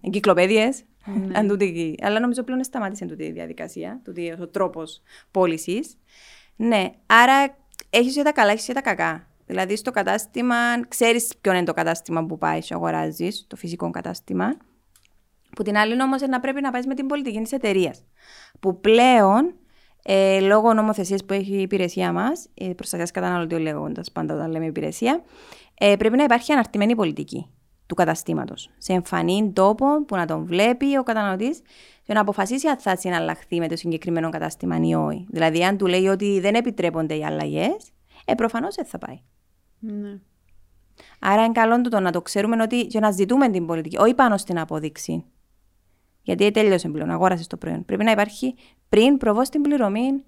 εγκυκλοπαίδειες. 0.00 0.82
Ναι. 1.04 1.38
Αν 1.38 1.48
τούτη- 1.48 1.98
Αλλά 2.02 2.20
νομίζω 2.20 2.42
πλέον 2.42 2.64
σταμάτησε 2.64 3.06
τούτη 3.06 3.24
η 3.24 3.32
διαδικασία, 3.32 4.00
τούτη 4.04 4.36
ο 4.40 4.48
τρόπος 4.48 5.02
πώλησης. 5.30 5.94
Ναι, 6.62 6.90
άρα 7.06 7.56
έχεις 7.90 8.14
και 8.14 8.22
τα 8.22 8.32
καλά, 8.32 8.50
έχεις 8.50 8.64
και 8.64 8.72
τα 8.72 8.80
κακά. 8.80 9.26
Δηλαδή 9.46 9.76
στο 9.76 9.90
κατάστημα, 9.90 10.56
ξέρεις 10.88 11.32
ποιο 11.40 11.52
είναι 11.52 11.64
το 11.64 11.72
κατάστημα 11.72 12.26
που 12.26 12.38
πάει 12.38 12.60
και 12.60 12.74
αγοράζεις, 12.74 13.44
το 13.48 13.56
φυσικό 13.56 13.90
κατάστημα. 13.90 14.56
Που 15.56 15.62
την 15.62 15.76
άλλη 15.76 16.02
όμως 16.02 16.20
να 16.20 16.40
πρέπει 16.40 16.60
να 16.60 16.70
πάει 16.70 16.82
με 16.86 16.94
την 16.94 17.06
πολιτική 17.06 17.40
της 17.40 17.52
εταιρείας. 17.52 18.04
Που 18.60 18.80
πλέον, 18.80 19.54
ε, 20.02 20.40
λόγω 20.40 20.74
νομοθεσίας 20.74 21.24
που 21.24 21.32
έχει 21.32 21.52
η 21.52 21.60
υπηρεσία 21.60 22.12
μας, 22.12 22.48
η 22.54 22.74
προστασία 22.74 23.06
καταναλωτή 23.12 23.58
λέγοντας 23.58 24.12
πάντα 24.12 24.34
όταν 24.34 24.50
λέμε 24.50 24.66
υπηρεσία, 24.66 25.22
ε, 25.78 25.96
πρέπει 25.96 26.16
να 26.16 26.22
υπάρχει 26.22 26.52
αναρτημένη 26.52 26.94
πολιτική 26.94 27.50
του 27.86 27.94
καταστήματος. 27.94 28.70
Σε 28.78 28.92
εμφανή 28.92 29.52
τόπο 29.54 30.04
που 30.04 30.16
να 30.16 30.26
τον 30.26 30.44
βλέπει 30.44 30.96
ο 30.98 31.02
καταναλωτής 31.02 31.60
και 32.10 32.16
να 32.16 32.22
αποφασίσει 32.22 32.68
αν 32.68 32.78
θα 32.78 32.96
συναλλαχθεί 32.96 33.58
με 33.58 33.68
το 33.68 33.76
συγκεκριμένο 33.76 34.30
κατάστημα 34.30 34.78
ή 34.80 34.94
όχι. 34.94 35.26
Δηλαδή, 35.30 35.64
αν 35.64 35.76
του 35.76 35.86
λέει 35.86 36.06
ότι 36.06 36.40
δεν 36.40 36.54
επιτρέπονται 36.54 37.14
οι 37.14 37.24
αλλαγές, 37.24 37.76
ε, 38.24 38.34
προφανώς 38.34 38.74
δεν 38.74 38.84
θα 38.84 38.98
πάει. 38.98 39.20
Ναι. 39.78 40.18
Άρα 41.20 41.44
είναι 41.44 41.52
καλό 41.52 41.80
το 41.80 42.00
να 42.00 42.12
το 42.12 42.22
ξέρουμε 42.22 42.62
ότι 42.62 42.80
για 42.80 43.00
να 43.00 43.10
ζητούμε 43.10 43.48
την 43.50 43.66
πολιτική, 43.66 43.96
όχι 43.96 44.14
πάνω 44.14 44.36
στην 44.36 44.58
απόδειξη. 44.58 45.24
Γιατί 46.22 46.50
τέλειωσε 46.50 46.88
πλέον, 46.88 47.10
αγόρασες 47.10 47.46
το 47.46 47.56
προϊόν. 47.56 47.84
Πρέπει 47.84 48.04
να 48.04 48.10
υπάρχει 48.10 48.54
πριν 48.88 49.16
προβείς 49.16 49.46
στην 49.46 49.62
πληρωμή 49.62 50.24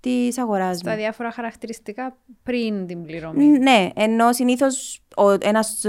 της 0.00 0.38
αγοράς 0.38 0.76
Στα 0.78 0.90
μου. 0.90 0.96
διάφορα 0.96 1.30
χαρακτηριστικά 1.30 2.16
πριν 2.42 2.86
την 2.86 3.02
πληρωμή. 3.02 3.44
Ναι, 3.46 3.88
ενώ 3.94 4.32
συνήθως 4.32 5.00
ένας 5.40 5.84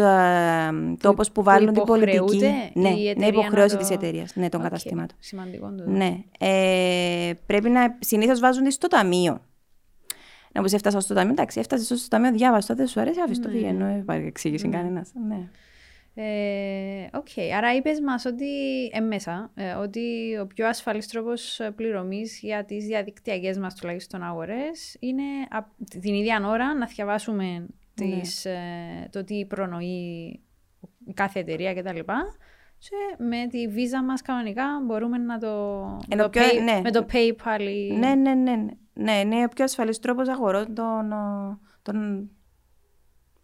τόπος 1.02 1.32
που 1.32 1.43
βάλουν 1.43 1.74
την 1.74 1.84
πολιτική. 1.84 2.15
υποχρεούται 2.15 2.52
Ναι, 2.74 2.89
η 2.89 2.93
ναι, 3.04 3.10
εταιρεία 3.10 3.28
υποχρέωση 3.28 3.74
να 3.76 3.82
το- 3.82 3.88
της 3.88 3.96
εταιρείας, 3.96 4.36
ναι, 4.36 4.50
των 4.50 4.60
Οκ, 4.60 4.65
καταστήματων. 4.65 5.17
Σημαντικό 5.20 5.74
το. 5.78 5.84
Ναι. 5.89 6.17
Ε, 6.39 7.32
πρέπει 7.46 7.70
να. 7.70 7.98
Συνήθως 8.00 8.39
βάζουν 8.39 8.63
τη 8.63 8.72
στο 8.72 8.88
ταμείο. 8.88 9.41
Να 10.54 10.62
πω, 10.63 10.76
έφτασα 10.76 11.00
στο 11.00 11.13
ταμείο. 11.13 11.32
Εντάξει, 11.32 11.60
έφτασες 11.60 12.00
στο 12.00 12.08
ταμείο, 12.08 12.32
διάβασα 12.32 12.67
το, 12.67 12.76
δεν 12.76 12.88
σου 12.88 13.00
αρέσει, 13.00 13.20
άφησε 13.22 13.41
το 13.41 13.50
φύγε. 13.50 13.67
Ενώ 13.67 13.86
δεν 13.86 13.98
υπάρχει 13.98 14.26
εξήγηση 14.26 14.70
κανένας. 14.70 15.12
Ναι. 15.28 15.38
Ε, 16.19 17.08
Οκ, 17.13 17.27
άρα 17.58 17.75
είπες 17.75 17.99
μας 18.01 18.25
ότι 18.25 18.45
εμέσα, 18.91 19.51
ε, 19.56 19.71
ότι 19.73 20.38
ο 20.41 20.47
πιο 20.47 20.67
ασφαλής 20.67 21.08
τρόπος 21.08 21.60
πληρωμής 21.75 22.39
για 22.41 22.65
τις 22.65 22.86
διαδικτυακές 22.86 23.58
μας 23.58 23.75
τουλάχιστον 23.75 24.23
αγορές 24.23 24.97
είναι 24.99 25.23
απ- 25.49 25.86
την 26.01 26.13
ίδια 26.13 26.41
ώρα 26.47 26.73
να 26.73 26.86
διαβάσουμε 26.86 27.65
τις, 27.93 28.45
ε, 28.45 29.10
το 29.12 29.23
τι 29.23 29.45
προνοεί 29.45 29.86
η 31.06 31.13
κάθε 31.13 31.39
εταιρεία 31.39 31.73
κτλ. 31.73 31.99
και 32.80 33.23
με 33.23 33.47
τη 33.49 33.67
Visa 33.67 34.03
μας 34.03 34.21
κανονικά 34.21 34.63
μπορούμε 34.86 35.17
να 35.17 35.38
το, 35.38 35.47
Ενώ 36.10 36.23
το 36.23 36.30
πιο- 36.30 36.41
pay- 36.41 36.63
ναι. 36.63 36.82
με 36.84 36.91
το 36.91 37.06
PayPal 37.13 37.60
ή... 37.62 37.93
Ναι, 37.93 38.15
ναι, 38.15 38.34
ναι. 38.34 38.56
ναι. 38.56 38.65
Ναι, 38.99 39.12
είναι 39.19 39.43
ο 39.43 39.47
πιο 39.47 39.63
ασφαλής 39.63 39.99
τρόπος 39.99 40.27
αγορών 40.30 40.73
των, 40.73 41.12
ε, 41.12 41.58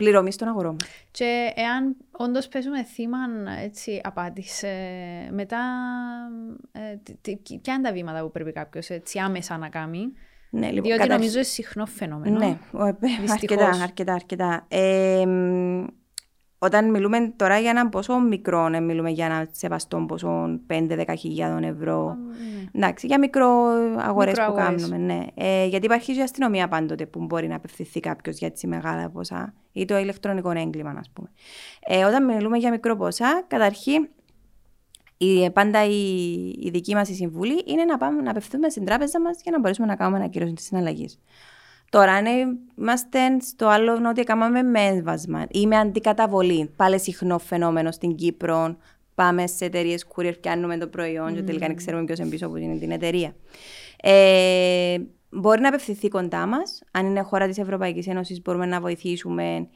των 0.04 0.12
πληρωμής 0.12 0.36
των 0.36 0.48
αγορών. 0.48 0.78
Και 1.12 1.52
εάν 1.56 1.96
όντως 2.12 2.48
παίζουμε 2.48 2.84
θύμα 2.84 3.18
έτσι, 3.64 4.02
απάτης, 4.04 4.64
ε, 4.64 5.30
μετά 5.32 5.60
ε, 6.72 6.96
τι- 7.22 7.36
τι- 7.38 7.58
ποια 7.60 7.74
είναι 7.74 7.84
τα 7.84 7.92
βήματα 7.94 8.22
που 8.22 8.32
πρέπει 8.32 8.52
κάποιος 8.52 8.90
έτσι 8.90 9.20
άμεσα 9.20 9.58
να 9.58 9.70
κάνει; 9.70 10.00
Ναι, 10.50 10.60
λοιπόν, 10.68 10.74
διότι 10.74 10.90
καταρχήν- 10.90 11.14
νομίζω 11.16 11.36
είναι 11.38 11.44
συχνό 11.48 11.86
φαινόμενο. 11.86 12.38
Ναι, 12.38 12.58
ο- 12.72 12.86
ε, 12.86 12.96
Δυστυχώς. 13.00 13.32
αρκετά, 13.32 13.70
αρκετά, 13.84 14.14
αρκετά. 14.14 14.66
Ε, 14.68 15.26
μ, 15.26 15.86
όταν 16.64 16.90
μιλούμε 16.90 17.34
τώρα 17.36 17.60
για 17.60 17.70
ένα 17.70 17.90
ποσό 17.90 18.20
μικρό, 18.20 18.70
ναι, 18.70 18.80
μιλούμε 18.80 19.10
για 19.10 19.26
ένα 19.26 19.48
σεβαστό 19.52 20.06
ποσό 20.08 20.60
5-10 20.68 21.14
χιλιάδων 21.18 21.64
ευρώ. 21.64 22.18
Ναι. 22.18 22.86
Εντάξει, 22.86 23.08
για 23.08 23.20
μικρό 23.20 23.48
αγορές 23.98 24.34
που 24.34 24.52
Μικροαγορές. 24.52 24.90
κάνουμε, 24.90 24.98
ναι. 24.98 25.26
Ε, 25.34 25.66
γιατί 25.66 25.86
υπάρχει 25.86 26.14
και 26.14 26.20
η 26.20 26.24
αστυνομία 26.24 26.68
πάντοτε 26.68 27.06
που 27.06 27.20
μπορεί 27.26 27.48
να 27.48 27.56
απευθυνθεί 27.56 28.00
κάποιος 28.00 28.38
για 28.38 28.48
έτσι 28.48 28.68
μεγάλα 28.68 29.10
ποσά 29.10 29.54
ή 29.72 29.86
το 29.86 29.98
ηλεκτρονικό 29.98 30.52
έγκλημα, 30.52 30.96
ας 31.00 31.10
πούμε. 31.14 31.30
Ε, 31.80 32.04
όταν 32.04 32.26
μιλούμε 32.26 32.58
για 32.58 32.70
μικρό 32.70 32.96
ποσά, 32.96 33.44
καταρχήν 33.48 34.08
η, 35.18 35.50
πάντα 35.50 35.86
η, 35.86 36.00
η 36.60 36.70
δική 36.72 36.94
μας 36.94 37.10
η 37.10 37.14
συμβουλή 37.14 37.64
είναι 37.66 37.84
να, 37.84 37.98
πάμε, 37.98 38.22
να 38.22 38.32
απευθύνουμε 38.32 38.70
στην 38.70 38.86
τράπεζα 38.86 39.22
μας 39.22 39.42
για 39.44 39.52
να 39.52 39.60
μπορέσουμε 39.60 39.88
να 39.88 39.96
κάνουμε 39.96 40.18
ανακύρωση 40.18 40.54
της 40.54 40.66
συναλλαγής. 40.66 41.20
Τώρα, 41.94 42.12
αν 42.12 42.26
είμαστε 42.78 43.20
στο 43.40 43.68
άλλο 43.68 44.10
ότι 44.10 44.24
κάναμε 44.24 44.62
με 44.62 44.80
έμβασμα 44.80 45.46
ή 45.50 45.68
με 45.68 45.78
αντικαταβολή, 45.78 46.74
πάλι 46.76 47.00
συχνό 47.00 47.40
φαινόμενο 47.40 47.92
στην 47.92 48.16
Κύπρο, 48.16 48.78
πάμε 49.16 49.48
σε 49.48 49.66
εταιρείες 49.66 50.08
courier, 50.16 50.34
πιάνουμε 50.42 50.78
το 50.78 50.88
προϊόν 50.88 51.36
και 51.36 51.42
τελικά 51.42 51.68
δεν 51.68 51.76
ξέρουμε 51.76 52.04
ποιος 52.04 52.20
είναι 52.20 52.30
πίσω 52.30 52.46
από 52.46 52.56
την, 52.56 52.80
την 52.80 52.92
εταιρεία. 52.92 53.36
Ε, 54.02 54.98
μπορεί 55.30 55.62
να 55.62 55.68
απευθυνθεί 55.68 56.08
κοντά 56.08 56.46
μας. 56.46 56.82
Αν 56.92 57.06
είναι 57.06 57.22
χώρα 57.22 57.48
της 57.48 57.58
Ευρωπαϊκής 57.58 58.08
Ένωσης, 58.08 58.42
μπορούμε 58.42 58.66
να 58.66 58.80
βοηθήσουμε 58.80 59.68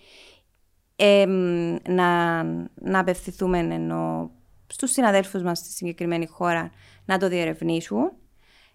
ε, 0.95 1.25
μ, 1.25 1.75
να, 1.89 2.43
να 2.73 2.99
απευθυνθούμε 2.99 3.57
ενώ 3.59 4.31
στους 4.67 4.91
συναδέλφους 4.91 5.41
μας 5.41 5.57
στη 5.57 5.69
συγκεκριμένη 5.69 6.25
χώρα 6.25 6.71
να 7.05 7.17
το 7.17 7.27
διερευνήσουν. 7.27 8.11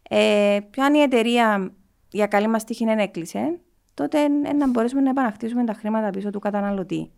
Ε, 0.09 0.59
πιο 0.71 0.85
αν 0.85 0.95
η 0.95 1.01
εταιρεία 1.01 1.73
για 2.13 2.27
καλή 2.27 2.49
μας 2.49 2.65
τύχη 2.65 2.85
δεν 2.85 2.99
έκλεισε, 2.99 3.59
τότε 3.95 4.19
ε, 4.23 4.53
να 4.53 4.69
μπορέσουμε 4.69 5.01
να 5.01 5.11
επαναχτίσουμε 5.11 5.65
τα 5.65 5.73
χρήματα 5.73 6.11
πίσω 6.11 6.31
του 6.31 6.39
καταναλωτή. 6.39 7.11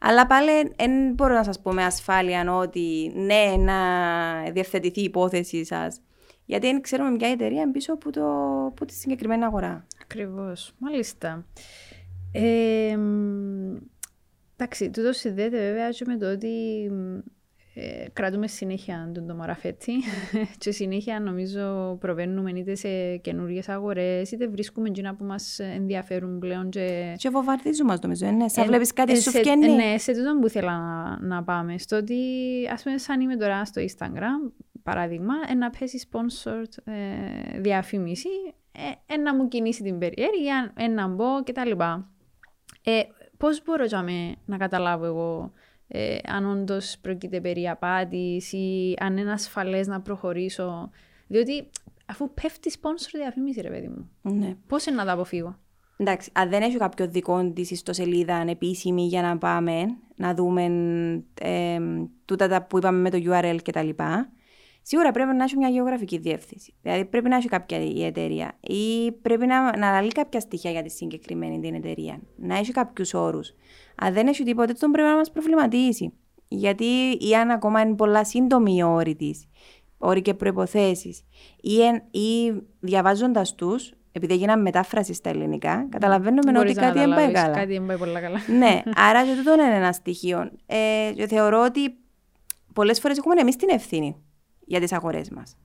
Αλλά 0.00 0.26
πάλι 0.26 0.74
δεν 0.76 1.12
μπορώ 1.12 1.34
να 1.34 1.44
σας 1.44 1.60
πω 1.60 1.72
με 1.72 1.84
ασφάλεια 1.84 2.54
ότι 2.54 3.12
ναι, 3.14 3.54
να 3.58 3.76
διευθετηθεί 4.52 5.00
η 5.00 5.04
υπόθεση 5.04 5.64
σας. 5.64 6.00
Γιατί 6.44 6.66
δεν 6.66 6.80
ξέρουμε 6.80 7.16
ποια 7.16 7.28
εταιρεία 7.28 7.62
είναι 7.62 7.70
πίσω 7.70 7.92
από, 7.92 8.10
το, 8.10 8.26
από 8.66 8.84
τη 8.84 8.94
συγκεκριμένη 8.94 9.44
αγορά. 9.44 9.86
Ακριβώς. 10.02 10.74
Μάλιστα. 10.78 11.46
Ε, 12.32 12.96
μ, 12.96 13.76
εντάξει, 14.56 14.90
τούτος 14.90 15.16
συνδέεται 15.16 15.58
βέβαια 15.58 15.90
και 15.90 16.04
με 16.06 16.16
το 16.16 16.30
ότι 16.30 16.48
μ, 16.90 17.18
ε, 17.74 18.04
κρατούμε 18.12 18.46
συνέχεια 18.46 19.10
τον 19.14 19.26
το 19.26 19.34
μαραφέτσι 19.34 19.92
και 20.58 20.70
συνέχεια 20.70 21.20
νομίζω 21.20 21.96
προβαίνουμε 22.00 22.50
είτε 22.50 22.74
σε 22.74 23.16
καινούριες 23.16 23.68
αγορές 23.68 24.30
είτε 24.30 24.48
βρίσκουμε 24.48 24.88
εκείνα 24.88 25.14
που 25.14 25.24
μας 25.24 25.58
ενδιαφέρουν 25.58 26.38
πλέον 26.38 26.70
και 26.70 27.14
Και 27.16 27.28
βομβαρδίζουμε 27.28 27.90
μας 27.90 28.00
νομίζω, 28.00 28.30
ναι. 28.30 28.48
Σαν 28.48 28.64
Ε, 28.64 28.66
βλέπεις 28.66 28.92
κάτι 28.92 29.12
ε, 29.12 29.14
σου 29.20 29.30
σε- 29.30 29.38
φκένει. 29.38 29.68
Ναι, 29.68 29.98
σε 29.98 30.12
τούτο 30.12 30.38
που 30.40 30.46
ήθελα 30.46 30.78
να, 30.78 31.18
να 31.26 31.42
πάμε. 31.44 31.78
Στο 31.78 31.96
ότι, 31.96 32.14
ας 32.72 32.82
πούμε, 32.82 32.98
σαν 32.98 33.20
είμαι 33.20 33.36
τώρα 33.36 33.64
στο 33.64 33.82
Instagram, 33.82 34.52
παράδειγμα, 34.82 35.34
ε, 35.50 35.54
να 35.54 35.70
πέσει 35.70 36.08
sponsored 36.12 36.92
ε, 36.92 37.60
διαφήμιση, 37.60 38.28
ε, 38.72 39.14
ε, 39.14 39.16
να 39.16 39.34
μου 39.34 39.48
κινήσει 39.48 39.82
την 39.82 39.98
περιέργεια, 39.98 40.72
ε, 40.76 40.86
να 40.86 41.06
μπω 41.08 41.42
κτλ. 41.44 41.70
Ε, 42.84 43.00
πώς 43.36 43.62
μπορώ 43.64 43.84
για 43.84 44.02
με, 44.02 44.34
να 44.44 44.56
καταλάβω 44.56 45.04
εγώ 45.04 45.52
ε, 45.92 46.16
αν 46.26 46.50
όντως 46.50 46.96
πρόκειται 47.00 47.40
περί 47.40 47.68
απάτης 47.68 48.52
ή 48.52 48.94
αν 49.00 49.16
είναι 49.16 49.32
ασφαλές 49.32 49.86
να 49.86 50.00
προχωρήσω. 50.00 50.90
Διότι 51.26 51.70
αφού 52.06 52.34
πέφτει 52.34 52.72
sponsor 52.80 53.10
διαφήμιση, 53.12 53.60
ρε 53.60 53.68
παιδί 53.68 53.88
μου, 53.88 54.10
Ναι. 54.22 54.56
πώς 54.66 54.86
είναι 54.86 54.96
να 54.96 55.04
τα 55.04 55.12
αποφύγω; 55.12 55.58
Εντάξει, 55.96 56.30
αν 56.34 56.48
δεν 56.48 56.62
έχει 56.62 56.76
κάποιο 56.76 57.08
δικό 57.08 57.50
της 57.50 57.70
ιστοσελίδα 57.70 58.44
επίσημη 58.48 59.06
για 59.06 59.22
να 59.22 59.38
πάμε 59.38 59.84
να 60.16 60.34
δούμε 60.34 60.62
ε, 61.40 61.78
τούτα 62.24 62.48
τα 62.48 62.62
που 62.62 62.78
είπαμε 62.78 62.98
με 62.98 63.10
το 63.10 63.18
URL 63.24 63.58
κτλ. 63.64 63.88
Σίγουρα 64.82 65.10
πρέπει 65.10 65.34
να 65.34 65.44
έχει 65.44 65.56
μια 65.56 65.68
γεωγραφική 65.68 66.18
διεύθυνση. 66.18 66.74
Δηλαδή 66.82 67.04
πρέπει 67.04 67.28
να 67.28 67.36
έχει 67.36 67.48
κάποια 67.48 67.78
η 67.78 68.04
εταιρεία 68.04 68.58
ή 68.60 69.12
πρέπει 69.12 69.46
να, 69.46 69.62
να 69.78 69.88
αναλύει 69.88 70.12
κάποια 70.12 70.40
στοιχεία 70.40 70.70
για 70.70 70.82
τη 70.82 70.90
συγκεκριμένη 70.90 71.60
την 71.60 71.74
εταιρεία. 71.74 72.20
Να 72.36 72.56
έχει 72.56 72.72
κάποιους 72.72 73.14
όρους. 73.14 73.52
Αν 73.96 74.12
δεν 74.12 74.26
έχει 74.26 74.42
τίποτε, 74.44 74.72
τον 74.72 74.90
πρέπει 74.90 75.08
να 75.08 75.16
μας 75.16 75.30
προβληματίσει. 75.30 76.12
Γιατί 76.48 76.84
ή 77.20 77.34
αν 77.34 77.50
ακόμα 77.50 77.80
είναι 77.80 77.94
πολλά 77.94 78.24
σύντομοι 78.24 78.74
οι 78.76 78.82
όροι 78.82 79.14
της, 79.16 79.44
όροι 79.98 80.22
και 80.22 80.34
προποθέσει, 80.34 81.14
ή, 81.60 81.82
εν- 81.82 82.02
ή 82.10 82.52
διαβάζοντας 82.80 83.54
τους, 83.54 83.92
επειδή 84.12 84.32
έγιναν 84.34 84.62
μετάφρασης 84.62 85.16
στα 85.16 85.30
ελληνικά, 85.30 85.86
καταλαβαίνουμε 85.90 86.40
ότι 86.50 86.52
Μπορείς 86.58 86.76
να 86.76 86.82
κάτι 86.82 86.98
δεν 86.98 87.08
πάει 87.08 87.16
καταλάβεις, 87.18 87.42
καλά. 87.42 87.54
Κάτι 87.56 87.72
δεν 87.72 87.86
πάει 87.86 87.96
πολλά 87.98 88.20
καλά. 88.20 88.38
ναι, 88.58 88.82
άρα 89.08 89.24
και 89.24 89.34
τούτο 89.36 89.52
είναι 89.52 89.74
ένα 89.76 89.92
στοιχείο. 89.92 90.50
Ε, 90.66 91.12
και 91.14 91.26
θεωρώ 91.26 91.62
ότι 91.64 91.94
πολλές 92.72 93.00
φορές 93.00 93.18
έχουμε 93.18 93.40
εμείς 93.40 93.56
την 93.56 93.68
ευθύνη 93.70 94.16
για 94.70 94.80
τις 94.80 94.92
αγορές 94.92 95.30
μας. 95.30 95.56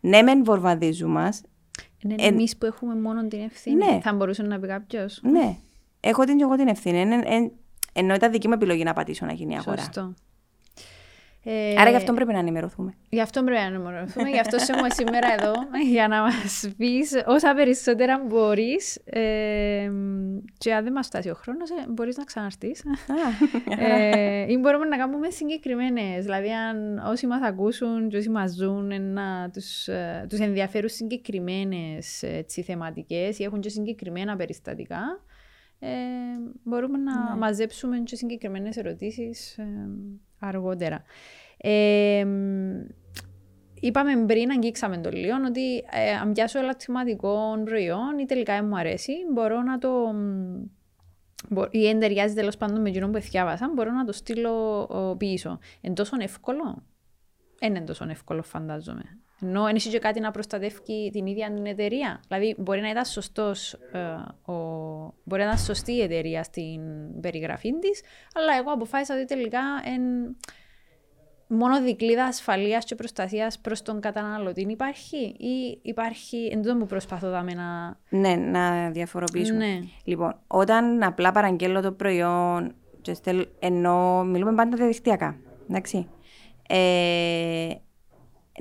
Ναι, 0.00 0.22
μεν 0.22 0.44
βορβαδίζουν 0.44 1.10
μας. 1.10 1.42
Είναι 1.98 2.14
Ε, 2.18 2.26
εμείς 2.26 2.56
που 2.56 2.66
έχουμε 2.66 2.94
μόνο 2.94 3.26
την 3.26 3.40
ευθύνη. 3.40 3.76
ναι. 3.76 4.00
Θα 4.02 4.12
μπορούσε 4.12 4.42
να 4.42 4.58
πει 4.60 4.66
κάποιος. 4.66 5.20
Ναι, 5.22 5.56
έχω 6.00 6.24
την 6.24 6.36
και 6.36 6.42
εγώ 6.42 6.56
την 6.56 6.68
ευθύνη. 6.68 6.98
Εν, 7.00 7.12
εν, 7.12 7.50
ενώ 7.92 8.14
ήταν 8.14 8.30
δική 8.30 8.48
μου 8.48 8.54
επιλογή 8.54 8.82
να 8.82 8.92
πατήσω 8.92 9.26
να 9.26 9.32
γίνει 9.32 9.54
η 9.54 9.56
αγορά. 9.56 9.76
Σωστό. 9.82 10.14
Ε, 11.44 11.74
Άρα 11.78 11.90
γι' 11.90 11.96
αυτό 11.96 12.12
πρέπει 12.12 12.32
να 12.32 12.38
ενημερωθούμε. 12.38 12.94
Γι' 13.08 13.20
αυτό 13.20 13.42
πρέπει 13.42 13.60
να 13.60 13.66
ενημερωθούμε. 13.66 14.28
Γι' 14.28 14.38
αυτό 14.38 14.58
σε 14.58 14.72
έχουμε 14.72 14.90
σήμερα 14.90 15.32
εδώ 15.32 15.52
για 15.92 16.08
να 16.08 16.22
μας 16.22 16.70
πεις 16.76 17.22
όσα 17.26 17.54
περισσότερα 17.54 18.24
μπορείς. 18.26 18.96
Ε, 19.04 19.90
και 20.58 20.74
αν 20.74 20.84
δεν 20.84 20.92
μας 20.92 21.06
φτάσει 21.06 21.30
ο 21.30 21.34
χρόνος, 21.34 21.70
μπορείς 21.88 22.16
να 22.16 22.24
ξαναρθεί. 22.24 22.72
ε, 23.78 24.52
ή 24.52 24.56
μπορούμε 24.56 24.84
να 24.84 24.96
κάνουμε 24.96 25.30
συγκεκριμένες. 25.30 26.24
Δηλαδή, 26.24 26.52
αν 26.52 26.98
όσοι 26.98 27.26
μας 27.26 27.42
ακούσουν 27.42 28.08
και 28.08 28.16
όσοι 28.16 28.30
μας 28.30 28.52
ζουν, 28.52 29.12
να 29.12 29.50
τους, 29.50 29.88
ε, 29.88 30.26
τους 30.28 30.38
ενδιαφέρουν 30.38 30.88
συγκεκριμένες 30.88 32.24
θεματικές 32.64 33.38
ή 33.38 33.44
έχουν 33.44 33.60
και 33.60 33.68
συγκεκριμένα 33.68 34.36
περιστατικά, 34.36 35.24
ε, 35.78 35.88
μπορούμε 36.62 36.98
να 36.98 37.36
μαζέψουμε 37.36 37.98
και 37.98 38.16
συγκεκριμένες 38.16 38.76
ερωτήσεις 38.76 39.58
ε, 39.58 39.64
αργότερα. 40.40 41.02
Ε, 41.56 42.26
είπαμε 43.80 44.24
πριν, 44.26 44.50
αγγίξαμε 44.50 44.98
το 44.98 45.10
λίγο, 45.10 45.36
ότι 45.46 45.76
ε, 45.76 46.10
αν 46.22 46.32
πιάσω 46.32 46.58
ελαττωματικό 46.58 47.62
προϊόν 47.64 48.18
ή 48.18 48.24
τελικά 48.24 48.54
δεν 48.54 48.66
μου 48.68 48.78
αρέσει, 48.78 49.12
μπορώ 49.32 49.62
να 49.62 49.78
το... 49.78 49.90
μ, 49.90 50.62
μπο- 51.48 51.68
ή 51.70 51.88
εν 51.88 52.00
ταιριάζει 52.00 52.34
τέλος 52.34 52.56
πάντων 52.56 52.80
με 52.80 52.88
εκείνο 52.88 53.08
που 53.10 53.16
εθιάβασα, 53.16 53.70
μπορώ 53.74 53.90
να 53.90 54.04
το 54.04 54.12
στείλω 54.12 54.82
ο, 54.82 55.16
πίσω. 55.16 55.58
Είναι 55.80 55.94
τόσο 55.94 56.16
εύκολο; 56.20 56.82
Δεν 57.58 57.74
είναι 57.74 57.84
τόσο 57.84 58.06
εύκολο, 58.08 58.42
φαντάζομαι. 58.42 59.20
Ενώ 59.42 59.64
δεν 59.64 59.74
έχει 59.74 59.88
και 59.88 59.98
κάτι 59.98 60.20
να 60.20 60.30
προστατεύει 60.30 61.10
την 61.12 61.26
ίδια 61.26 61.52
την 61.54 61.66
εταιρεία. 61.66 62.20
Δηλαδή, 62.28 62.54
μπορεί 62.58 62.80
να 62.80 62.90
ήταν 62.90 63.04
σωστός, 63.04 63.72
ε, 63.72 64.52
ο, 64.52 64.54
μπορεί 65.24 65.42
να 65.42 65.46
ήταν 65.46 65.58
σωστή 65.58 65.92
η 65.92 66.02
εταιρεία 66.02 66.42
στην 66.42 66.80
περιγραφή 67.20 67.78
της, 67.78 68.02
αλλά 68.34 68.56
εγώ 68.58 68.72
αποφάσισα 68.72 69.14
ότι 69.14 69.24
τελικά 69.24 69.60
εν, 69.84 70.36
μόνο 71.46 71.82
δικλίδα 71.82 72.24
ασφαλείας 72.24 72.84
και 72.84 72.94
προστασίας 72.94 73.58
προς 73.58 73.82
τον 73.82 74.00
καταναλωτή 74.00 74.66
υπάρχει 74.68 75.16
ή 75.26 75.78
υπάρχει, 75.82 76.48
εν 76.52 76.62
τούτο 76.62 76.76
που 76.76 76.86
προσπαθώ 76.86 77.30
δάμε 77.30 77.52
να... 77.52 77.98
ναι, 78.18 78.34
να 78.34 78.90
διαφοροποιήσουμε. 78.90 79.66
Ναι. 79.66 79.78
Λοιπόν, 80.04 80.40
όταν 80.46 81.02
απλά 81.02 81.32
παραγγέλνω 81.32 81.80
το 81.80 81.92
προϊόν, 81.92 82.74
και 83.02 83.14
στέλ- 83.14 83.48
ενώ 83.58 84.24
μιλούμε 84.24 84.54
πάντα 84.54 84.76
διαδικτυακά. 84.76 85.36
Εντάξει. 85.68 86.08
Ε, 86.68 87.68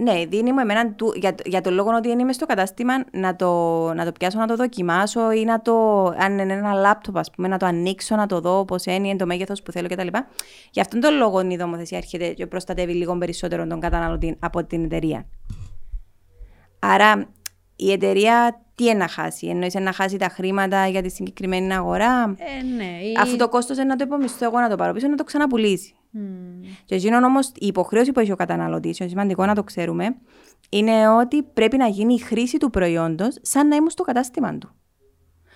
ναι, 0.04 0.26
δίνει 0.26 0.52
μου 0.54 0.60
εμένα 0.60 0.91
του, 0.93 1.14
για, 1.16 1.36
το- 1.36 1.43
για 1.45 1.62
τον 1.62 1.74
λόγο 1.74 1.89
ότι 1.95 2.08
δεν 2.08 2.20
είμαι 2.20 2.34
στο 2.34 2.45
κατάστημα 2.45 2.93
να 3.12 3.36
το, 3.36 3.47
να 3.93 4.06
το 4.06 4.12
πιάσω, 4.12 4.39
να 4.39 4.47
το 4.47 4.56
δοκιμάσω 4.56 5.32
ή 5.32 5.43
να 5.43 5.62
το, 5.62 6.06
αν 6.06 6.38
είναι 6.39 6.54
ένα 6.54 6.74
λάπτοπ, 6.74 7.18
ας 7.18 7.32
πούμε, 7.32 7.47
να 7.47 7.58
το 7.58 7.66
ανοίξω, 7.66 8.16
να 8.16 8.26
το 8.26 8.39
δω 8.41 8.66
πώς 8.66 8.86
είναι, 8.86 9.08
είναι 9.08 9.16
το 9.18 9.26
μέγεθος 9.26 9.62
που 9.64 9.72
θέλω 9.72 9.88
κτλ. 9.88 10.08
Γι' 10.72 10.80
αυτόν 10.82 11.00
τον 11.00 11.14
λόγο 11.16 11.39
η 11.41 11.56
νομοθεσία 11.56 11.97
έρχεται 11.97 12.28
και 12.34 12.47
προστατεύει 12.47 12.93
λίγο 12.93 13.18
περισσότερο 13.18 13.68
τον 13.68 13.80
καταναλωτή 13.80 14.36
από 14.39 14.66
την 14.66 14.84
εταιρεία. 14.84 15.26
Άρα 16.80 17.30
η 17.76 17.91
εταιρεία 17.91 18.62
τι 18.76 18.84
είναι 18.86 18.93
να 18.93 19.08
χάσει, 19.08 19.47
εννοείς 19.47 19.74
να 19.74 19.91
χάσει 19.93 20.18
τα 20.18 20.28
χρήματα 20.30 20.88
για 20.88 21.02
τη 21.02 21.10
συγκεκριμένη 21.10 21.74
αγορά, 21.74 22.24
Ε, 22.38 22.64
ναι. 22.76 22.84
Ή... 22.84 23.16
αφού 23.22 23.36
το 23.36 23.50
κόστος 23.50 23.78
είναι 23.78 23.86
να 23.86 23.95
το 23.95 24.04
υπομισθώ 24.08 24.45
εγώ 24.45 24.60
να 24.60 24.70
το 24.70 24.76
πάρω 24.76 24.93
πίσω, 24.93 25.08
να 25.08 25.16
το 25.16 25.24
ξαναπουλήσει. 25.24 25.93
Και 26.86 26.95
εκείνο 26.95 27.26
όμως 27.26 27.47
η 27.47 27.66
υποχρέωση 27.66 28.12
που 28.12 28.20
έχει 28.20 28.32
ο 28.32 28.36
καταναλωτής, 28.36 28.99
είναι 28.99 29.10
σημαντικό 29.10 29.45
να 29.45 29.55
το 29.55 29.64
ξέρουμε, 29.64 30.16
είναι 30.70 31.10
ότι 31.10 31.43
πρέπει 31.43 31.78
να 31.78 31.88
γίνει 31.88 32.14
η 32.14 32.20
χρήση 32.20 32.57
του 32.57 32.70
προϊόντος 32.70 33.38
σαν 33.41 33.68
να 33.68 33.76
ήμουν 33.76 33.89
στο 33.89 34.03
κατάστημα 34.03 34.57
του. 34.57 34.70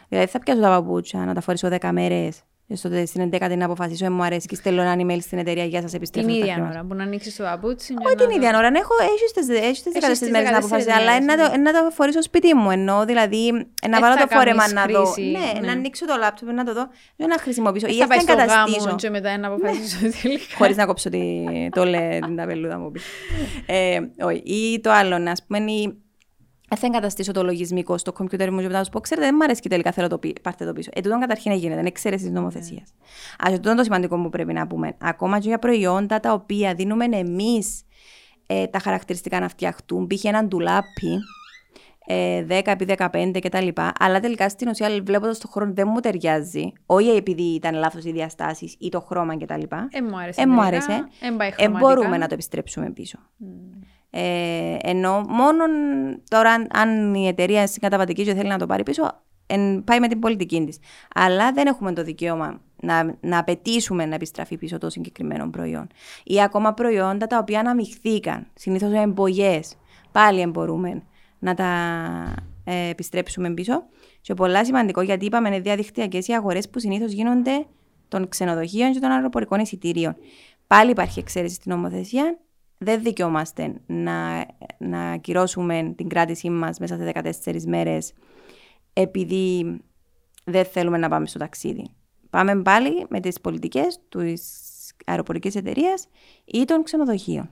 Δηλαδή 0.09 0.27
θα 0.27 0.39
πιάσω 0.39 0.61
τα 0.61 0.67
παπούτσια, 0.67 1.25
να 1.25 1.33
τα 1.33 1.41
φορήσω 1.41 1.67
10 1.71 1.89
μέρες 1.91 2.43
στο, 2.75 2.89
στην 3.05 3.29
11η 3.33 3.57
να 3.57 3.65
αποφασίσω, 3.65 4.11
μου 4.11 4.23
αρέσει 4.23 4.47
και 4.47 4.55
στέλνω 4.55 4.81
ένα 4.81 4.95
email 4.97 5.17
στην 5.21 5.37
εταιρεία 5.37 5.65
για 5.65 5.81
σας 5.81 5.93
επιστρέφω. 5.93 6.27
Την 6.27 6.35
ίδια 6.35 6.67
ώρα 6.71 6.85
που 6.87 6.95
να 6.95 7.03
ανοίξει 7.03 7.37
το 7.37 7.43
παπούτσι. 7.43 7.93
Όχι 8.05 8.15
την 8.15 8.29
ίδια 8.29 8.57
ώρα. 8.57 8.67
Έχω, 8.67 8.93
έχεις 9.13 9.83
τι 9.83 10.27
14 10.27 10.29
μέρες 10.31 10.49
να 10.49 10.57
αποφασίσω, 10.57 10.95
αλλά 10.95 11.21
να 11.21 11.37
το, 11.37 11.57
να 11.57 11.71
το 11.71 11.89
φορήσω 11.91 12.21
σπίτι 12.21 12.53
μου. 12.55 12.71
Ενώ 12.71 13.05
δηλαδή 13.05 13.51
να 13.89 13.99
βάλω 13.99 14.15
το 14.15 14.27
φόρεμα 14.29 14.71
να 14.71 14.85
δω. 14.85 15.13
Ναι, 15.17 15.67
να 15.67 15.71
ανοίξω 15.71 16.05
το 16.05 16.15
λάπτοπ 16.19 16.49
να 16.49 16.63
το 16.63 16.73
δω. 16.73 16.87
Δεν 17.15 17.27
να 17.27 17.37
χρησιμοποιήσω. 17.37 17.87
Ή 17.87 17.97
να 17.97 18.15
εγκαταστήσω. 18.15 18.95
Και 18.95 19.09
μετά 19.09 19.37
να 19.37 19.47
αποφασίσω 19.47 19.97
τελικά. 20.21 20.55
Χωρίς 20.57 20.77
να 20.77 20.85
κόψω 20.85 21.09
το 21.69 21.85
λε 21.85 22.19
την 22.25 22.35
ταπελούδα 22.35 22.79
μου. 22.79 22.91
Όχι. 24.19 24.41
Ή 24.45 24.79
το 24.79 24.91
άλλο, 24.91 25.15
ας 25.29 25.45
πούμε, 25.45 25.59
δεν 25.59 26.02
θα 26.75 26.87
εγκαταστήσω 26.87 27.31
το 27.31 27.43
λογισμικό 27.43 27.97
στο 27.97 28.13
κομπιούτερ 28.13 28.51
μου 28.51 28.59
και 28.59 28.67
μετά 28.67 28.83
σου 28.83 28.89
πω: 28.89 28.99
Ξέρετε, 28.99 29.27
δεν 29.27 29.35
μου 29.37 29.43
αρέσει 29.43 29.61
και 29.61 29.69
τελικά 29.69 29.91
θέλω 29.91 30.07
το 30.07 30.19
πάρτε 30.41 30.65
το 30.65 30.73
πίσω. 30.73 30.89
Ε, 30.93 31.01
τούτον 31.01 31.19
καταρχήν 31.19 31.51
γίνεται, 31.51 31.79
είναι 31.79 31.87
εξαίρεση 31.87 32.23
τη 32.23 32.31
νομοθεσία. 32.31 32.83
Mm. 32.85 33.47
Α, 33.47 33.49
είναι 33.49 33.75
το 33.75 33.83
σημαντικό 33.83 34.21
που 34.21 34.29
πρέπει 34.29 34.53
να 34.53 34.67
πούμε. 34.67 34.95
Ακόμα 34.97 35.39
και 35.39 35.47
για 35.47 35.59
προϊόντα 35.59 36.19
τα 36.19 36.33
οποία 36.33 36.73
δίνουμε 36.73 37.05
εμείς 37.05 37.83
ε, 38.47 38.67
τα 38.67 38.79
χαρακτηριστικά 38.79 39.39
να 39.39 39.47
φτιαχτούν, 39.47 40.07
π.χ. 40.07 40.23
έναν 40.23 40.47
ντουλάπι, 40.47 41.19
ε, 42.05 42.45
10x15 42.49 43.39
κτλ. 43.41 43.67
Αλλά 43.99 44.19
τελικά 44.19 44.49
στην 44.49 44.67
ουσία 44.67 45.01
βλέποντας 45.03 45.37
το 45.37 45.47
χρόνο 45.47 45.73
δεν 45.73 45.87
μου 45.87 45.99
ταιριάζει. 45.99 46.73
Όχι 46.85 47.09
επειδή 47.09 47.43
ήταν 47.43 47.75
λάθος 47.75 48.03
οι 48.03 48.11
διαστάσεις 48.11 48.75
ή 48.79 48.89
το 48.89 49.01
χρώμα 49.01 49.37
κτλ. 49.37 49.61
Ε, 49.89 50.01
μου 50.01 50.17
άρεσε. 50.19 50.41
Ε, 50.41 50.47
μου 50.47 50.61
άρεσε. 50.61 51.07
Ε, 51.57 51.69
μπορούμε 51.69 52.17
να 52.17 52.27
το 52.27 52.33
επιστρέψουμε 52.33 52.89
πίσω. 52.89 53.19
Mm. 53.19 53.83
Ε, 54.15 54.77
ενώ 54.81 55.25
μόνο 55.27 55.63
τώρα, 56.27 56.67
αν 56.71 57.13
η 57.13 57.27
εταιρεία 57.27 57.67
συγκαταβατική 57.67 58.23
και 58.23 58.33
θέλει 58.33 58.49
να 58.49 58.57
το 58.57 58.65
πάρει 58.65 58.83
πίσω, 58.83 59.21
εν, 59.47 59.83
πάει 59.83 59.99
με 59.99 60.07
την 60.07 60.19
πολιτική 60.19 60.65
της. 60.65 60.77
Αλλά 61.15 61.51
δεν 61.51 61.67
έχουμε 61.67 61.93
το 61.93 62.03
δικαίωμα 62.03 62.61
να, 62.79 63.17
να 63.21 63.37
απαιτήσουμε 63.37 64.05
να 64.05 64.15
επιστραφεί 64.15 64.57
πίσω 64.57 64.77
το 64.77 64.89
συγκεκριμένο 64.89 65.49
προϊόν. 65.49 65.87
Ή 66.23 66.41
ακόμα 66.41 66.73
προϊόντα 66.73 67.27
τα 67.27 67.37
οποία 67.37 67.59
αναμειχθήκαν, 67.59 68.47
συνήθως 68.53 68.91
εμπογέ. 68.93 69.59
Πάλι 70.11 70.45
μπορούμε 70.45 71.03
να 71.39 71.53
τα 71.53 71.67
ε, 72.63 72.89
επιστρέψουμε 72.89 73.51
πίσω. 73.51 73.83
Και 74.21 74.33
πολλά 74.33 74.65
σημαντικό 74.65 75.01
γιατί 75.01 75.25
είπαμε 75.25 75.47
είναι 75.47 75.59
διαδικτυακές 75.59 76.27
οι 76.27 76.33
αγορές 76.33 76.69
που 76.69 76.79
συνήθως 76.79 77.11
γίνονται 77.11 77.65
των 78.07 78.29
ξενοδοχείων 78.29 78.91
και 78.91 78.99
των 78.99 79.11
αεροπορικών 79.11 79.59
εισιτήριων. 79.59 80.15
Πάλι 80.67 80.91
υπάρχει 80.91 81.19
εξαίρεση 81.19 81.55
στην 81.55 81.71
νομοθεσία 81.71 82.37
δεν 82.83 83.03
δικαιούμαστε 83.03 83.73
να, 83.85 84.45
να 84.77 85.11
ακυρώσουμε 85.11 85.93
την 85.97 86.09
κράτησή 86.09 86.49
μας 86.49 86.79
μέσα 86.79 86.97
σε 86.97 87.11
14 87.45 87.63
μέρες 87.63 88.13
επειδή 88.93 89.77
δεν 90.43 90.65
θέλουμε 90.65 90.97
να 90.97 91.09
πάμε 91.09 91.25
στο 91.25 91.39
ταξίδι. 91.39 91.87
Πάμε 92.29 92.61
πάλι 92.61 93.05
με 93.09 93.19
τις 93.19 93.41
πολιτικές 93.41 93.99
της 94.09 94.93
αεροπορικής 95.05 95.55
εταιρείας 95.55 96.07
ή 96.45 96.65
των 96.65 96.83
ξενοδοχείων. 96.83 97.49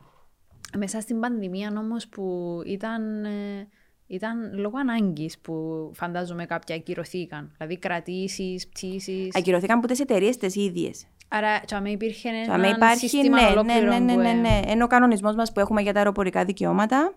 Μέσα 0.77 1.01
στην 1.01 1.19
πανδημία 1.19 1.73
όμως 1.77 2.07
που 2.07 2.57
ήταν, 2.65 3.25
ε, 3.25 3.67
ήταν 4.07 4.59
λόγω 4.59 4.77
ανάγκης 4.77 5.39
που 5.39 5.91
φαντάζομαι 5.93 6.45
κάποια 6.45 6.75
ακυρωθήκαν. 6.75 7.51
Δηλαδή 7.57 7.77
κρατήσεις, 7.77 8.67
πτήσεις. 8.67 9.36
Ακυρωθήκαν 9.36 9.77
από 9.77 9.88
τις 9.88 9.99
εταιρείες 9.99 10.38
τις 10.38 10.55
ίδιες. 10.55 11.07
Άρα, 11.34 11.59
τσάμε 11.65 11.89
υπήρχε 11.89 12.29
ένα 12.29 12.69
υπάρχει, 12.69 13.07
σύστημα 13.07 13.41
ναι, 13.41 13.47
ολόκληρο. 13.47 13.91
Ναι, 13.91 13.99
ναι, 13.99 14.15
ναι, 14.15 14.34
ναι, 14.34 14.34
ναι. 14.34 14.71
Είναι 14.71 14.84
ο 14.84 14.88
κανονισμός 14.88 15.36
μας 15.36 15.51
που 15.51 15.59
έχουμε 15.59 15.82
για 15.82 15.93
τα 15.93 15.99
αεροπορικά 15.99 16.45
δικαιώματα, 16.45 17.13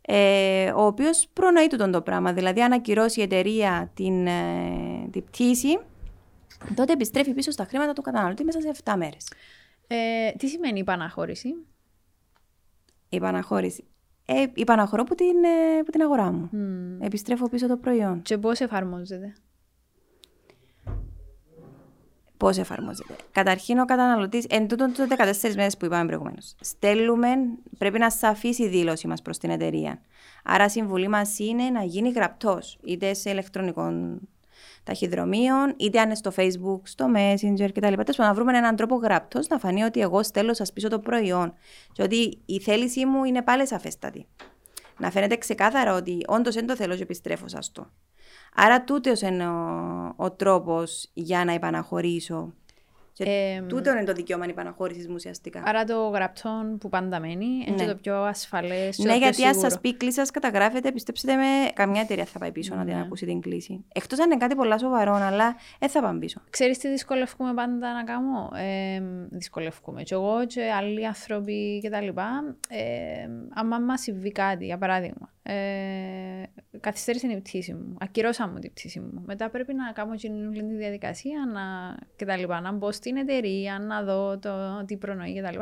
ε, 0.00 0.70
ο 0.70 0.86
οποίος 0.86 1.28
προνοεί 1.32 1.66
τούτο 1.66 1.90
το 1.90 2.02
πράγμα. 2.02 2.32
Δηλαδή, 2.32 2.62
αν 2.62 2.72
ακυρώσει 2.72 3.20
η 3.20 3.22
εταιρεία 3.22 3.90
την, 3.94 4.26
ε, 4.26 5.08
την 5.10 5.24
πτήση, 5.24 5.78
τότε 6.74 6.92
επιστρέφει 6.92 7.34
πίσω 7.34 7.50
στα 7.50 7.64
χρήματα 7.64 7.92
του 7.92 8.02
καταναλωτή 8.02 8.44
μέσα 8.44 8.60
σε 8.60 8.68
7 8.68 8.96
μέρες. 8.96 9.32
Ε, 9.86 10.30
τι 10.30 10.48
σημαίνει 10.48 10.78
η 10.78 10.84
παναχώρηση; 10.84 11.48
Η 13.08 13.18
παναχώρηση. 13.18 13.84
Ε, 14.26 14.44
η 14.54 14.64
παναχωρώ 14.64 15.02
από 15.02 15.14
την, 15.14 15.44
ε, 15.44 15.82
την 15.92 16.02
αγορά 16.02 16.32
μου. 16.32 16.50
Mm. 16.52 17.04
Επιστρέφω 17.04 17.48
πίσω 17.48 17.66
το 17.66 17.76
προϊόν. 17.76 18.22
Και 18.22 18.38
πώς 18.38 18.60
εφαρμόζεται; 18.60 19.32
Πώς 22.36 22.58
εφαρμόζεται. 22.58 23.14
Καταρχήν, 23.32 23.78
ο 23.78 23.84
καταναλωτής, 23.84 24.44
εν 24.48 24.68
τούτον 24.68 24.92
τους 24.92 25.06
14 25.06 25.54
μέρες 25.54 25.76
που 25.76 25.84
είπαμε 25.84 26.06
προηγουμένως, 26.06 26.54
στέλνουμε, 26.60 27.28
πρέπει 27.78 27.98
να 27.98 28.10
σαφεί 28.10 28.48
η 28.48 28.68
δήλωση 28.68 29.06
μας 29.06 29.22
προς 29.22 29.38
την 29.38 29.50
εταιρεία. 29.50 30.00
Άρα, 30.44 30.64
η 30.64 30.68
συμβουλή 30.68 31.08
μας 31.08 31.38
είναι 31.38 31.70
να 31.70 31.82
γίνει 31.82 32.10
γραπτός, 32.10 32.78
είτε 32.84 33.14
σε 33.14 33.30
ηλεκτρονικών 33.30 34.20
ταχυδρομείων, 34.86 35.74
είτε 35.76 35.98
αν 35.98 36.04
είναι 36.04 36.14
στο 36.14 36.32
Facebook, 36.36 36.80
στο 36.82 37.06
Messenger 37.14 37.68
κτλ. 37.72 37.92
Τέλος 37.92 38.16
να 38.16 38.34
βρούμε 38.34 38.58
έναν 38.58 38.76
τρόπο 38.76 38.94
γραπτός 38.94 39.48
να 39.48 39.58
φανεί 39.58 39.82
ότι 39.82 40.00
εγώ 40.00 40.22
στέλνω 40.22 40.54
σας 40.54 40.72
πίσω 40.72 40.88
το 40.88 40.98
προϊόν. 40.98 41.54
Και 41.92 42.02
ότι 42.02 42.38
η 42.46 42.60
θέλησή 42.60 43.06
μου 43.06 43.24
είναι 43.24 43.42
πάλι 43.42 43.66
σαφέστατη. 43.66 44.26
Να 44.98 45.10
φαίνεται 45.10 45.36
ξεκάθαρα 45.36 45.94
ότι 45.94 46.20
όντως 46.26 46.54
δεν 46.54 46.66
το 46.66 46.76
θέλω 46.76 46.96
και 46.96 47.02
επιστρέφω 47.02 47.48
σα 47.48 47.58
το. 47.58 47.90
Άρα 48.58 48.84
τούτος 48.84 49.20
είναι 49.20 49.48
ο, 49.48 50.14
ο 50.16 50.30
τρόπος 50.30 51.10
για 51.14 51.44
να 51.44 51.52
επαναχωρήσω 51.52 52.52
ε, 53.18 53.62
τούτο 53.68 53.90
είναι 53.90 54.04
το 54.04 54.12
δικαίωμα 54.12 54.46
υπαναχώρηση 54.46 55.08
μου 55.08 55.14
ουσιαστικά. 55.14 55.62
Άρα 55.64 55.84
το 55.84 56.08
γραπτό 56.08 56.76
που 56.80 56.88
πάντα 56.88 57.20
μένει 57.20 57.46
είναι 57.66 57.84
ναι. 57.84 57.92
το 57.92 57.94
πιο 57.94 58.16
ασφαλές. 58.16 58.98
Ναι, 58.98 59.16
γιατί 59.16 59.44
αν 59.44 59.54
σας 59.54 59.80
πει 59.80 59.96
κλίση, 59.96 60.16
σας 60.16 60.30
καταγράφετε, 60.30 60.92
πιστέψτε 60.92 61.34
με, 61.34 61.70
καμιά 61.74 62.00
εταιρεία 62.00 62.24
θα 62.24 62.38
πάει 62.38 62.52
πίσω 62.52 62.74
ναι. 62.74 62.80
να 62.80 62.86
την 62.86 62.96
ακούσει 62.96 63.26
την 63.26 63.40
κλίση. 63.40 63.84
Εκτός 63.92 64.20
αν 64.20 64.30
είναι 64.30 64.36
κάτι 64.36 64.54
πολύ 64.54 64.78
σοβαρό, 64.78 65.14
αλλά 65.14 65.56
δεν 65.78 65.88
θα 65.88 66.00
πάμε 66.02 66.18
πίσω. 66.18 66.40
Ξέρεις 66.50 66.78
τι 66.78 66.88
δυσκολεύουμε 66.88 67.54
πάντα 67.54 67.92
να 67.92 68.04
κάνω; 68.04 68.50
Ε, 68.56 69.02
δυσκολεύουμε. 69.30 70.02
Και 70.02 70.14
εγώ 70.14 70.46
και 70.46 70.62
άλλοι 70.78 71.06
άνθρωποι 71.06 71.80
κτλ. 71.84 72.08
Ε, 72.68 73.28
άμα 73.54 73.78
μας 73.78 74.00
συμβεί 74.00 74.32
κάτι, 74.32 74.64
για 74.64 74.78
παράδειγμα. 74.78 75.34
Ε, 75.42 76.42
καθυστέρησε 76.80 77.26
η 77.26 77.40
πτήση 77.40 77.72
μου. 77.74 77.96
Ακυρώσαμε 78.00 78.60
την 78.60 78.72
πτήση 78.72 79.00
μου. 79.00 79.22
Μετά 79.26 79.50
πρέπει 79.50 79.74
να 79.74 79.92
κάνω 79.92 80.14
την 80.14 80.76
διαδικασία 80.76 81.38
να, 81.52 81.96
κτλ. 82.16 82.52
Να 82.62 82.72
μπω 82.72 82.92
στην 83.06 83.18
εταιρεία, 83.18 83.78
να 83.78 84.02
δω 84.02 84.38
το, 84.38 84.84
τι 84.86 84.96
προνοεί 84.96 85.42
κτλ. 85.42 85.58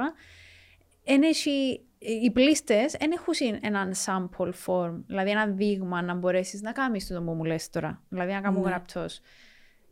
οι 1.99 2.31
πλήστες 2.31 2.97
δεν 2.99 3.13
έχουν 3.13 3.59
έναν 3.61 3.93
sample 4.07 4.53
form, 4.67 5.03
δηλαδή 5.07 5.31
ένα 5.31 5.47
δείγμα 5.47 6.03
να 6.03 6.15
μπορέσεις 6.15 6.63
να 6.63 6.73
κάνεις 6.73 7.07
το 7.07 7.23
που 7.23 7.33
μου 7.33 7.45
λες 7.45 7.71
τώρα. 7.71 8.03
Δηλαδή 8.09 8.33
να 8.33 8.41
κάνω 8.41 8.59
ναι. 8.59 8.69
γραπτός. 8.69 9.21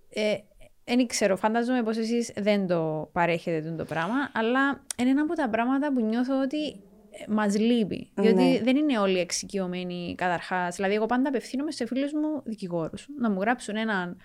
Ε, 0.09 0.35
δεν 0.85 1.07
ξέρω, 1.07 1.37
φαντάζομαι 1.37 1.83
πως 1.83 1.97
εσείς 1.97 2.33
δεν 2.37 2.67
το 2.67 3.11
παρέχετε 3.13 3.71
το 3.71 3.85
πράγμα, 3.85 4.31
αλλά 4.33 4.85
είναι 4.99 5.11
ένα 5.11 5.23
από 5.23 5.35
τα 5.35 5.49
πράγματα 5.49 5.93
που 5.93 6.01
νιώθω 6.01 6.41
ότι 6.41 6.83
μας 7.29 7.59
λείπει. 7.59 8.11
Διότι 8.15 8.43
ναι. 8.43 8.61
δεν 8.63 8.77
είναι 8.77 8.99
όλοι 8.99 9.19
εξοικειωμένοι 9.19 10.15
καταρχάς. 10.17 10.77
Δηλαδή, 10.77 10.95
εγώ 10.95 11.07
πάντα 11.07 11.29
απευθύνομαι 11.29 11.71
σε 11.71 11.87
φίλους 11.87 12.13
μου 12.13 12.43
δικηγόρους 12.45 13.07
να 13.19 13.31
μου 13.31 13.41
γράψουν 13.41 13.77
έναν 13.77 14.17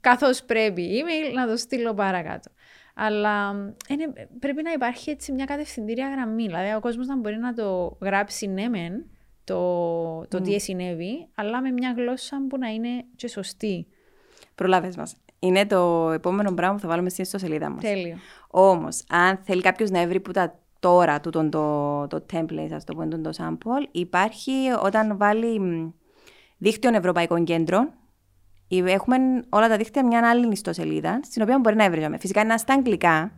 καθώς 0.00 0.42
πρέπει 0.42 1.02
email 1.02 1.34
να 1.34 1.46
το 1.46 1.56
στείλω 1.56 1.94
παρακάτω. 1.94 2.50
Αλλά 2.94 3.50
είναι, 3.88 4.28
πρέπει 4.38 4.62
να 4.62 4.72
υπάρχει 4.72 5.10
έτσι 5.10 5.32
μια 5.32 5.44
κατευθυντήρια 5.44 6.08
γραμμή. 6.08 6.46
Δηλαδή, 6.46 6.74
ο 6.74 6.80
κόσμος 6.80 7.06
να 7.06 7.16
μπορεί 7.16 7.36
να 7.36 7.54
το 7.54 7.96
γράψει 8.00 8.46
ναι, 8.46 8.68
μεν, 8.68 9.06
το, 9.44 10.26
το 10.28 10.38
mm. 10.38 10.42
τι 10.42 10.60
συνέβη, 10.60 11.28
αλλά 11.34 11.60
με 11.60 11.70
μια 11.70 11.94
γλώσσα 11.96 12.36
που 12.48 12.58
να 12.58 12.68
είναι 12.68 13.04
και 13.16 13.28
σωστή. 13.28 13.86
Προλάβες 14.54 14.96
μας. 14.96 15.16
Είναι 15.38 15.66
το 15.66 16.10
επόμενο 16.10 16.52
πράγμα 16.52 16.74
που 16.74 16.80
θα 16.80 16.88
βάλουμε 16.88 17.08
στην 17.08 17.24
ιστοσελίδα 17.24 17.70
μας. 17.70 17.82
Τέλειο. 17.82 18.16
Όμως, 18.50 19.04
αν 19.08 19.40
θέλει 19.42 19.60
κάποιος 19.60 19.90
να 19.90 20.06
βρει 20.06 20.20
που 20.20 20.32
τα 20.32 20.58
τώρα 20.80 21.20
το, 21.20 21.30
το, 21.30 22.06
το 22.06 22.24
template, 22.32 22.72
ας 22.72 22.84
το 22.84 22.92
πούμε, 22.94 23.08
το 23.08 23.30
sample, 23.36 23.86
υπάρχει 23.90 24.52
όταν 24.82 25.16
βάλει 25.16 25.60
δίκτυο 26.58 26.90
ευρωπαϊκών 26.94 27.44
κέντρων, 27.44 27.90
έχουμε 28.78 29.16
όλα 29.48 29.68
τα 29.68 29.76
δίκτυα 29.76 30.06
μια 30.06 30.28
άλλη 30.28 30.48
ιστοσελίδα, 30.52 31.20
στην 31.24 31.42
οποία 31.42 31.58
μπορεί 31.58 31.76
να 31.76 31.84
έβριζαμε. 31.84 32.18
Φυσικά 32.18 32.40
είναι 32.40 32.56
στα 32.56 32.74
αγγλικά, 32.74 33.32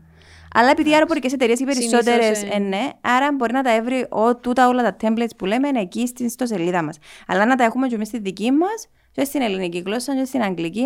αλλά 0.54 0.70
επειδή 0.70 0.90
οι 0.90 0.92
αεροπορικές 0.92 1.32
εταιρείες 1.32 1.60
οι 1.60 1.64
περισσότερες 1.64 2.42
ε... 2.42 2.58
ναι, 2.58 2.88
άρα 3.00 3.32
μπορεί 3.32 3.52
να 3.52 3.62
τα 3.62 3.74
έβρει 3.74 4.06
ο, 4.10 4.36
τούτα 4.36 4.68
όλα 4.68 4.82
τα 4.82 4.96
templates 5.00 5.36
που 5.36 5.44
λέμε 5.44 5.68
εκεί 5.68 6.06
στην 6.06 6.26
ιστοσελίδα 6.26 6.82
μας. 6.82 6.98
Αλλά 7.26 7.46
να 7.46 7.56
τα 7.56 7.64
έχουμε 7.64 7.86
και 7.86 7.94
εμείς 7.94 8.08
στη 8.08 8.18
δική 8.18 8.50
μας, 8.50 8.88
και 9.12 9.24
στην 9.24 9.42
ελληνική 9.42 9.78
γλώσσα, 9.78 10.16
και 10.16 10.24
στην 10.24 10.42
αγγλική, 10.42 10.84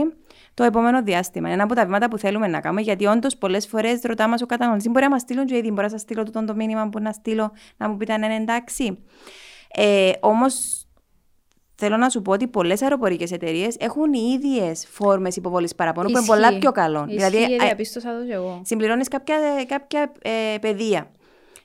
το 0.55 0.65
επόμενο 0.65 1.03
διάστημα. 1.03 1.47
Είναι 1.47 1.55
ένα 1.55 1.65
από 1.65 1.75
τα 1.75 1.85
βήματα 1.85 2.09
που 2.09 2.19
θέλουμε 2.19 2.47
να 2.47 2.61
κάνουμε, 2.61 2.81
γιατί 2.81 3.07
όντως 3.07 3.37
πολλές 3.37 3.67
φορές 3.67 4.01
ρωτά 4.03 4.29
μας 4.29 4.43
ο 4.43 4.47
καταναλωτής, 4.47 4.91
μπορεί 4.91 5.05
να 5.05 5.11
μας 5.11 5.21
στείλουν 5.21 5.47
και 5.47 5.57
ήδη, 5.57 5.69
μπορεί 5.69 5.83
να 5.83 5.89
σας 5.89 6.01
στείλω 6.01 6.23
το, 6.23 6.45
το 6.45 6.55
μήνυμα, 6.55 6.87
μπορεί 6.87 7.05
να 7.05 7.13
στείλω, 7.13 7.53
να 7.77 7.89
μου 7.89 7.97
πείτε 7.97 8.13
αν 8.13 8.23
είναι 8.23 8.35
εντάξει. 8.35 8.99
Ε, 9.73 10.11
Όμως 10.21 10.86
θέλω 11.77 11.97
να 11.97 12.09
σου 12.09 12.23
πω 12.23 12.33
ότι 12.33 12.47
πολλές 12.47 12.83
αεροπορικές 12.83 13.33
εταιρείες 13.33 13.77
έχουν 13.79 14.13
οι 14.13 14.33
ίδιες 14.35 14.87
φόρμες 14.91 15.37
υποβολής 15.37 15.75
παραπώνου 15.75 16.07
που 16.07 16.11
είναι 16.19 16.21
Ισχύει. 16.21 16.35
πολλά 16.41 16.59
πιο 16.59 16.73
καλό. 16.73 17.05
Δηλαδή, 17.09 17.37
α, 17.43 17.47
διαπίστωσα 17.65 18.19
το 18.19 18.25
και 18.27 18.33
εγώ. 18.33 18.61
συμπληρώνεις 18.65 19.09
κάποια, 19.09 19.37
κάποια 19.69 20.13
ε, 20.23 20.59
παιδεία. 20.61 21.11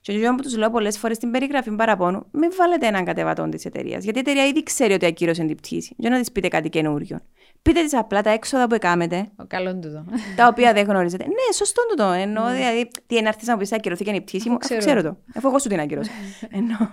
Και 0.04 0.28
ο 0.28 0.36
που 0.36 0.42
τους 0.42 0.58
λέω 0.58 0.70
πολλές 0.70 0.98
φορές 0.98 1.16
στην 1.18 1.32
περιγραφή 1.32 1.72
παραπώνου, 1.72 2.26
μην 2.32 2.52
βάλετε 2.58 2.88
έναν 2.88 3.06
κατεβατόν 3.06 3.50
της 3.50 3.66
εταιρείας. 3.66 4.04
Γιατί 4.04 4.18
η 4.20 4.22
εταιρεία 4.22 4.46
ήδη 4.46 4.64
ξέρει 4.64 4.94
ότι 4.94 5.06
ακύρωσε 5.06 5.44
την 5.44 5.56
πτήση. 5.56 5.94
Για 5.98 6.10
να 6.10 6.20
της 6.20 6.32
πείτε 6.32 6.48
κάτι 6.48 6.70
καινούριο. 6.70 7.20
Πείτε 7.62 7.84
της 7.84 7.94
απλά 7.94 8.22
τα 8.22 8.30
έξοδα 8.30 8.68
που 8.68 8.76
έκαμετε, 8.76 9.30
Ο 9.36 9.44
καλό 9.48 9.74
τούτο. 9.76 10.06
τα 10.36 10.48
οποία 10.48 10.74
δεν 10.74 10.86
γνωρίζετε. 10.86 11.24
Ναι, 11.24 11.54
σωστό 11.56 11.82
το. 11.96 12.04
Εννοώ, 12.04 12.50
δηλαδή, 12.52 12.88
τι 13.08 13.16
είναι 13.16 13.28
έρθεις 13.28 13.48
να 13.48 13.54
μου 13.54 13.60
πεις 13.60 13.72
ακυρωθήκε 13.72 14.12
η 14.12 14.22
πτήση 14.22 14.50
μου, 14.50 14.56
αφού 14.56 14.64
ξέρω. 14.66 14.80
ξέρω 14.80 15.02
το. 15.02 15.18
Αφού 15.36 15.48
εγώ 15.48 15.60
σου 15.60 15.70
την 15.70 15.80
ακυρώσα. 15.80 16.12
Εννοώ. 16.60 16.88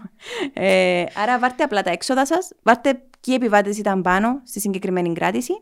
Ε, 0.53 1.05
άρα 1.15 1.39
βάλτε 1.39 1.63
απλά 1.63 1.83
τα 1.83 1.91
έξοδα 1.91 2.27
σας, 2.27 2.53
βάλτε 2.63 3.01
ποιοι 3.21 3.35
επιβάτες 3.37 3.79
ήταν 3.79 4.03
πάνω 4.03 4.41
στη 4.45 4.61
συγκεκριμένη 4.61 5.13
κράτηση 5.13 5.53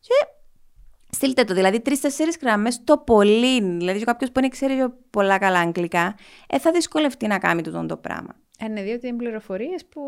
και 0.00 0.26
στείλτε 1.10 1.44
το. 1.44 1.54
Δηλαδή, 1.54 1.80
τρει-τέσσερι 1.80 2.30
γραμμές 2.40 2.84
το 2.84 2.98
πολύ. 2.98 3.62
Δηλαδή, 3.62 4.04
κάποιος 4.04 4.32
που 4.32 4.40
δεν 4.40 4.50
ξέρει 4.50 4.88
πολλά 5.10 5.38
καλά 5.38 5.58
αγγλικά, 5.58 6.14
ε, 6.48 6.58
θα 6.58 6.70
δυσκολευτεί 6.70 7.26
να 7.26 7.38
κάνει 7.38 7.62
τούτο 7.62 7.86
το 7.86 7.96
πράγμα. 7.96 8.34
Ε, 8.62 8.68
ναι, 8.68 8.82
διότι 8.82 9.06
είναι 9.06 9.16
πληροφορίες 9.16 9.86
που 9.86 10.00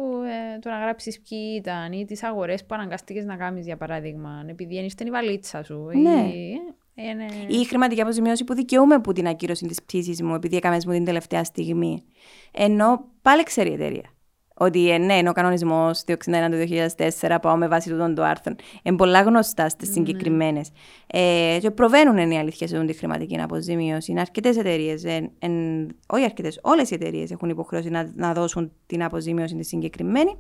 ε, 0.55 0.59
το 0.59 0.69
να 0.69 0.79
γράψεις 0.79 1.21
ποιοι 1.21 1.55
ήταν 1.57 1.93
ή 1.93 2.05
τις 2.05 2.23
αγορές 2.23 2.65
που 2.65 2.75
αναγκαστήκε 2.75 3.23
να 3.23 3.37
κάνεις, 3.37 3.67
για 3.67 3.77
παράδειγμα, 3.77 4.45
επειδή 4.49 4.77
ένιστε 4.79 5.05
η 5.07 5.11
βαλίτσα 5.11 5.63
σου. 5.63 5.91
Ναι. 5.93 6.31
Ή, 6.35 6.61
ε, 6.95 7.09
ε, 7.09 7.13
ναι. 7.13 7.27
Ή 7.49 7.61
η 7.61 7.65
χρηματική 7.65 8.01
αποζημίωση 8.01 8.45
που 8.45 8.55
δικαιούμαι 8.55 9.01
που 9.01 9.13
την 9.13 9.27
ακύρωση 9.27 9.67
της 9.67 9.83
πτήσης 9.83 10.23
μου, 10.23 10.35
επειδή 10.35 10.57
έκαμες 10.57 10.87
μου 10.87 10.93
την 10.93 11.05
τελευταία 11.05 11.45
στιγμή. 11.45 12.05
Ενώ 12.53 13.05
πάλι 13.23 13.43
ξέρει 13.43 13.71
η 13.71 13.73
εταιρεία. 13.73 14.12
Ότι 14.55 14.91
ε, 14.91 14.99
ναι, 14.99 15.15
είναι 15.15 15.29
ο 15.29 15.33
κανονισμός 15.33 16.05
261 16.07 16.15
του 16.51 16.75
2004, 17.21 17.37
πάω 17.43 17.57
με 17.57 17.69
βάση 17.69 17.91
τούτον 17.91 18.15
το 18.15 18.23
άρθρο. 18.23 18.55
Είναι 18.83 18.97
πολλά 18.97 19.23
γνωστά 19.23 19.69
στις 19.69 19.89
Ναι. 19.89 19.95
συγκεκριμένες. 19.95 20.71
Ε, 21.07 21.59
και 21.61 21.71
προβαίνουν 21.71 22.17
είναι 22.17 22.35
η 22.35 22.39
αλήθεια 22.39 22.67
σε 22.67 22.85
τη 22.85 22.93
χρηματική 22.93 23.41
αποζημίωση. 23.41 24.11
Είναι 24.11 24.21
αρκετές 24.21 24.57
εταιρείες, 24.57 25.05
όχι 26.07 26.25
αρκετές, 26.25 26.59
όλες 26.63 26.91
οι 26.91 26.95
εταιρείες 26.95 27.31
έχουν 27.31 27.49
υποχρέωση 27.49 27.89
να, 27.89 28.13
να 28.15 28.33
δώσουν 28.33 28.73
την 28.87 29.03
αποζημίωση 29.05 29.57
τη 29.57 29.65
συγκεκριμένη. 29.65 30.37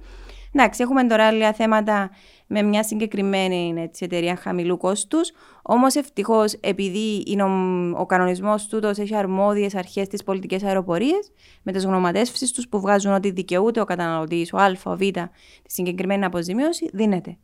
Εντάξει, 0.55 0.83
έχουμε 0.83 1.07
τώρα 1.07 1.27
άλλα 1.27 1.53
θέματα 1.53 2.11
με 2.47 2.63
μια 2.63 2.83
συγκεκριμένη 2.83 3.75
έτσι, 3.77 4.05
εταιρεία 4.05 4.37
χαμηλού 4.37 4.77
κόστους. 4.77 5.33
Όμως 5.63 5.95
ευτυχώς, 5.95 6.53
επειδή 6.53 7.23
είναι 7.27 7.43
ο, 7.43 7.51
ο 8.01 8.07
κανονισμός 8.07 8.67
τούτος 8.67 8.99
έχει 8.99 9.17
αρμόδιες 9.17 9.75
αρχές 9.75 10.07
στι 10.07 10.25
πολιτικέ 10.25 10.59
αεροπορίε, 10.65 11.19
με 11.63 11.73
τις 11.73 11.85
γνωματεύσεις 11.85 12.53
τους 12.53 12.69
που 12.69 12.81
βγάζουν 12.81 13.13
ότι 13.13 13.31
δικαιούται 13.31 13.81
ο 13.81 13.85
καταναλωτής, 13.85 14.53
ο 14.53 14.57
Α, 14.57 14.77
ο 14.85 14.97
Β, 14.97 14.99
τη 14.99 15.73
συγκεκριμένη 15.73 16.25
αποζημίωση, 16.25 16.91
δίνεται. 16.93 17.37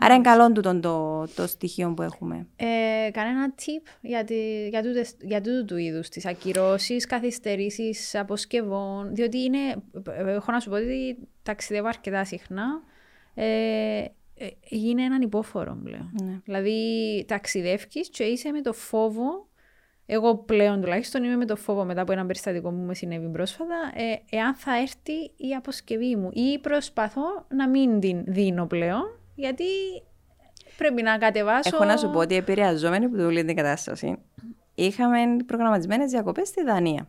Άρα 0.00 0.14
είναι 0.14 0.22
καλό 0.22 0.52
τούτο 0.52 0.80
το, 0.80 1.26
το 1.34 1.46
στοιχείο 1.46 1.94
που 1.94 2.02
έχουμε. 2.02 2.46
Ε, 2.56 3.10
κανένα 3.10 3.54
tip 3.56 3.88
για, 4.00 4.24
τη, 4.24 4.68
για, 4.68 4.82
τούτες, 4.82 5.14
για 5.20 5.40
τούτου 5.40 5.64
του 5.64 5.76
είδους 5.76 6.08
τις 6.08 6.26
ακυρώσεις, 6.26 7.06
καθυστερήσεις 7.06 8.14
αποσκευών. 8.14 9.14
Διότι 9.14 9.38
είναι. 9.38 9.58
ε, 10.16 10.32
Έχω 10.32 10.52
να 10.52 10.60
σου 10.60 10.70
πω 10.70 10.76
ότι 10.76 11.18
ταξιδεύω 11.42 11.88
αρκετά 11.88 12.24
συχνά. 12.24 12.82
Ε, 13.34 14.04
ε, 14.34 14.46
είναι 14.68 15.02
έναν 15.02 15.22
υπόφορο 15.22 15.80
πλέον. 15.84 16.10
Ναι. 16.22 16.40
Δηλαδή, 16.44 17.24
ταξιδεύει 17.28 17.86
και 18.10 18.24
είσαι 18.24 18.50
με 18.50 18.60
το 18.60 18.72
φόβο. 18.72 19.46
Εγώ 20.10 20.36
πλέον 20.36 20.80
τουλάχιστον 20.80 21.24
είμαι 21.24 21.36
με 21.36 21.44
το 21.44 21.56
φόβο 21.56 21.84
μετά 21.84 22.00
από 22.00 22.12
ένα 22.12 22.26
περιστατικό 22.26 22.70
που 22.70 22.76
μου 22.76 22.94
συνέβη 22.94 23.28
πρόσφατα, 23.28 23.92
ε, 23.94 24.36
εάν 24.36 24.54
θα 24.54 24.76
έρθει 24.76 25.12
η 25.36 25.54
αποσκευή 25.56 26.16
μου. 26.16 26.30
Ή 26.32 26.58
προσπαθώ 26.58 27.46
να 27.48 27.68
μην 27.68 28.00
την 28.00 28.24
δίνω 28.26 28.66
πλέον, 28.66 29.18
γιατί 29.38 29.64
πρέπει 30.76 31.02
να 31.02 31.18
κατεβάσω. 31.18 31.70
Έχω 31.74 31.84
να 31.84 31.96
σου 31.96 32.10
πω 32.10 32.18
ότι 32.18 32.34
επηρεαζόμενοι 32.34 33.08
που 33.08 33.16
δουλεύει 33.16 33.46
την 33.46 33.56
κατάσταση, 33.56 34.18
είχαμε 34.74 35.18
προγραμματισμένες 35.46 36.10
διακοπές 36.10 36.48
στη 36.48 36.62
Δανία. 36.62 37.08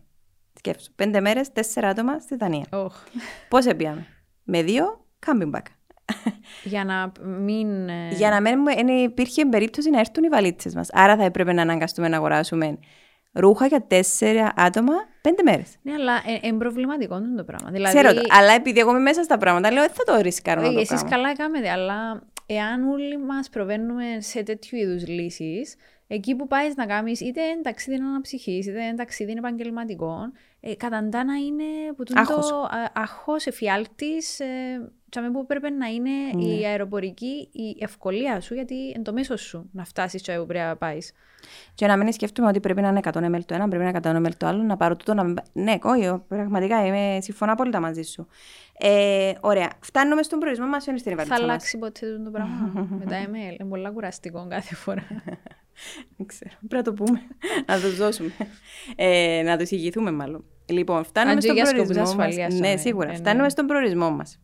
Σκέφτομαι. 0.53 0.89
Πέντε 0.95 1.19
μέρες, 1.21 1.51
τέσσερα 1.51 1.87
άτομα 1.87 2.19
στη 2.19 2.35
Δανία. 2.35 2.65
Οχ. 2.71 3.03
Πώς 3.49 3.65
έπιαμε, 3.65 4.05
Με 4.43 4.61
δύο 4.63 5.05
camping 5.25 5.51
bag. 5.51 5.61
Για 6.63 6.83
να 6.85 7.11
μην. 7.25 7.89
ε, 7.89 8.07
Για 8.11 8.29
να 8.29 8.41
μην 8.41 8.59
εν 8.77 8.87
υπήρχε 8.87 9.45
περίπτωση 9.45 9.89
να 9.89 9.99
έρθουν 9.99 10.23
οι 10.23 10.27
βαλίτσες 10.27 10.75
μας. 10.75 10.89
Άρα 10.91 11.15
θα 11.17 11.23
έπρεπε 11.23 11.53
να 11.53 11.61
αναγκαστούμε 11.61 12.07
να 12.07 12.17
αγοράσουμε 12.17 12.77
ρούχα 13.31 13.65
για 13.65 13.81
τέσσερα 13.87 14.53
άτομα 14.55 14.93
πέντε 15.21 15.43
μέρες. 15.43 15.75
Ναι, 15.81 15.93
αλλά 15.93 16.13
είναι 16.41 16.57
προβληματικό 16.57 17.21
το 17.37 17.43
πράγμα. 17.43 17.69
Δηλαδή, 17.71 17.97
Ξέρω 17.97 18.13
το. 18.13 18.21
Αλλά 18.39 18.53
επειδή 18.53 18.79
εγώ 18.79 18.89
είμαι 18.89 18.99
μέσα 18.99 19.23
στα 19.23 19.37
πράγματα, 19.37 19.71
λέω 19.71 19.83
«Ε, 19.83 19.87
θα 19.89 20.03
το 20.03 20.21
ρισκάρω 20.21 20.61
να 20.61 20.67
όχι, 20.67 20.75
το 20.75 20.81
εσείς 20.81 20.97
κάνω. 20.97 21.09
καλά 21.09 21.35
κάνετε, 21.35 21.69
αλλά 21.69 22.23
εάν 22.45 22.89
όλοι 22.89 23.17
μας 23.17 23.49
προβαίνουμε 23.49 24.03
σε 24.19 24.43
τέτοιου 24.43 24.77
είδους 24.77 25.07
λύσεις, 25.07 25.75
εκεί 26.11 26.35
που 26.35 26.47
πάεις 26.47 26.75
να 26.75 26.85
κάνεις 26.85 27.19
είτε 27.21 27.41
είναι 27.41 27.61
ταξίδι 27.61 27.95
αναψυχής, 27.97 28.67
είτε 28.67 28.83
είναι 28.83 28.95
ταξίδι 28.95 29.31
επαγγελματικό, 29.31 30.15
ε, 30.59 30.75
καταντά 30.75 31.23
να 31.23 31.33
είναι 31.33 31.63
που 31.95 32.03
τούτο 32.03 32.19
Άγχος. 32.19 32.47
το 32.49 32.55
α, 32.61 32.67
αχώς 32.93 33.45
εφιάλτης, 33.45 34.39
ε, 34.39 34.45
τσάμε 35.09 35.31
που 35.31 35.45
πρέπει 35.45 35.71
να 35.71 35.87
είναι 35.87 36.09
Ναι. 36.35 36.43
η 36.43 36.65
αεροπορική, 36.65 37.49
η 37.51 37.77
ευκολία 37.79 38.41
σου, 38.41 38.53
γιατί 38.53 38.75
είναι 38.75 39.03
το 39.03 39.13
μέσος 39.13 39.41
σου 39.41 39.69
να 39.71 39.83
φτάσεις 39.85 40.21
στο 40.21 40.33
που 40.39 40.45
πρέπει 40.45 40.65
να 40.65 40.75
πάεις. 40.77 41.11
Και 41.75 41.87
να 41.87 41.97
μην 41.97 42.11
σκέφτομαι 42.13 42.47
ότι 42.47 42.59
πρέπει 42.59 42.81
να 42.81 42.87
είναι 42.87 42.99
100 43.03 43.35
ml 43.35 43.43
το 43.45 43.53
ένα, 43.53 43.67
πρέπει 43.67 43.83
να 43.83 43.89
είναι 43.89 43.99
100 44.03 44.27
ml 44.27 44.35
το 44.37 44.47
άλλο, 44.47 44.63
να 44.63 44.77
πάρω 44.77 44.95
τούτο. 44.95 45.13
Να... 45.13 45.23
μην 45.23 45.33
πά- 45.33 45.45
Ναι, 45.53 45.75
όχι, 45.83 46.21
πραγματικά 46.27 46.85
είμαι, 46.85 47.17
συμφωνώ 47.21 47.51
απόλυτα 47.51 47.79
μαζί 47.79 48.01
σου. 48.01 48.27
Ε, 48.77 49.33
ωραία. 49.39 49.69
Φτάνουμε 49.79 50.23
στον 50.23 50.39
προορισμό 50.39 50.67
μας, 50.67 50.85
είναι 50.85 50.97
στην 50.97 51.11
Θα 51.11 51.17
βαλίτσα 51.17 51.39
μας. 51.41 51.49
αλλάξει 51.49 51.77
ποτέ 51.77 52.05
τούτο 52.11 52.23
το 52.23 52.31
πράγμα 52.31 52.87
με 52.99 53.05
τα 53.05 53.15
email. 53.25 53.59
Είναι 53.59 53.69
πολύ 53.69 53.91
κουραστικό 53.93 54.45
κάθε 54.49 54.75
φορά. 54.75 55.03
Δεν 56.17 56.27
ξέρω. 56.27 56.51
Πρέπει 56.67 56.89
να 56.89 56.93
το 56.95 57.03
πούμε. 57.03 57.21
να 57.67 57.79
του 57.79 57.89
δώσουμε. 57.95 58.31
Ε, 58.95 59.41
να 59.45 59.57
του 59.57 59.65
ηγηθούμε, 59.69 60.11
μάλλον. 60.11 60.45
Λοιπόν, 60.65 61.03
φτάνουμε 61.03 61.31
Αν 61.33 61.39
και 61.39 61.43
στον 61.45 61.55
για 61.55 61.65
σκοπούς 61.65 61.87
προορισμό 61.87 62.15
μας. 62.15 62.27
ασφαλείας, 62.27 62.53
Ναι, 62.59 62.69
ναι. 62.69 62.77
σίγουρα. 62.77 63.07
Ε, 63.07 63.11
ναι. 63.11 63.17
Φτάνουμε 63.17 63.49
στον 63.49 63.65
προορισμό 63.65 64.11
μας. 64.11 64.39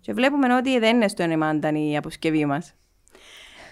Και 0.00 0.12
βλέπουμε 0.12 0.54
ότι 0.54 0.78
δεν 0.78 0.94
είναι 0.96 1.08
στο 1.08 1.22
ενεμάνταν 1.22 1.74
η 1.74 1.96
αποσκευή 1.96 2.46
μας. 2.46 2.74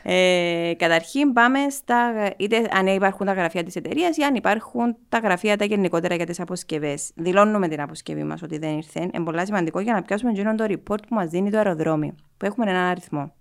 Ε, 0.07 0.73
καταρχήν 0.79 1.33
πάμε 1.33 1.59
στα, 1.71 2.13
είτε 2.37 2.69
αν 2.71 2.87
υπάρχουν 2.87 3.27
τα 3.27 3.33
γραφεία 3.33 3.63
της 3.63 3.77
εταιρείας 3.77 4.17
ή 4.17 4.23
αν 4.23 4.35
υπάρχουν 4.35 4.97
τα 5.09 5.19
γραφεία 5.19 5.57
τα 5.57 5.65
γενικότερα 5.65 6.15
για 6.15 6.27
τις 6.27 6.41
αποσκευές. 6.41 7.11
Δηλώνουμε 7.15 7.69
την 7.69 7.81
αποσκευή 7.81 8.25
μας 8.25 8.43
ότι 8.43 8.59
δεν 8.59 8.77
ήρθε. 8.77 9.01
Είναι 9.01 9.25
πολύ 9.25 9.47
σημαντικό 9.47 9.81
για 9.81 9.93
να 9.93 10.03
πιάσουμε 10.03 10.31
εκείνο 10.31 10.55
το 10.55 10.65
report 10.69 10.99
που 11.09 11.15
μας 11.15 11.29
δίνει 11.29 11.51
το 11.51 11.57
αεροδρόμιο, 11.57 12.15
που 12.37 12.47
έχουμε 12.47 12.71
έναν 12.71 12.83
αριθμό. 12.85 13.35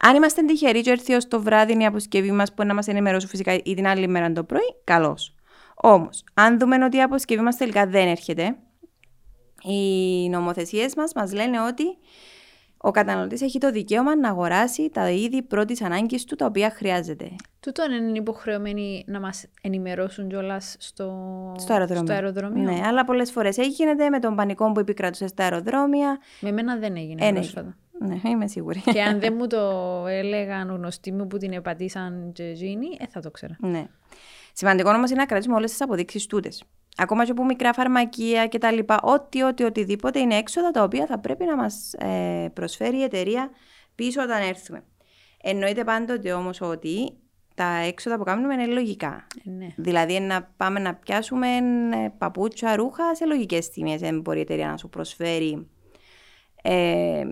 Αν 0.00 0.14
είμαστε 0.16 0.42
τυχεροί 0.42 0.80
και 0.80 0.90
έρθει 0.90 1.14
ως 1.14 1.28
το 1.28 1.40
βράδυ 1.42 1.80
η 1.80 1.84
αποσκευή 1.86 2.32
μας 2.32 2.54
που 2.54 2.64
να 2.64 2.74
μας 2.74 2.88
ενημερώσουν 2.88 3.28
φυσικά 3.28 3.54
ή 3.54 3.74
την 3.74 3.86
άλλη 3.86 4.08
μέρα 4.08 4.32
το 4.32 4.44
πρωί, 4.44 4.74
καλώς. 4.84 5.34
Όμως, 5.74 6.24
αν 6.34 6.58
δούμε 6.58 6.84
ότι 6.84 6.96
η 6.96 7.02
αποσκευή 7.02 7.42
μας 7.42 7.56
τελικά 7.56 7.86
δεν 7.86 8.08
έρχεται, 8.08 8.56
οι 9.62 10.28
νομοθεσίες 10.28 10.94
μας 10.94 11.12
μας 11.14 11.32
λένε 11.32 11.60
ότι 11.60 11.84
ο 12.78 12.90
καταναλωτής 12.90 13.42
έχει 13.42 13.58
το 13.58 13.70
δικαίωμα 13.70 14.16
να 14.16 14.28
αγοράσει 14.28 14.90
τα 14.90 15.10
είδη 15.10 15.42
πρώτης 15.42 15.82
ανάγκης 15.82 16.24
του 16.24 16.36
τα 16.36 16.46
οποία 16.46 16.70
χρειάζεται. 16.70 17.30
Τούτο 17.60 17.84
είναι 17.84 18.18
υποχρεωμένοι 18.18 19.04
να 19.06 19.20
μας 19.20 19.46
ενημερώσουν 19.62 20.28
κιόλας 20.28 20.76
στο... 20.78 21.14
Στο 21.58 21.72
αεροδρόμιο. 21.72 22.04
στο 22.04 22.12
αεροδρόμιο. 22.14 22.62
Ναι, 22.62 22.80
αλλά 22.84 23.04
πολλές 23.04 23.30
φορές 23.30 23.58
έγινε 23.58 24.08
με 24.10 24.18
τον 24.18 24.36
πανικό 24.36 24.72
που 24.72 24.80
επικρατούσε 24.80 25.26
στα 25.26 25.42
αεροδρόμια. 25.42 26.18
Με 26.40 26.52
μένα 26.52 26.76
δεν 26.76 26.96
έγινε 26.96 27.26
Ε, 27.26 27.30
ναι. 27.30 27.38
πρόσφατα. 27.38 27.76
Ναι, 27.98 28.30
είμαι 28.30 28.46
σίγουρη. 28.46 28.82
και 28.92 29.02
αν 29.02 29.20
δεν 29.20 29.34
μου 29.38 29.46
το 29.46 29.58
έλεγαν 30.08 30.68
γνωστοί 30.68 31.12
μου 31.12 31.26
που 31.26 31.36
την 31.38 31.52
επατήσαν 31.52 32.30
και 32.32 32.44
γίνει, 32.54 32.86
ε, 32.98 33.06
θα 33.06 33.20
το 33.20 33.30
ξέρα. 33.30 33.56
Ναι. 33.60 33.86
Σημαντικό 34.52 34.90
όμως 34.90 35.10
είναι 35.10 35.18
να 35.20 35.26
κρατήσουμε 35.26 35.56
όλες 35.56 35.70
τις 35.70 35.80
αποδείξεις 35.80 36.26
τούτες. 36.26 36.64
Ακόμα 36.96 37.24
και 37.24 37.30
από 37.30 37.44
μικρά 37.44 37.72
φαρμακεία 37.72 38.46
και 38.46 38.58
τα 38.58 38.72
λοιπά, 38.72 39.00
ό,τι, 39.02 39.42
ό,τι, 39.42 39.64
οτιδήποτε 39.64 40.18
είναι 40.18 40.34
έξοδα 40.34 40.70
τα 40.70 40.82
οποία 40.82 41.06
θα 41.06 41.18
πρέπει 41.18 41.44
να 41.44 41.56
μας 41.56 41.92
ε, 41.92 42.50
προσφέρει 42.52 42.96
η 42.96 43.02
εταιρεία 43.02 43.50
πίσω 43.94 44.22
όταν 44.22 44.42
έρθουμε. 44.42 44.84
Εννοείται 45.42 45.84
πάντοτε 45.84 46.32
όμως 46.32 46.60
ότι 46.60 47.12
τα 47.54 47.76
έξοδα 47.76 48.16
που 48.16 48.24
κάνουμε 48.24 48.54
είναι 48.54 48.66
λογικά. 48.66 49.26
Ε, 49.44 49.50
ναι. 49.50 49.68
Δηλαδή 49.76 50.20
να 50.20 50.52
πάμε 50.56 50.80
να 50.80 50.94
πιάσουμε 50.94 51.48
ε, 51.56 52.08
παπούτσια, 52.18 52.76
ρούχα 52.76 53.14
σε 53.14 53.26
λογικές 53.26 53.70
τιμές. 53.70 54.00
Δεν 54.00 54.20
μπορεί 54.20 54.38
η 54.38 54.40
εταιρεία 54.40 54.68
να 54.68 54.76
σου 54.76 54.88
προσφέρει 54.88 55.68
ε, 56.62 57.24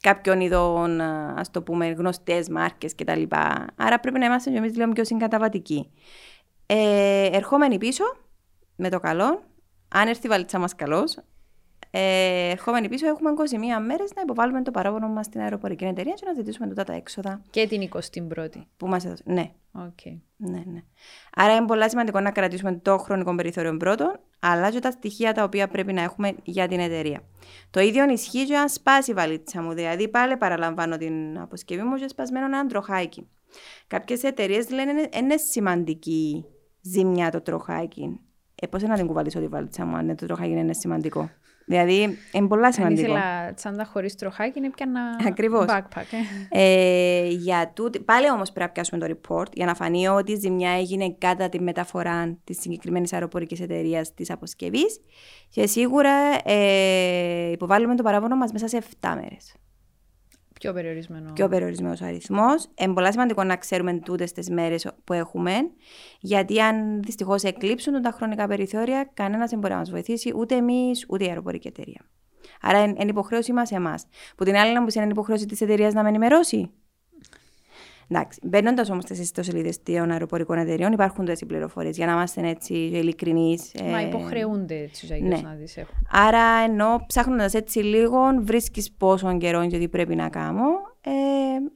κάποιων 0.00 0.40
ειδών, 0.40 1.00
α 1.00 1.42
το 1.50 1.62
πούμε, 1.62 1.86
γνωστές 1.86 2.48
μάρκες 2.48 2.94
κτλ. 2.94 3.22
Άρα 3.76 4.00
πρέπει 4.00 4.18
να 4.18 4.26
είμαστε 4.26 4.50
κι 4.50 4.56
εμείς 4.56 4.76
λίγο 4.76 4.92
πιο 4.92 5.04
συγκαταβατικοί. 5.04 5.90
Ε, 6.66 7.28
ερχόμενοι 7.32 7.78
πίσω, 7.78 8.04
με 8.76 8.88
το 8.88 9.00
καλό, 9.00 9.42
αν 9.88 10.08
έρθει 10.08 10.26
η 10.26 10.28
βαλίτσα 10.28 10.58
μας 10.58 10.74
καλώς, 10.74 11.16
ε, 11.90 12.50
ερχόμενοι 12.50 12.88
πίσω 12.88 13.06
έχουμε 13.06 13.30
21 13.30 13.82
μέρες 13.86 14.12
να 14.14 14.22
υποβάλουμε 14.22 14.62
το 14.62 14.70
παράπονο 14.70 15.08
μας 15.08 15.26
στην 15.26 15.40
αεροπορική 15.40 15.84
εταιρεία 15.84 16.12
και 16.12 16.24
να 16.26 16.32
ζητήσουμε 16.32 16.66
τούτα 16.68 16.84
τα 16.84 16.92
έξοδα 16.92 17.40
Και 17.50 17.66
την 17.66 17.82
21η. 17.82 18.62
που 18.76 18.86
μας 18.86 19.04
έδωσε. 19.04 19.22
Ναι, 19.26 19.50
Οκ. 19.72 20.04
ναι, 20.36 20.62
ναι. 20.66 20.82
Άρα 21.34 21.54
είναι 21.54 21.66
πολύ 21.66 21.90
σημαντικό 21.90 22.20
να 22.20 22.30
κρατήσουμε 22.30 22.72
το 22.72 22.98
χρονικό 22.98 23.34
περιθώριο 23.34 23.76
πρώτον, 23.76 24.20
αλλά 24.40 24.70
και 24.70 24.78
τα 24.78 24.90
στοιχεία 24.90 25.32
τα 25.32 25.42
οποία 25.42 25.68
πρέπει 25.68 25.92
να 25.92 26.02
έχουμε 26.02 26.34
για 26.42 26.68
την 26.68 26.80
εταιρεία. 26.80 27.20
Το 27.70 27.80
ίδιο 27.80 28.10
ισχύει 28.10 28.46
και 28.46 28.56
αν 28.56 28.68
σπάσει 28.68 29.10
η 29.10 29.14
βαλίτσα 29.14 29.62
μου. 29.62 29.72
Δηλαδή, 29.72 30.08
πάλι 30.08 30.36
παραλαμβάνω 30.36 30.96
την 30.96 31.38
αποσκευή 31.38 31.82
μου 31.82 31.96
και 31.96 32.08
σπασμένο 32.08 32.44
ένα 32.44 32.66
τροχάκι. 32.66 33.28
Κάποιες 33.86 34.22
εταιρείες 34.22 34.70
λένε 34.70 35.08
είναι 35.16 35.36
σημαντική 35.36 36.44
ζημιά 36.80 37.30
το 37.30 37.40
τροχάκι. 37.40 38.20
Ε, 38.54 38.66
πώς 38.66 38.82
να 38.82 38.94
την 38.96 39.06
κουβαλήσω 39.06 39.40
τη 39.40 39.46
βαλίτσα 39.46 39.84
μου, 39.84 39.96
αν 39.96 40.16
το 40.16 40.26
τροχάκι 40.26 40.50
είναι 40.50 40.72
σημαντικό; 40.72 41.30
Δηλαδή, 41.70 42.18
είναι 42.32 42.46
πολλά 42.46 42.72
σημαντικό. 42.72 43.12
Αν 43.12 43.16
ήθελα 43.16 43.54
τσάντα 43.54 43.84
χωρίς 43.84 44.14
τροχάκι, 44.14 44.58
είναι 44.58 44.70
πια 44.70 44.86
ένα 44.88 45.28
Ακριβώς. 45.28 45.64
backpack. 45.68 46.04
Ε. 46.50 46.62
Ε, 46.62 47.28
για 47.28 47.72
τούτη, 47.74 48.00
πάλι 48.00 48.30
όμως 48.30 48.52
πρέπει 48.52 48.66
να 48.66 48.72
πιάσουμε 48.72 49.08
το 49.08 49.14
report 49.14 49.52
για 49.52 49.66
να 49.66 49.74
φανεί 49.74 50.08
ότι 50.08 50.32
η 50.32 50.36
ζημιά 50.36 50.70
έγινε 50.70 51.14
κατά 51.18 51.48
τη 51.48 51.60
μεταφορά 51.60 52.38
της 52.44 52.60
συγκεκριμένης 52.60 53.12
αεροπορικής 53.12 53.60
εταιρείας 53.60 54.14
της 54.14 54.30
αποσκευής. 54.30 55.00
Και 55.48 55.66
σίγουρα 55.66 56.12
ε, 56.44 57.50
υποβάλλουμε 57.50 57.96
το 57.96 58.02
παράπονο 58.02 58.36
μας 58.36 58.52
μέσα 58.52 58.68
σε 58.68 58.82
7 59.00 59.12
μέρες. 59.14 59.54
Πιο 60.60 60.72
περιορισμένο. 60.72 61.32
Πιο 61.32 61.48
περιορισμένο 61.48 61.96
αριθμός. 62.00 62.66
Είναι 62.74 62.92
πολύ 62.94 63.12
σημαντικό 63.12 63.44
να 63.44 63.56
ξέρουμε 63.56 63.98
τούτες 63.98 64.32
τις 64.32 64.50
μέρες 64.50 64.86
που 65.04 65.12
έχουμε, 65.12 65.52
γιατί 66.20 66.60
αν 66.60 67.02
δυστυχώς 67.02 67.42
εκλείψουν 67.42 68.02
τα 68.02 68.10
χρονικά 68.10 68.46
περιθώρια, 68.46 69.10
κανένας 69.14 69.50
δεν 69.50 69.58
μπορεί 69.58 69.72
να 69.72 69.78
μας 69.78 69.90
βοηθήσει, 69.90 70.32
ούτε 70.36 70.54
εμείς, 70.54 71.06
ούτε 71.08 71.24
η 71.24 71.28
αεροπορική 71.28 71.68
εταιρεία. 71.68 72.00
Άρα 72.60 72.82
είναι 72.82 73.04
υποχρέωση 73.06 73.52
μας 73.52 73.70
εμάς. 73.70 74.06
Που 74.36 74.44
την 74.44 74.56
άλλη 74.56 74.72
να 74.72 74.80
μου 74.80 74.86
είναι 74.94 75.06
υποχρέωση 75.06 75.46
της 75.46 75.60
εταιρείας 75.60 75.94
να 75.94 76.02
με 76.02 76.08
ενημερώσει; 76.08 76.70
Εντάξει, 78.12 78.40
μπαίνοντας 78.42 78.90
όμως 78.90 79.04
στις 79.04 79.18
ιστοσελίδες 79.18 79.82
των 79.82 80.10
αεροπορικών 80.10 80.58
εταιρείων, 80.58 80.92
υπάρχουν 80.92 81.24
τέτοιε 81.24 81.46
πληροφορίες 81.46 81.96
για 81.96 82.06
να 82.06 82.12
είμαστε 82.12 82.48
έτσι 82.48 82.74
ειλικρινείς. 82.74 83.72
Μα 83.90 84.00
ε, 84.00 84.06
υποχρεούνται 84.06 84.74
έτσι 84.74 85.20
ναι. 85.22 85.36
να 85.36 85.56
τις 85.56 85.76
έχουν. 85.76 85.94
Άρα, 86.10 86.44
ενώ 86.64 87.04
ψάχνοντας 87.06 87.54
έτσι 87.54 87.78
λίγο, 87.78 88.18
βρίσκεις 88.40 88.92
πόσο 88.92 89.36
καιρό 89.36 89.62
γιατί 89.62 89.88
πρέπει 89.88 90.14
να 90.14 90.28
κάνω, 90.28 90.64
ε, 91.00 91.10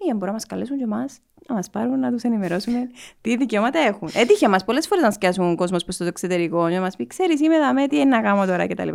ή 0.09 0.13
μπορεί 0.13 0.25
να 0.25 0.33
μας 0.33 0.47
καλέσουν 0.47 0.77
και 0.77 0.85
εμάς 0.85 1.19
να 1.49 1.55
μας 1.55 1.71
πάρουν, 1.71 1.99
να 1.99 2.11
τους 2.11 2.23
ενημερώσουμε 2.23 2.91
τι 3.21 3.37
δικαιώματα 3.37 3.79
έχουν. 3.79 4.09
Έτυχε 4.15 4.49
μας 4.49 4.65
πολλές 4.65 4.87
φορές 4.87 5.05
να 5.05 5.11
σκιάσουν 5.11 5.51
ο 5.51 5.55
κόσμος 5.55 5.85
προς 5.85 5.97
το 5.97 6.05
εξωτερικό, 6.05 6.69
να 6.69 6.81
μας 6.81 6.97
πει: 6.97 7.07
Ξέρεις, 7.07 7.41
είμαι 7.41 7.57
εδώ, 7.57 7.73
με 7.73 7.87
τι 7.87 7.97
είναι 7.97 8.17
να 8.17 8.23
κάνω 8.23 8.47
τώρα 8.47 8.67
κτλ. 8.67 8.89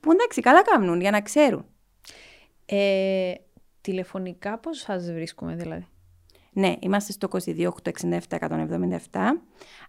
Που 0.00 0.12
εντάξει, 0.12 0.40
καλά 0.40 0.62
κάνουν 0.62 1.00
για 1.00 1.10
να 1.10 1.20
ξέρουν. 1.20 1.64
Ε, 2.66 3.32
τηλεφωνικά 3.80 4.58
πώς 4.58 4.78
σας 4.78 5.12
βρίσκουμε, 5.12 5.54
δηλαδή; 5.54 5.86
Ναι, 6.54 6.74
είμαστε 6.80 7.12
στο 7.12 7.28
22 7.32 7.68
867 8.28 8.38
177. 8.38 8.98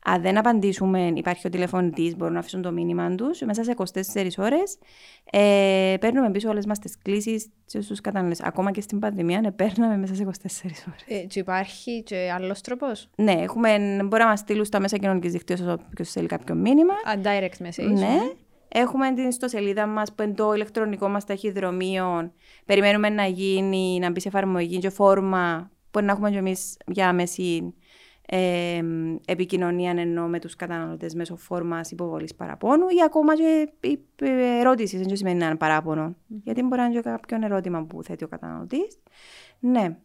Αν 0.03 0.21
δεν 0.21 0.37
απαντήσουμε, 0.37 1.11
υπάρχει 1.15 1.47
ο 1.47 1.49
τηλεφωνητής, 1.49 2.15
μπορούν 2.15 2.33
να 2.33 2.39
αφήσουν 2.39 2.61
το 2.61 2.71
μήνυμα 2.71 3.15
τους. 3.15 3.41
Μέσα 3.41 3.63
σε 3.63 3.73
24 3.77 4.27
ώρες 4.37 4.77
ε, 5.31 5.95
παίρνουμε 5.99 6.31
πίσω 6.31 6.49
όλες 6.49 6.65
μας 6.65 6.79
τις 6.79 6.97
κλήσεις 7.01 7.49
στου 7.65 7.95
καταναλωτές. 8.01 8.41
Ακόμα 8.41 8.71
και 8.71 8.81
στην 8.81 8.99
πανδημία, 8.99 9.41
ναι, 9.41 9.51
παίρναμε 9.51 9.97
μέσα 9.97 10.15
σε 10.15 10.23
24 10.23 10.29
ώρες. 10.87 11.21
Ε, 11.23 11.25
και 11.25 11.39
υπάρχει 11.39 12.03
και 12.03 12.31
άλλος 12.35 12.61
τρόπος; 12.61 13.09
Ναι, 13.15 13.31
έχουμε, 13.31 13.77
μπορεί 14.05 14.21
να 14.21 14.27
μας 14.27 14.39
στείλουν 14.39 14.65
στα 14.65 14.79
μέσα 14.79 14.97
κοινωνικής 14.97 15.31
δικτύωσης 15.31 15.67
όποιος 15.67 16.11
θέλει 16.11 16.27
κάποιο 16.27 16.55
μήνυμα. 16.55 16.93
A 17.15 17.25
direct 17.25 17.65
message. 17.65 17.87
Ναι. 17.87 17.93
ναι. 17.93 18.31
Έχουμε 18.75 19.13
την 19.13 19.27
ιστοσελίδα 19.27 19.85
μας 19.85 20.13
που 20.13 20.23
είναι 20.23 20.33
το 20.33 20.53
ηλεκτρονικό 20.53 21.07
μας 21.07 21.25
ταχυδρομείο. 21.25 22.31
Περιμένουμε 22.65 23.09
να 23.09 23.25
γίνει, 23.25 23.99
να 23.99 24.11
μπει 24.11 24.19
σε 24.19 24.27
εφαρμογή 24.27 24.77
και 24.77 24.89
φόρμα 24.89 25.71
Μπορεί 25.93 26.05
να 26.05 26.11
έχουμε 26.11 26.31
και 26.31 26.37
εμείς 26.37 26.77
για 26.85 27.09
άμεση 27.09 27.73
ε, 28.25 28.81
επικοινωνία 29.25 29.91
ενώ 29.91 30.27
με 30.27 30.39
τους 30.39 30.55
καταναλωτές 30.55 31.15
μέσω 31.15 31.35
φόρμα 31.35 31.81
υποβολής 31.89 32.35
παραπώνου 32.35 32.87
ή 32.87 33.03
ακόμα 33.05 33.35
και 33.35 33.69
ερώτησης. 34.59 35.07
Δεν 35.07 35.15
σημαίνει 35.15 35.43
ένα 35.43 35.57
παράπονο. 35.57 36.09
Mm. 36.09 36.35
Γιατί 36.43 36.61
μπορεί 36.61 36.81
να 36.81 36.85
είναι 36.85 36.95
και 36.95 37.01
κάποιο 37.01 37.37
ερώτημα 37.41 37.83
που 37.83 38.03
θέτει 38.03 38.23
ο 38.23 38.27
καταναλωτής. 38.27 38.99
Ναι. 39.59 39.97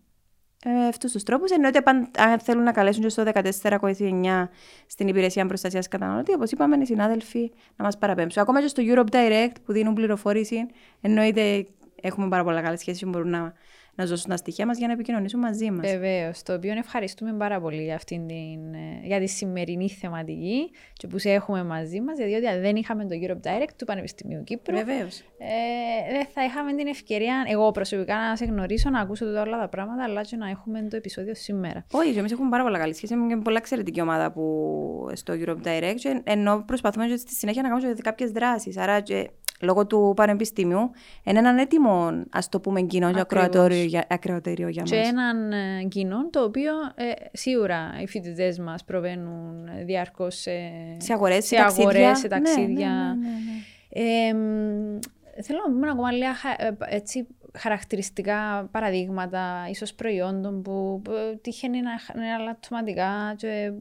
Ε, 0.64 0.86
Αυτούς 0.89 1.12
τους 1.12 1.22
τρόπους. 1.22 1.51
Εννοείται 1.51 1.82
αν 2.18 2.39
θέλουν 2.39 2.62
να 2.62 2.72
καλέσουν 2.72 3.03
και 3.03 3.09
στο 3.09 3.22
1429 3.22 4.49
στην 4.86 5.09
υπηρεσία 5.09 5.47
προστασίας 5.47 5.89
καταναλωτή, 5.89 6.32
όπως 6.32 6.51
είπαμε, 6.51 6.76
οι 6.76 6.84
συνάδελφοι 6.84 7.53
να 7.76 7.84
μας 7.84 7.99
παραπέμψουν. 7.99 8.43
Ακόμα 8.43 8.61
και 8.61 8.66
στο 8.66 8.82
Europe 8.86 9.14
Direct 9.14 9.55
που 9.64 9.72
δίνουν 9.72 9.95
πληροφόρηση, 9.95 10.66
εννοείται 11.01 11.66
έχουμε 12.01 12.28
πάρα 12.28 12.45
πολλά 12.45 12.62
καλές 12.62 12.80
σχέσεις 12.80 13.03
που 13.03 13.09
μπορούν 13.09 13.30
να 13.30 13.53
να 13.99 14.05
δώσουν 14.05 14.30
τα 14.30 14.36
στοιχεία 14.36 14.66
μας 14.66 14.78
για 14.78 14.86
να 14.86 14.92
επικοινωνήσουν 14.92 15.40
μαζί 15.40 15.70
μας. 15.70 15.90
Βεβαίως. 15.90 16.42
Το 16.42 16.55
οποίο 16.55 16.72
ευχαριστούμε 16.72 17.32
πάρα 17.32 17.61
πολύ 17.61 17.82
για, 17.82 17.94
αυτήν 17.94 18.26
την, 18.26 18.74
ε, 18.74 19.01
για 19.03 19.20
τη 19.20 19.26
σημερινή 19.26 19.88
θεματική 19.88 20.70
και 20.92 21.07
που 21.07 21.18
σε 21.18 21.30
έχουμε 21.30 21.64
μαζί 21.64 22.01
μας, 22.01 22.18
διότι 22.18 22.46
αν 22.46 22.61
δεν 22.61 22.76
είχαμε 22.76 23.05
το 23.05 23.16
Europe 23.22 23.46
Direct 23.49 23.72
του 23.76 23.84
Πανεπιστημίου 23.84 24.44
Κύπρου. 24.44 24.76
Βεβαίως. 24.76 25.18
Ε, 25.38 26.12
δεν 26.12 26.26
θα 26.34 26.44
είχαμε 26.44 26.74
την 26.74 26.86
ευκαιρία, 26.86 27.44
εγώ 27.49 27.70
προσωπικά, 27.70 28.16
να 28.16 28.36
σε 28.36 28.44
γνωρίσω, 28.44 28.90
να 28.90 29.01
ακούσω 29.01 29.24
τώρα 29.24 29.42
όλα 29.42 29.59
τα 29.59 29.68
πράγματα, 29.68 30.05
αλλά 30.05 30.22
και 30.22 30.36
να 30.36 30.49
έχουμε 30.49 30.82
το 30.90 30.96
επεισόδιο 30.96 31.34
σήμερα. 31.34 31.86
Όχι, 31.92 32.18
εμείς 32.18 32.32
έχουμε 32.32 32.49
πάρα 32.49 32.62
πολλά 32.62 32.78
καλή 32.78 32.94
σχέση. 32.94 33.14
Έχουμε 33.14 33.34
και 33.34 33.40
πολλά 33.40 33.59
εξαιρετική 33.59 34.01
ομάδα 34.01 34.32
που 34.32 35.11
στο 35.12 35.34
Europe 35.44 35.66
Direct, 35.66 36.20
ενώ 36.24 36.62
προσπαθούμε 36.66 37.16
στη 37.16 37.34
συνέχεια 37.34 37.62
να 37.62 37.68
κάνουμε 37.68 37.94
κάποιες 38.03 38.30
δράσεις. 38.30 38.76
Άρα 38.76 39.01
και 39.01 39.30
λόγω 39.61 39.87
του 39.87 40.13
πανεπιστήμιου, 40.17 40.91
είναι 41.25 41.39
έναν 41.39 41.59
έτοιμο, 41.59 42.25
ας 42.31 42.49
το 42.49 42.61
πούμε, 42.61 42.83
κοινό 42.83 43.11
για 43.11 44.07
ακροατήριο 44.09 44.69
για 44.69 44.83
μας. 44.83 44.91
Και 44.91 44.97
έναν 44.97 45.53
ε, 45.53 45.85
κοινό 45.89 46.31
το 46.31 46.43
οποίο 46.43 46.73
ε, 46.95 47.13
σίγουρα 47.33 47.95
οι 48.01 48.07
φοιτητές 48.07 48.59
μας 48.59 48.85
προβαίνουν 48.85 49.69
διαρκώς 49.85 50.35
σε, 50.35 50.51
σε 50.97 51.13
αγορές, 51.13 51.47
σε, 51.47 51.57
ταξίδια. 51.57 52.15
σε 52.15 52.29
ταξίδια. 52.29 52.91
Ναι, 52.91 53.29
ναι, 53.29 53.29
ναι, 53.29 53.35
ναι 53.35 53.77
ε, 53.91 55.43
θέλω 55.43 55.59
να 55.67 55.73
πούμε 55.73 55.91
ακόμα 55.91 56.13
λίγα 56.13 56.31
ε, 56.57 56.77
έτσι, 56.79 57.27
χαρακτηριστικά 57.59 58.69
παραδείγματα, 58.71 59.67
ίσως 59.71 59.95
προϊόντων 59.95 60.63
που, 60.63 61.01
που 61.05 61.13
τύχαινε 61.41 61.81
να 61.81 61.91
είναι 62.15 62.33
αλλατωματικά 62.33 63.35
και 63.37 63.73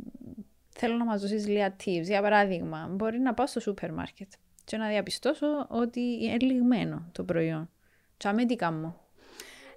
θέλω 0.70 0.96
να 0.96 1.06
μας 1.06 1.22
δώσεις 1.22 1.48
λίγα 1.48 1.76
tips. 1.84 2.04
Για 2.04 2.22
παράδειγμα, 2.22 2.90
μπορεί 2.92 3.20
να 3.20 3.34
πάω 3.34 3.48
στο 3.48 3.60
σούπερ 3.60 3.94
μάρκετ 3.94 4.32
και 4.68 4.78
να 4.78 4.88
διαπιστώσω 4.88 5.48
ότι 5.70 6.00
είναι 6.00 6.38
λιγμένο 6.40 7.10
το 7.12 7.24
προϊόν. 7.24 7.70
Τσάμε 8.18 8.46
τι 8.46 8.56
κάνω. 8.56 8.96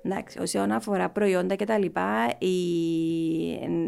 Εντάξει, 0.03 0.39
όσον 0.39 0.73
αφορά 0.73 1.11
προϊόντα 1.11 1.55
και 1.55 1.65
τα 1.65 1.79
λοιπά, 1.79 2.27
οι, 2.39 2.55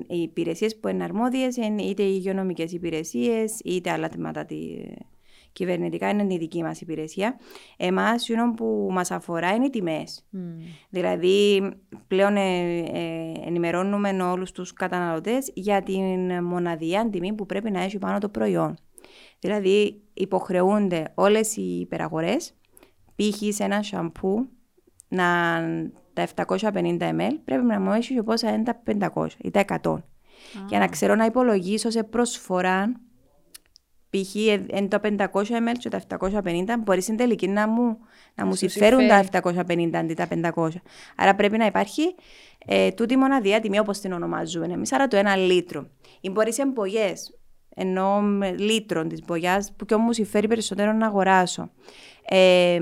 οι 0.08 0.22
υπηρεσίες 0.22 0.76
που 0.76 0.88
είναι 0.88 1.04
αρμόδιες 1.04 1.56
είναι 1.56 1.82
είτε 1.82 2.02
οι 2.02 2.12
υγειονομικές 2.16 2.72
υπηρεσίες, 2.72 3.60
είτε 3.64 3.90
άλλα 3.90 4.08
τμήματα 4.08 4.44
τη, 4.44 4.56
κυβερνητικά 5.52 6.08
είναι 6.08 6.34
η 6.34 6.38
δική 6.38 6.62
μας 6.62 6.80
υπηρεσία. 6.80 7.38
Εμάς, 7.76 8.30
αυτό 8.30 8.52
που 8.56 8.88
μας 8.90 9.10
αφορά 9.10 9.54
είναι 9.54 9.66
οι 9.66 9.70
τιμές. 9.70 10.26
Mm. 10.32 10.38
Δηλαδή, 10.88 11.70
πλέον 12.06 12.36
ε, 12.36 12.78
ε, 12.78 13.32
ενημερώνουμε 13.46 14.22
όλους 14.22 14.52
τους 14.52 14.72
καταναλωτές 14.72 15.50
για 15.54 15.82
την 15.82 16.44
μοναδία 16.44 17.08
τιμή 17.10 17.32
που 17.32 17.46
πρέπει 17.46 17.70
να 17.70 17.82
έχει 17.82 17.98
πάνω 17.98 18.18
το 18.18 18.28
προϊόν. 18.28 18.76
Δηλαδή 19.42 20.02
υποχρεούνται 20.14 21.12
όλες 21.14 21.56
οι 21.56 21.78
υπεραγορές, 21.80 22.54
π.χ. 23.16 23.54
σε 23.54 23.64
ένα 23.64 23.82
σαμπού, 23.82 24.48
να, 25.08 25.24
τα 26.12 26.26
750 26.36 26.98
ml 26.98 27.32
πρέπει 27.44 27.64
να 27.64 27.80
μου 27.80 27.92
έχει 27.92 28.14
και 28.14 28.22
πόσα 28.22 28.52
είναι 28.52 28.62
τα 28.62 28.82
500 29.14 29.26
ή 29.38 29.50
τα 29.50 29.64
100. 29.82 29.96
Για 30.68 30.78
να 30.78 30.88
ξέρω 30.88 31.14
να 31.14 31.24
υπολογίσω 31.24 31.90
σε 31.90 32.02
προσφορά, 32.02 32.92
π.χ. 34.10 34.34
είναι 34.34 34.88
τα 34.88 35.00
500 35.02 35.26
ml 35.32 35.74
και 35.78 35.88
τα 35.88 36.02
750, 36.08 36.64
μπορείς 36.78 37.04
στην 37.04 37.16
τελική 37.16 37.48
να 37.48 37.68
μου, 37.68 37.98
να 38.34 38.46
μου 38.46 38.54
συμφέρουν 38.54 39.08
τα 39.08 39.24
750 39.42 39.90
αντί 39.94 40.14
τα 40.14 40.28
500. 40.54 40.68
Άρα 41.16 41.34
πρέπει 41.34 41.56
να 41.56 41.66
υπάρχει 41.66 42.14
ε, 42.66 42.90
τούτη 42.90 43.16
μοναδία 43.16 43.60
τιμή 43.60 43.78
όπως 43.78 43.98
την 43.98 44.12
ονομάζουμε 44.12 44.66
εμείς, 44.66 44.92
άρα 44.92 45.08
το 45.08 45.16
ένα 45.16 45.36
λίτρο. 45.36 45.86
Ή 46.20 46.30
μπορείς 46.30 46.54
σε 46.54 46.62
εμπογές, 46.62 47.41
ενώ 47.74 48.20
με 48.20 48.50
λίτρων 48.50 49.08
της 49.08 49.20
μπογιάς 49.24 49.72
που 49.76 49.84
και 49.84 49.94
όμως 49.94 50.14
συμφέρει 50.14 50.48
περισσότερο 50.48 50.92
να 50.92 51.06
αγοράσω. 51.06 51.70
Ε, 52.24 52.74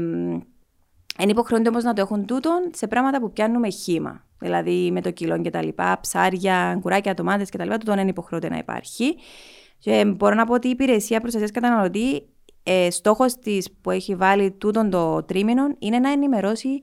είναι 1.18 1.30
υποχρεώνται 1.30 1.68
όμως 1.68 1.84
να 1.84 1.92
το 1.92 2.00
έχουν 2.00 2.26
τούτον 2.26 2.70
σε 2.74 2.86
πράγματα 2.86 3.20
που 3.20 3.32
πιάνουμε 3.32 3.68
χήμα. 3.68 4.24
Δηλαδή 4.38 4.90
με 4.92 5.00
το 5.00 5.10
κιλό 5.10 5.40
και 5.40 5.50
τα 5.50 5.62
λοιπά, 5.62 5.98
ψάρια, 6.00 6.78
κουράκια, 6.80 7.14
τομάτε 7.14 7.44
και 7.44 7.58
τα 7.58 7.64
λοιπά, 7.64 7.78
τούτον 7.78 7.98
είναι 7.98 8.10
υποχρεώνται 8.10 8.48
να 8.48 8.56
υπάρχει. 8.56 9.16
Και 9.78 10.04
μπορώ 10.04 10.34
να 10.34 10.44
πω 10.44 10.54
ότι 10.54 10.66
η 10.66 10.70
υπηρεσία 10.70 11.20
προστασίας 11.20 11.50
καταναλωτή, 11.50 12.28
ε, 12.62 12.90
στόχος 12.90 13.34
της 13.34 13.72
που 13.80 13.90
έχει 13.90 14.14
βάλει 14.14 14.50
τούτον 14.50 14.90
το 14.90 15.22
τρίμηνο 15.22 15.74
είναι 15.78 15.98
να 15.98 16.10
ενημερώσει 16.10 16.82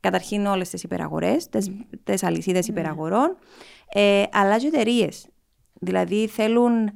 καταρχήν 0.00 0.46
όλες 0.46 0.68
τις 0.68 0.82
υπεραγορές, 0.82 1.48
τις 2.04 2.22
αλυσίδες 2.22 2.66
mm. 2.66 2.68
υπεραγορών, 2.68 3.36
ε, 3.92 4.22
αλλά 4.32 4.58
και 4.58 4.66
εταιρείες. 4.66 5.26
Δηλαδή 5.72 6.26
θέλουν 6.26 6.90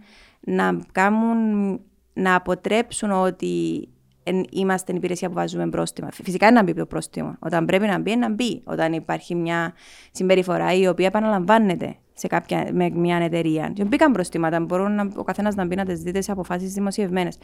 να, 0.44 0.78
κάνουν, 0.92 1.80
να 2.12 2.34
αποτρέψουν 2.34 3.10
ότι 3.10 3.88
εν, 4.22 4.44
είμαστε 4.50 4.92
η 4.92 4.96
υπηρεσία 4.96 5.28
που 5.28 5.34
βάζουμε 5.34 5.68
πρόστιμα. 5.68 6.08
Φυσικά 6.12 6.46
είναι 6.46 6.54
να 6.54 6.62
μπει 6.62 6.74
το 6.74 6.86
πρόστιμο. 6.86 7.36
Όταν 7.38 7.64
πρέπει 7.64 7.86
να 7.86 7.98
μπει, 7.98 8.16
να 8.16 8.30
μπει. 8.30 8.62
Όταν 8.64 8.92
υπάρχει 8.92 9.34
μια 9.34 9.72
συμπεριφορά 10.10 10.72
η 10.72 10.86
οποία 10.86 11.06
επαναλαμβάνεται 11.06 11.96
σε 12.14 12.26
κάποια, 12.26 12.68
με 12.72 12.90
μια 12.90 13.16
εταιρεία. 13.16 13.70
Και 13.74 13.84
μπήκαν 13.84 14.12
προστήματα. 14.12 14.60
Μπορούν 14.60 14.94
να, 14.94 15.10
ο 15.16 15.22
καθένας 15.22 15.54
να 15.54 15.64
μπει 15.64 15.74
να 15.74 15.84
τις 15.84 16.00
δείτε 16.00 16.20
σε 16.20 16.32
αποφάσεις 16.32 16.72
δημοσιευμένες. 16.72 17.38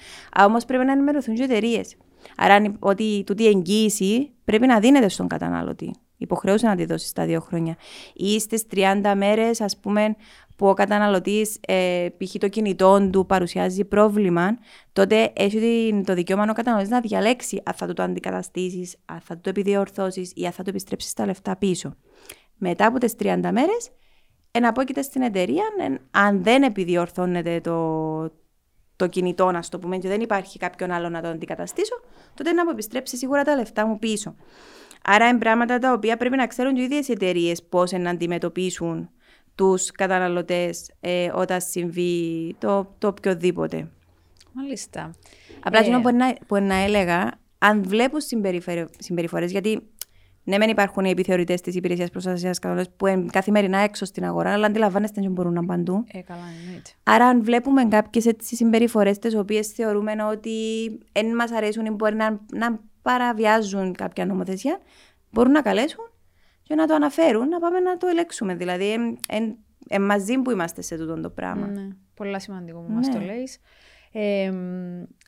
Όμως 0.47 0.65
πρέπει 0.65 0.85
να 0.85 0.93
ενημερωθούν 0.93 1.35
και 1.35 1.43
εταιρείες. 1.43 1.97
Άρα 2.37 2.75
ότι 2.79 3.23
τούτη 3.27 3.47
εγγύηση 3.47 4.31
πρέπει 4.45 4.67
να 4.67 4.81
δίνεται 4.81 5.09
στον 5.09 5.27
καταναλωτή. 5.27 5.95
Υποχρεούσε 6.17 6.67
να 6.67 6.77
τη 6.77 6.85
δώσει 6.85 7.07
στα 7.07 7.25
δύο 7.25 7.41
χρόνια. 7.41 7.77
Ή 8.15 8.41
στις 8.41 8.67
30 8.71 9.15
μέρες, 9.17 9.61
ας 9.61 9.79
πούμε, 9.79 10.17
που 10.61 10.69
ο 10.69 10.75
καταναλωτής, 10.75 11.59
ε, 11.67 12.09
π.χ. 12.17 12.35
το 12.39 12.49
κινητό 12.49 13.09
του 13.13 13.27
παρουσιάζει 13.27 13.85
πρόβλημα, 13.85 14.59
τότε 14.93 15.33
έχει 15.35 16.03
το 16.07 16.15
δικαίωμα 16.15 16.47
ο 16.51 16.53
καταναλωτής 16.53 16.91
να 16.91 17.01
διαλέξει 17.01 17.63
αν 17.65 17.75
θα 17.75 17.87
το, 17.87 17.93
το 17.93 18.03
αντικαταστήσεις, 18.03 18.97
αν 19.05 19.21
θα 19.21 19.41
το 19.41 19.49
επιδιορθώσεις 19.49 20.33
ή 20.35 20.47
αν 20.47 20.53
θα 20.53 20.63
το 20.63 20.71
επιστρέψεις 20.71 21.13
τα 21.13 21.27
λεφτά 21.27 21.57
πίσω. 21.57 21.95
Μετά 22.57 22.87
από 22.87 22.99
τις 22.99 23.15
30 23.19 23.39
μέρες, 23.43 23.91
εναπόκειται 24.51 25.03
στην 25.03 25.23
εταιρεία, 25.23 25.65
αν 26.11 26.43
δεν 26.43 26.63
επιδιορθώνεται 26.63 27.61
το, 27.61 28.23
το 28.97 29.07
κινητό, 29.07 29.51
να 29.51 29.61
το 29.69 29.79
πούμε, 29.79 29.99
και 29.99 30.09
δεν 30.09 30.21
υπάρχει 30.21 30.59
κάποιον 30.59 30.91
άλλο 30.91 31.09
να 31.09 31.21
το 31.21 31.29
αντικαταστήσω, 31.29 32.01
τότε 32.35 32.53
να 32.53 32.65
μου 32.65 32.71
επιστρέψει 32.71 33.17
σίγουρα 33.17 33.43
τα 33.43 33.57
λεφτά 33.57 33.87
μου 33.87 33.99
πίσω. 33.99 34.35
Άρα 35.05 35.29
είναι 35.29 35.39
πράγματα 35.39 35.79
τα 35.79 35.93
οποία 35.93 36.17
πρέπει 36.17 36.37
να 36.37 36.47
ξέρουν 36.47 36.75
και 36.75 36.81
οι 36.81 36.85
ίδιες 36.85 37.09
εταιρείες 37.09 37.63
πώς 37.63 37.93
να 37.93 38.11
αντιμετωπίσουν 38.11 39.11
τους 39.55 39.91
καταναλωτές 39.91 40.91
ε, 41.01 41.31
όταν 41.35 41.61
συμβεί 41.61 42.55
το, 42.59 42.95
το 42.99 43.07
οποιοδήποτε. 43.07 43.89
Μάλιστα. 44.53 45.15
Απλά 45.63 45.79
ε... 45.79 46.01
που, 46.03 46.17
να, 46.17 46.35
που 46.47 46.57
να 46.57 46.75
έλεγα, 46.75 47.41
αν 47.59 47.83
βλέπω 47.83 48.17
συμπεριφορές, 48.99 49.51
γιατί 49.51 49.83
ναι, 50.45 50.59
μεν 50.59 50.69
υπάρχουν 50.69 51.05
οι 51.05 51.11
επιθεωρητές 51.11 51.61
της 51.61 51.75
υπηρεσίας 51.75 52.11
προστασίας 52.11 52.59
καταναλωτή 52.59 52.93
που 52.97 53.07
είναι 53.07 53.27
καθημερινά 53.33 53.79
έξω 53.79 54.05
στην 54.05 54.25
αγορά, 54.25 54.53
αλλά 54.53 54.67
αντιλαμβάνεστε 54.67 55.21
ότι 55.21 55.29
μπορούν 55.29 55.53
να 55.53 55.65
παντού. 55.65 56.05
Ε, 56.13 56.21
καλά, 56.21 56.41
εννοείται. 56.61 56.91
Άρα, 57.03 57.27
αν 57.27 57.45
βλέπουμε 57.45 57.85
κάποιες 57.85 58.27
συμπεριφορές, 58.39 59.19
τις 59.19 59.35
οποίες 59.35 59.67
θεωρούμε 59.67 60.13
ότι 60.31 60.51
δεν 61.13 61.35
μας 61.35 61.53
αρέσουν 61.53 61.87
ή 61.87 61.91
μπορεί 61.91 62.15
να, 62.15 62.41
να 62.53 62.81
παραβιάζουν 63.03 63.95
κάποια 63.95 64.27
νομοθεσία, 64.27 64.79
μπορούν 65.31 65.53
να 65.53 65.63
καλέσουν 65.63 66.11
και 66.71 66.77
να 66.77 66.87
το 66.87 66.95
αναφέρουν, 66.95 67.49
να 67.49 67.59
πάμε 67.59 67.81
να 67.81 67.97
το 67.97 68.07
ελέγξουμε. 68.07 68.55
Δηλαδή, 68.55 68.93
εν, 68.93 69.19
εν, 69.29 69.57
εν 69.89 70.03
μαζί 70.03 70.39
που 70.39 70.51
είμαστε 70.51 70.83
σε 70.83 70.97
τούτο 70.97 71.21
το 71.21 71.31
πράγμα. 71.31 71.67
Ναι, 71.67 71.89
πολλά 72.15 72.39
σημαντικό 72.39 72.81
που 72.81 72.89
ναι. 72.89 72.95
μας 72.95 73.11
το 73.11 73.19
λέει. 73.19 73.49
Ε, 74.13 74.53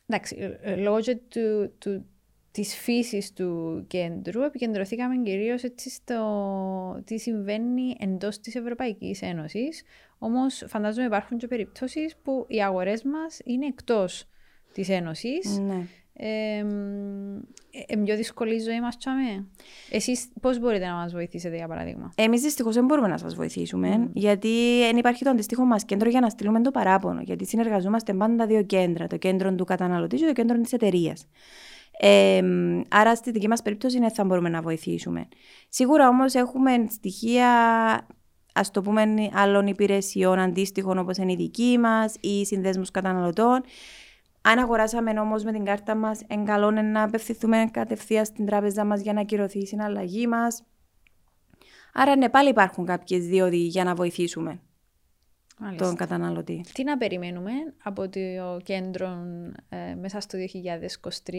εντάξει, 0.05 0.35
ε, 0.39 0.71
ε, 0.71 0.75
λόγω 0.75 0.97
του, 1.01 1.73
του, 1.77 2.05
της 2.51 2.75
φύσης 2.75 3.33
του 3.33 3.83
κέντρου 3.87 4.41
επικεντρωθήκαμε 4.41 5.15
κυρίως 5.23 5.63
έτσι 5.63 5.89
στο 5.89 7.01
τι 7.05 7.17
συμβαίνει 7.17 7.95
εντός 7.99 8.39
της 8.39 8.55
Ευρωπαϊκής 8.55 9.21
Ένωσης. 9.21 9.83
Όμως 10.17 10.63
φαντάζομαι 10.67 11.05
υπάρχουν 11.05 11.37
και 11.37 11.47
περιπτώσεις 11.47 12.15
που 12.23 12.45
οι 12.47 12.63
αγορές 12.63 13.03
μας 13.03 13.39
είναι 13.43 13.65
εκτός 13.65 14.25
της 14.73 14.89
Ένωσης. 14.89 15.57
Ναι. 15.57 15.87
Ε, 16.15 16.65
ε, 17.87 17.95
πιο 18.03 18.15
δύσκολη 18.15 18.55
η 18.55 18.59
ζωή 18.59 18.81
μας 18.81 18.97
τσάμε. 18.97 19.47
Εσείς 19.89 20.27
πώς 20.41 20.59
μπορείτε 20.59 20.85
να 20.85 20.93
μας 20.93 21.11
βοηθήσετε 21.11 21.55
για 21.55 21.67
παράδειγμα; 21.67 22.13
Εμείς 22.15 22.41
δυστυχώς 22.41 22.75
δεν 22.75 22.85
μπορούμε 22.85 23.07
να 23.07 23.17
σας 23.17 23.35
βοηθήσουμε 23.35 24.03
mm. 24.03 24.09
γιατί 24.13 24.79
δεν 24.79 24.97
υπάρχει 24.97 25.23
το 25.23 25.29
αντιστοίχο 25.29 25.65
μας 25.65 25.85
κέντρο 25.85 26.09
για 26.09 26.19
να 26.19 26.29
στείλουμε 26.29 26.61
το 26.61 26.71
παράπονο 26.71 27.21
γιατί 27.21 27.45
συνεργαζόμαστε 27.45 28.13
πάντα 28.13 28.45
δύο 28.45 28.63
κέντρα, 28.63 29.07
το 29.07 29.17
κέντρο 29.17 29.55
του 29.55 29.65
καταναλωτή 29.65 30.15
και 30.15 30.25
το 30.25 30.33
κέντρο 30.33 30.61
της 30.61 30.73
εταιρείας. 30.73 31.27
Ε, 31.99 32.41
άρα 32.89 33.15
στη 33.15 33.31
δική 33.31 33.47
μας 33.47 33.61
περίπτωση 33.61 33.99
ναι, 33.99 34.09
θα 34.09 34.23
μπορούμε 34.23 34.49
να 34.49 34.61
βοηθήσουμε. 34.61 35.27
Σίγουρα 35.69 36.07
όμως 36.07 36.33
έχουμε 36.33 36.85
στοιχεία 36.89 37.47
ας 38.53 38.71
το 38.71 38.81
πούμε 38.81 39.03
άλλων 39.33 39.67
υπηρεσιών 39.67 40.39
αντίστοιχων 40.39 40.97
όπως 40.97 41.17
είναι 41.17 41.31
η 41.31 41.35
δική 41.35 41.77
μας 41.79 42.15
ή 42.19 42.45
συνδέσμους 42.45 42.91
καταναλωτών 42.91 43.63
αν 44.45 44.59
αγοράσαμε 44.59 45.19
όμως 45.19 45.43
με 45.43 45.51
την 45.51 45.65
κάρτα 45.65 45.95
μας, 45.95 46.21
καλό 46.45 46.71
να 46.71 47.03
απευθυνθούμε 47.03 47.69
κατευθείαν 47.71 48.25
στην 48.25 48.45
τράπεζα 48.45 48.85
μας 48.85 49.01
για 49.01 49.13
να 49.13 49.21
ακυρωθεί 49.21 49.59
η 49.59 49.65
συναλλαγή 49.65 50.27
μας. 50.27 50.63
Άρα, 51.93 52.15
ναι, 52.15 52.29
πάλι 52.29 52.49
υπάρχουν 52.49 52.85
κάποιες 52.85 53.25
δίωδοι 53.25 53.57
για 53.57 53.83
να 53.83 53.95
βοηθήσουμε 53.95 54.59
Μάλιστα. 55.59 55.85
τον 55.85 55.95
καταναλωτή. 55.95 56.65
Τι 56.73 56.83
να 56.83 56.97
περιμένουμε 56.97 57.51
από 57.83 58.09
το 58.09 58.19
κέντρο 58.63 59.07
ε, 59.69 59.95
μέσα 59.95 60.19
στο 60.19 60.37
2023. 60.37 61.33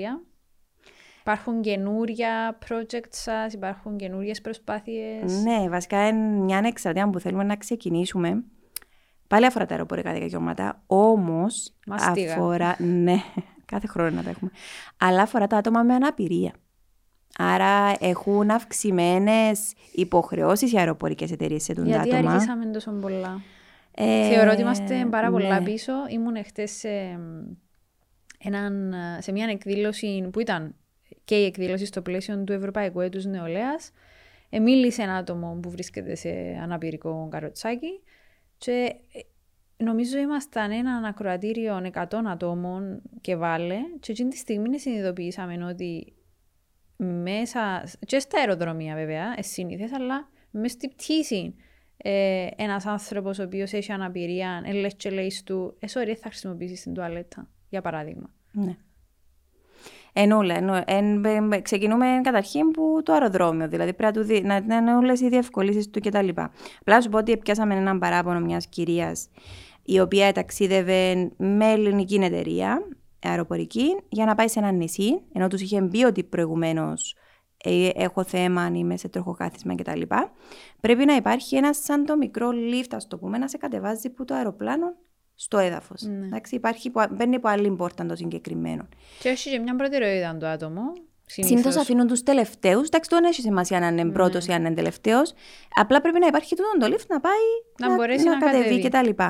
Υπάρχουν 1.20 1.60
καινούρια 1.60 2.58
projects 2.68 3.08
σας, 3.10 3.52
υπάρχουν 3.52 3.96
καινούριες 3.96 4.40
προσπάθειες; 4.40 5.42
Ναι, 5.42 5.68
βασικά 5.68 6.08
είναι 6.08 6.44
μια 6.44 6.62
εξαρτία 6.64 7.10
που 7.10 7.20
θέλουμε 7.20 7.44
να 7.44 7.56
ξεκινήσουμε. 7.56 8.44
Πάλι 9.28 9.46
αφορά 9.46 9.66
τα 9.66 9.74
αεροπορικά 9.74 10.12
δικαιώματα, 10.12 10.82
όμως 10.86 11.74
αφορά. 11.86 12.76
Ναι, 12.78 13.16
κάθε 13.64 13.86
χρόνο 13.86 14.10
να 14.10 14.22
τα 14.22 14.30
έχουμε. 14.30 14.50
Αλλά 14.98 15.22
αφορά 15.22 15.46
τα 15.46 15.56
άτομα 15.56 15.82
με 15.82 15.94
αναπηρία. 15.94 16.52
Άρα 17.38 17.94
έχουν 18.00 18.50
αυξημένες 18.50 19.72
υποχρεώσεις 19.92 20.72
οι 20.72 20.78
αεροπορικές 20.78 21.30
εταιρείες 21.30 21.62
σε 21.62 21.72
τον 21.72 21.84
Γιατί 21.84 22.00
άτομα. 22.00 22.20
Γιατί 22.20 22.32
αργήσαμε 22.32 22.66
τόσο 22.66 22.90
πολλά. 22.90 23.40
Ε, 23.94 24.28
Θεωρώ 24.28 24.50
ότι 24.50 24.60
είμαστε 24.60 25.06
πάρα 25.10 25.30
ναι. 25.30 25.40
πολλά 25.40 25.62
πίσω. 25.62 25.92
Ήμουν 26.10 26.44
χτε 26.44 26.66
σε, 26.66 27.18
σε 29.18 29.32
μια 29.32 29.46
εκδήλωση 29.46 30.28
που 30.32 30.40
ήταν 30.40 30.74
και 31.24 31.34
η 31.34 31.44
εκδήλωση 31.44 31.86
στο 31.86 32.02
πλαίσιο 32.02 32.44
του 32.44 32.52
Ευρωπαϊκού 32.52 33.00
Έτους 33.00 33.24
Νεολαίας. 33.24 33.90
Ε, 34.50 34.58
μίλησε 34.58 35.02
ένα 35.02 35.14
άτομο 35.14 35.58
που 35.62 35.70
βρίσκεται 35.70 36.14
σε 36.14 36.30
αναπηρικό 36.62 37.28
καροτσάκι 37.30 38.00
και 38.64 38.94
ε, 39.12 39.20
νομίζω 39.84 40.18
ήμασταν 40.18 40.70
ένα 40.70 40.96
ακροατήριο 41.08 41.90
100 41.94 42.04
ατόμων 42.26 43.02
και 43.20 43.36
βάλε 43.36 43.78
και 44.00 44.12
εκείνη 44.12 44.30
τη 44.30 44.36
στιγμή 44.36 44.78
συνειδητοποιήσαμε 44.78 45.64
ότι 45.64 46.12
μέσα, 46.96 47.84
και 48.06 48.18
στα 48.18 48.38
αεροδρομία 48.38 48.94
βέβαια, 48.94 49.34
εσύνηθες, 49.36 49.92
αλλά 49.92 50.28
μες 50.50 50.72
στην 50.72 50.90
πτήση 50.90 51.54
ε, 51.96 52.46
ένας 52.56 52.86
άνθρωπος 52.86 53.38
ο 53.38 53.42
οποίος 53.42 53.72
έχει 53.72 53.92
αναπηρία, 53.92 54.62
έλες 54.64 54.94
και 54.94 55.10
λέει 55.10 55.32
του, 55.44 55.76
ε, 55.78 55.86
sorry, 55.90 56.14
θα 56.20 56.28
χρησιμοποιήσεις 56.28 56.82
την 56.82 56.94
τουαλέτα, 56.94 57.48
για 57.68 57.80
παράδειγμα. 57.80 58.30
Ναι. 58.52 58.76
Ενούλα, 60.16 60.84
εν, 60.86 61.22
ξεκινούμε 61.62 62.06
καταρχήν 62.22 62.70
που 62.70 63.00
το 63.04 63.12
αεροδρόμιο, 63.12 63.68
δηλαδή 63.68 63.92
πρέπει 63.92 64.42
να, 64.44 64.60
να 64.60 64.76
είναι 64.76 64.94
όλες 64.94 65.20
οι 65.20 65.28
διευκολύνσεις 65.28 65.90
του 65.90 66.00
κτλ. 66.00 66.28
Απλά 66.80 67.00
σου 67.00 67.08
πω 67.08 67.18
ότι 67.18 67.36
πιάσαμε 67.36 67.74
έναν 67.74 67.98
παράπονο 67.98 68.40
μιας 68.40 68.66
κυρίας 68.66 69.28
η 69.82 70.00
οποία 70.00 70.32
ταξίδευε 70.32 71.30
με 71.36 71.72
ελληνική 71.72 72.14
εταιρεία 72.14 72.88
αεροπορική 73.22 73.96
για 74.08 74.24
να 74.24 74.34
πάει 74.34 74.48
σε 74.48 74.58
ένα 74.58 74.70
νησί, 74.70 75.20
ενώ 75.32 75.48
τους 75.48 75.60
είχε 75.60 75.82
πει 75.82 76.04
ότι 76.04 76.22
προηγουμένως 76.22 77.16
ε, 77.64 77.88
έχω 77.94 78.24
θέμα, 78.24 78.62
αν 78.62 78.74
είμαι 78.74 78.96
σε 78.96 79.08
τροχοκάθισμα 79.08 79.74
κτλ. 79.74 80.00
Πρέπει 80.80 81.04
να 81.04 81.14
υπάρχει 81.14 81.56
ένας 81.56 81.78
σαν 81.82 82.04
το 82.04 82.16
μικρό 82.16 82.50
lift, 82.50 82.90
ας 82.90 83.06
το 83.06 83.18
πούμε, 83.18 83.38
να 83.38 83.48
σε 83.48 83.56
κατεβάζει 83.56 84.10
που 84.10 84.24
το 84.24 84.34
αεροπλάνο 84.34 84.94
στο 85.34 85.58
έδαφος. 85.58 86.02
Ναι. 86.02 86.26
Εντάξει, 86.26 86.54
υπάρχει, 86.54 86.92
μπαίνει 87.10 87.34
από 87.34 87.48
άλλη 87.48 87.70
πόρτα 87.70 88.06
το 88.06 88.16
συγκεκριμένο. 88.16 88.88
Και 89.20 89.28
έχει 89.28 89.50
και 89.50 89.58
μια 89.58 89.76
προτεραιότητα 89.76 90.36
το 90.36 90.46
άτομο. 90.46 90.82
Συνήθως 91.26 91.76
αφήνουν 91.76 92.06
τους 92.06 92.22
τελευταίους. 92.22 92.86
Εντάξει, 92.86 93.10
δεν 93.12 93.24
έχεις 93.24 93.42
σημασία 93.42 93.78
αν 93.78 93.92
είναι 93.92 94.02
ναι. 94.02 94.12
πρώτος 94.12 94.46
ή 94.46 94.52
αν 94.52 94.64
είναι 94.64 94.74
τελευταίος. 94.74 95.32
Απλά 95.80 96.00
πρέπει 96.00 96.18
να 96.18 96.26
υπάρχει 96.26 96.56
τούτο 96.56 96.86
το 96.86 96.96
lift 96.96 97.06
να 97.08 97.20
πάει 97.20 97.32
να, 97.78 97.88
να 97.88 97.94
μπορέσει 97.94 98.24
να, 98.24 98.38
να 98.38 98.38
κατεβεί 98.38 98.82
κτλ. 98.82 99.22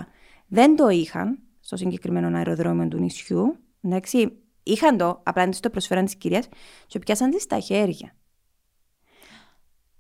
Δεν 0.47 0.77
το 0.77 0.89
είχαν 0.89 1.39
στο 1.61 1.77
συγκεκριμένο 1.77 2.37
αεροδρόμιο 2.37 2.89
του 2.89 2.99
νησιού. 2.99 3.57
Εντάξει, 3.83 4.39
είχαν 4.63 4.97
το, 4.97 5.21
απλά 5.23 5.43
δεν 5.45 5.61
το 5.61 5.71
προσφέραν 5.71 6.05
της 6.05 6.17
κυρίας 6.17 6.49
και 6.87 6.99
πιάσαν 6.99 7.31
της 7.31 7.43
στα 7.43 7.59
χέρια. 7.59 8.15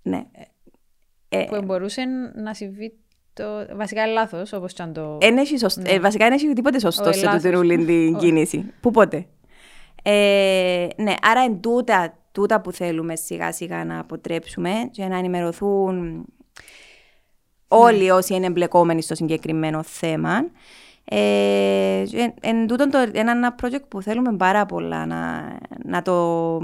Ναι. 0.02 0.24
Ε, 1.28 1.44
που 1.44 1.62
μπορούσε 1.64 2.04
να 2.34 2.54
συμβεί 2.54 3.03
το... 3.34 3.44
Βασικά 3.76 4.06
λάθος, 4.06 4.52
όπως 4.52 4.72
και 4.72 4.82
αν 4.82 4.92
το. 4.92 5.18
Εν 5.20 5.36
έχει 5.36 5.58
σωστ... 5.58 5.78
ναι. 5.78 5.90
ε, 5.90 6.00
βασικά 6.00 6.24
δεν 6.24 6.34
έχει 6.34 6.52
τίποτε 6.52 6.78
σωστό 6.78 7.12
σε 7.12 7.28
τούτη 7.28 7.50
ρούλιν 7.50 7.86
την 7.86 8.16
κίνηση. 8.16 8.72
Πού 8.80 8.90
πότε; 8.90 9.26
Ε, 10.02 10.86
ναι, 10.96 11.14
άρα 11.22 11.40
εν 11.40 11.60
τούτα, 11.60 12.18
τούτα 12.32 12.60
που 12.60 12.72
θέλουμε 12.72 13.16
σιγά 13.16 13.52
σιγά 13.52 13.84
να 13.84 13.98
αποτρέψουμε 13.98 14.70
και 14.90 15.04
να 15.04 15.18
ενημερωθούν 15.18 16.24
όλοι 17.68 18.04
ναι. 18.04 18.12
όσοι 18.12 18.34
είναι 18.34 18.46
εμπλεκόμενοι 18.46 19.02
στο 19.02 19.14
συγκεκριμένο 19.14 19.82
θέμα. 19.82 20.50
Ε, 21.04 22.04
εν 22.40 22.66
τούτον 22.66 22.90
το, 22.90 22.98
ένα 23.12 23.54
project 23.62 23.88
που 23.88 24.02
θέλουμε 24.02 24.36
πάρα 24.36 24.66
πολλά 24.66 25.06
να, 25.06 25.52
να 25.84 26.02
το 26.02 26.58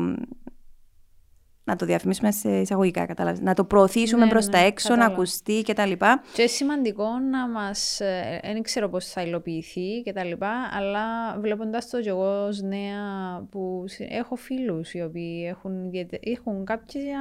να 1.70 1.76
το 1.76 1.86
διαφημίσουμε 1.86 2.30
σε 2.32 2.50
εισαγωγικά, 2.60 3.06
κατάλαβες. 3.06 3.40
Να 3.40 3.54
το 3.54 3.64
προωθήσουμε 3.64 4.24
Ναι, 4.24 4.30
προς 4.30 4.46
ναι, 4.46 4.52
τα 4.52 4.58
έξω, 4.58 4.88
να 4.88 4.94
κατάλαβα. 4.94 5.14
ακουστεί 5.16 5.62
κτλ. 5.66 5.92
Και 6.34 6.46
σημαντικό 6.46 7.04
να 7.30 7.48
μας, 7.48 8.00
ε, 8.00 8.40
δεν 8.42 8.62
ξέρω 8.62 8.88
πώς 8.88 9.06
θα 9.06 9.22
υλοποιηθεί 9.22 10.02
και 10.04 10.12
τα 10.12 10.24
λοιπά, 10.24 10.52
αλλά 10.72 11.36
βλέποντας 11.40 11.88
το 11.90 12.00
κι 12.00 12.08
εγώ 12.08 12.44
ως 12.46 12.60
νέα 12.62 13.02
που 13.50 13.84
συ- 13.86 14.06
έχω 14.12 14.36
φίλους 14.36 14.92
οι 14.94 15.02
οποίοι 15.02 15.44
έχουν, 15.48 15.84
ιδιαίτε- 15.86 16.26
έχουν 16.26 16.64
κάποια 16.64 17.18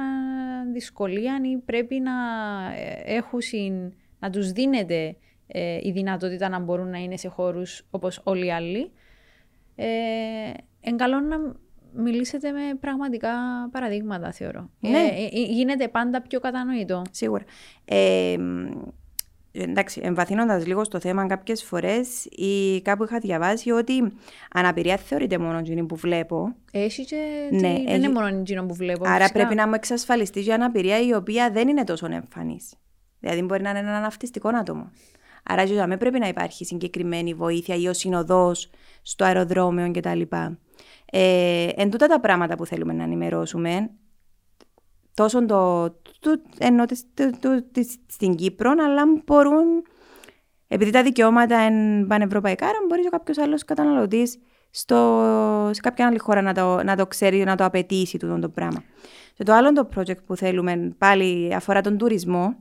δυσκολία 0.72 1.40
ή 1.52 1.56
πρέπει 1.56 2.00
να 2.00 2.12
ε, 2.76 3.14
έχουν 3.16 3.40
συν- 3.40 3.92
να 4.18 4.30
τους 4.30 4.52
δίνεται 4.52 5.16
ε, 5.46 5.78
η 5.82 5.90
δυνατότητα 5.90 6.48
να 6.48 6.58
μπορούν 6.58 6.90
να 6.90 6.98
είναι 6.98 7.16
σε 7.16 7.28
χώρους 7.28 7.82
όπως 7.90 8.20
όλοι 8.24 8.46
οι 8.46 8.52
άλλοι. 8.52 8.90
Ε, 9.76 9.86
εν 10.80 10.96
καλό 10.96 11.20
να 11.20 11.36
μιλήσετε 11.94 12.50
με 12.50 12.60
πραγματικά 12.80 13.30
παραδείγματα, 13.72 14.32
θεωρώ. 14.32 14.70
Ναι. 14.80 14.98
Ε, 14.98 15.24
ε, 15.32 15.42
γίνεται 15.42 15.88
πάντα 15.88 16.22
πιο 16.22 16.40
κατανοητό. 16.40 17.02
Σίγουρα. 17.10 17.44
Ε, 17.84 18.36
εντάξει, 19.52 20.00
εμβαθύνοντας 20.04 20.66
λίγο 20.66 20.84
στο 20.84 21.00
θέμα, 21.00 21.26
κάποιες 21.26 21.62
φορές 21.64 22.24
ή 22.24 22.80
κάπου 22.82 23.04
είχα 23.04 23.18
διαβάσει 23.18 23.70
ότι 23.70 24.12
αναπηρία 24.52 24.96
θεωρείται 24.96 25.38
μόνο 25.38 25.58
εκείνη 25.58 25.84
που 25.84 25.96
βλέπω. 25.96 26.54
Έχει 26.72 27.04
και. 27.04 27.48
Ναι, 27.50 27.58
τη... 27.58 27.60
Δεν 27.60 27.86
έχει- 27.86 27.96
είναι 27.96 28.08
μόνο 28.08 28.26
εκείνο 28.26 28.66
που 28.66 28.74
βλέπω. 28.74 29.04
Άρα 29.06 29.18
φυσικά. 29.18 29.38
πρέπει 29.38 29.54
να 29.54 29.68
μου 29.68 29.74
εξασφαλιστεί 29.74 30.40
για 30.40 30.54
αναπηρία 30.54 31.00
η 31.00 31.14
οποία 31.14 31.50
δεν 31.50 31.68
είναι 31.68 31.84
τόσο 31.84 32.06
εμφανής. 32.06 32.74
Δηλαδή 33.20 33.42
μπορεί 33.42 33.62
να 33.62 33.70
είναι 33.70 33.78
ένα 33.78 34.00
ναυτιστικό 34.00 34.48
άτομο. 34.48 34.90
Άρα 35.42 35.62
για 35.62 35.86
μένα 35.86 35.96
πρέπει 35.96 36.18
να 36.18 36.28
υπάρχει 36.28 36.64
συγκεκριμένη 36.64 37.34
βοήθεια 37.34 37.74
ή 37.74 37.88
ο 37.88 37.92
συνοδός 37.92 38.70
στο 39.02 39.24
αεροδρόμιο 39.24 39.90
κτλ. 39.90 40.20
Ε, 41.10 41.68
εν 41.76 41.90
τούτα 41.90 42.06
τα 42.06 42.20
πράγματα 42.20 42.56
που 42.56 42.66
θέλουμε 42.66 42.92
να 42.92 43.02
ενημερώσουμε, 43.02 43.90
τόσο 45.14 45.46
το, 45.46 45.88
το, 46.20 46.42
ενώ 46.58 46.84
τις- 46.84 47.04
το- 47.14 47.30
το- 47.40 47.64
τις- 47.72 47.98
στην 48.06 48.34
Κύπρο, 48.34 48.70
αλλά 48.70 49.02
μπορούν, 49.26 49.66
επειδή 50.68 50.90
τα 50.90 51.02
δικαιώματα 51.02 51.64
είναι 51.64 52.06
πανευρωπαϊκά, 52.06 52.66
άρα 52.66 52.78
μπορεί 52.88 53.02
και 53.02 53.08
κάποιος 53.08 53.38
άλλος 53.38 53.64
καταναλωτής 53.64 54.38
σε 54.70 55.80
κάποια 55.80 56.06
άλλη 56.06 56.18
χώρα 56.18 56.42
να 56.42 56.54
το, 56.54 56.82
να 56.82 56.96
το 56.96 57.06
ξέρει, 57.06 57.44
να 57.44 57.56
το 57.56 57.64
απαιτήσει 57.64 58.18
τούτο 58.18 58.38
το 58.38 58.48
πράγμα. 58.48 58.82
Και 59.34 59.44
το 59.44 59.52
άλλο 59.52 59.72
το 59.72 59.88
project 59.96 60.24
που 60.26 60.36
θέλουμε 60.36 60.94
πάλι 60.98 61.54
αφορά 61.54 61.80
τον 61.80 61.98
τουρισμό. 61.98 62.54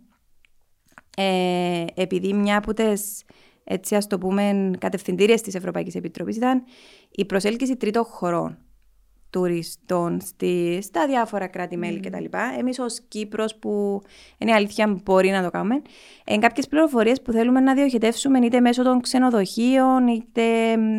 Ε, 1.17 1.85
επειδή 1.93 2.33
μια 2.33 2.57
από 2.57 2.73
τις 2.73 3.23
έτσι 3.71 3.95
ας 3.95 4.07
το 4.07 4.17
πούμε 4.17 4.71
κατευθυντήριες 4.79 5.41
της 5.41 5.55
Ευρωπαϊκής 5.55 5.95
Επιτροπής 5.95 6.35
ήταν 6.35 6.63
η 7.11 7.25
προσέλκυση 7.25 7.75
τρίτων 7.75 8.03
χωρών 8.03 8.57
τουριστών 9.29 10.19
στη, 10.21 10.79
στα 10.81 11.07
διάφορα 11.07 11.47
κράτη-μέλη 11.47 11.99
κτλ. 11.99 12.23
Εμείς 12.59 12.79
ως 12.79 13.01
Κύπρος 13.07 13.55
που 13.55 14.01
είναι 14.37 14.51
η 14.51 14.53
αλήθεια 14.53 14.99
μπορεί 15.03 15.29
να 15.29 15.43
το 15.43 15.49
κάνουμε, 15.49 15.81
εν 16.23 16.39
κάποιες 16.39 16.67
πληροφορίες 16.67 17.21
που 17.21 17.31
θέλουμε 17.31 17.59
να 17.59 17.73
διοχετεύσουμε 17.73 18.39
είτε 18.39 18.59
μέσω 18.59 18.83
των 18.83 19.01
ξενοδοχείων 19.01 20.07
είτε 20.07 20.43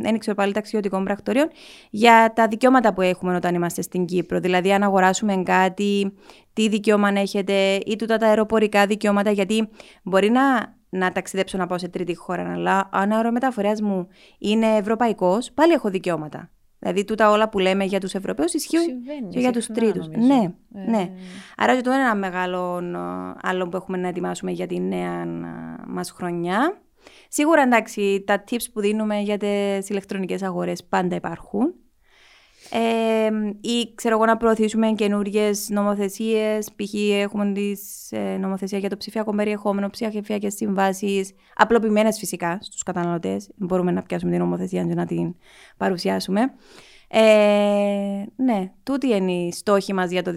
δεν 0.03 0.19
ξέρω 0.19 0.37
πάλι 0.37 0.53
ταξιδιωτικών 0.53 1.05
πρακτορείων 1.05 1.49
για 1.91 2.33
τα 2.35 2.49
δικαιώματα 2.49 2.93
που 2.93 3.01
έχουμε 3.01 3.37
όταν 3.37 3.55
είμαστε 3.55 3.83
στην 3.83 4.05
Κύπρο. 4.05 4.41
Δηλαδή 4.41 4.73
αν 4.73 4.83
αγοράσουμε 4.83 5.43
κάτι, 5.45 6.13
τι 6.53 6.69
δικαίωμα 6.69 7.09
έχετε 7.09 7.79
ή 7.87 7.97
τούτα 7.97 8.17
τα 8.17 8.27
αεροπορικά 8.27 8.87
δικαιώματα 8.87 9.31
γιατί 9.31 9.69
μπορεί 10.03 10.31
να 10.31 10.79
να 10.91 11.13
ταξιδέψω 11.13 11.59
να 11.59 11.67
πάω 11.67 11.79
σε 11.79 11.89
τρίτη 11.89 12.15
χώρα, 12.15 12.53
αλλά 12.53 12.89
αν 12.93 13.11
ο 13.11 13.17
αερομεταφορέας 13.17 13.81
μου 13.81 14.09
είναι 14.39 14.67
ευρωπαϊκός, 14.77 15.53
πάλι 15.53 15.73
έχω 15.73 15.91
δικαιώματα. 15.91 16.51
Δηλαδή, 16.79 17.05
τούτα 17.05 17.31
όλα 17.31 17.49
που 17.49 17.59
λέμε 17.59 17.85
για 17.85 18.01
τους 18.01 18.15
Ευρωπαίους 18.15 18.53
ισχύουν 18.55 18.83
Συμβαίνει 18.83 19.29
και 19.29 19.39
για 19.39 19.51
τους 19.53 19.65
συχνά, 19.65 19.81
τρίτους. 19.83 20.09
νομίζω. 20.09 20.27
Ναι, 20.35 20.53
Ε, 20.85 20.91
ναι. 20.91 21.11
Άρα 21.57 21.75
και 21.77 21.81
το 21.81 21.91
είναι 21.93 22.01
ένα 22.01 22.15
μεγάλο 22.15 22.79
ε, 22.79 23.35
άλλο 23.43 23.69
που 23.69 23.77
έχουμε 23.77 23.99
να 23.99 24.09
ετοιμάσουμε 24.09 24.51
για 24.51 24.67
τη 24.67 24.81
νέα 24.81 25.21
ε, 25.21 25.27
μας 25.87 26.11
χρονιά. 26.11 26.81
Σίγουρα 27.29 27.63
εντάξει, 27.63 28.25
τα 28.27 28.45
tips 28.51 28.65
που 28.73 28.81
δίνουμε 28.81 29.19
για 29.21 29.37
τις 29.37 29.89
ηλεκτρονικές 29.89 30.43
αγορές 30.43 30.85
πάντα 30.85 31.17
υπάρχουν. 31.17 31.75
Ε, 32.71 33.31
ή 33.61 33.95
ξέρω 33.95 34.15
εγώ 34.15 34.25
να 34.25 34.37
προωθήσουμε 34.37 34.93
καινούριες 34.93 35.69
νομοθεσίες. 35.69 36.69
Π.χ. 36.77 36.95
έχουμε 36.95 37.53
τη 37.53 37.73
ε, 38.11 38.37
νομοθεσία 38.37 38.79
για 38.79 38.89
το 38.89 38.97
ψηφιακό 38.97 39.35
περιεχόμενο, 39.35 39.91
ψηφιακές 39.91 40.55
συμβάσεις, 40.55 41.33
απλοποιημένες 41.55 42.19
φυσικά 42.19 42.59
στους 42.61 42.83
καταναλωτές. 42.83 43.51
Μπορούμε 43.57 43.91
να 43.91 44.03
πιάσουμε 44.03 44.31
την 44.31 44.41
νομοθεσία 44.41 44.85
και 44.85 44.95
να 44.95 45.07
την 45.07 45.35
παρουσιάσουμε. 45.77 46.41
Ε, 47.09 48.25
ναι, 48.37 48.73
τούτη 48.83 49.09
είναι 49.09 49.33
η 49.33 49.53
στόχη 49.53 49.93
μας 49.93 50.11
για 50.11 50.23
το 50.23 50.33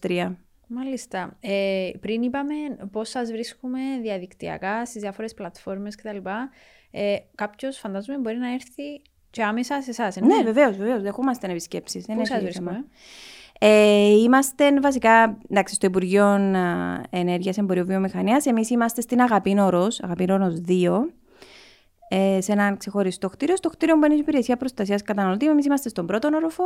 2023. 0.00 0.36
Μάλιστα. 0.66 1.36
Ε, 1.40 1.90
πριν 2.00 2.22
είπαμε 2.22 2.54
πώς 2.92 3.08
σας 3.08 3.30
βρίσκουμε 3.30 3.78
διαδικτυακά 4.02 4.84
στις 4.84 5.00
διάφορες 5.02 5.34
πλατφόρμες 5.34 5.96
κτλ. 5.96 6.16
Ε, 6.90 7.16
κάποιος 7.34 7.78
φαντάζομαι 7.78 8.18
μπορεί 8.18 8.36
να 8.36 8.52
έρθει 8.52 9.02
και 9.38 9.44
άμεσα 9.44 9.82
σε 9.82 9.90
εσάς, 9.90 10.16
Ναι, 10.16 10.42
βεβαίως, 10.44 10.76
βεβαίως. 10.76 11.02
Δεχόμαστε 11.02 11.50
επισκέψεις. 11.50 12.04
δεν 12.04 12.14
Πού 12.16 12.20
έχει 12.20 12.30
σας 12.30 12.38
θέμα. 12.38 12.50
βρίσκουμε; 12.50 12.84
Ε, 13.60 14.08
είμαστε 14.08 14.80
βασικά 14.80 15.38
εντάξει, 15.50 15.74
στο 15.74 15.86
Υπουργείο 15.86 16.24
α, 16.24 17.00
Ενέργειας 17.10 17.58
Εμπορίου 17.58 17.84
Βιομηχανίας. 17.86 18.46
Εμείς 18.46 18.70
είμαστε 18.70 19.00
στην 19.00 19.20
Αγαπήν 19.20 19.58
Όρος, 19.58 20.00
Αγαπήν 20.02 20.30
Όρος 20.30 20.54
2, 20.68 21.08
ε, 22.08 22.40
σε 22.40 22.52
έναν 22.52 22.76
ξεχωριστό 22.76 23.28
κτίριο. 23.28 23.56
Στο 23.56 23.68
κτίριο 23.70 23.98
που 23.98 24.04
είναι 24.04 24.14
η 24.14 24.18
υπηρεσία 24.18 24.56
προστασίας 24.56 25.02
καταναλωτή, 25.02 25.46
εμείς 25.46 25.66
είμαστε 25.66 25.88
στον 25.88 26.06
πρώτο 26.06 26.28
όροφο. 26.34 26.64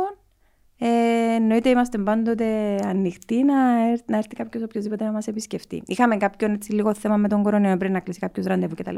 Ε, 0.79 0.87
εννοείται 1.35 1.69
είμαστε 1.69 1.97
πάντοτε 1.97 2.75
ανοιχτοί 2.85 3.43
να, 3.43 3.89
έρ- 3.91 4.09
να 4.09 4.17
έρθει 4.17 4.35
κάποιος 4.35 4.63
οποιοδήποτε 4.63 5.03
να 5.03 5.11
μας 5.11 5.27
επισκεφτεί. 5.27 5.83
Είχαμε 5.85 6.17
κάποιον 6.17 6.51
έτσι, 6.53 6.71
λίγο 6.73 6.93
θέμα 6.93 7.17
με 7.17 7.27
τον 7.27 7.43
κορονοϊό 7.43 7.77
πριν 7.77 7.91
να 7.91 7.99
κλείσει 7.99 8.19
κάποιος 8.19 8.45
ραντεβού 8.45 8.75
κτλ. 8.75 8.95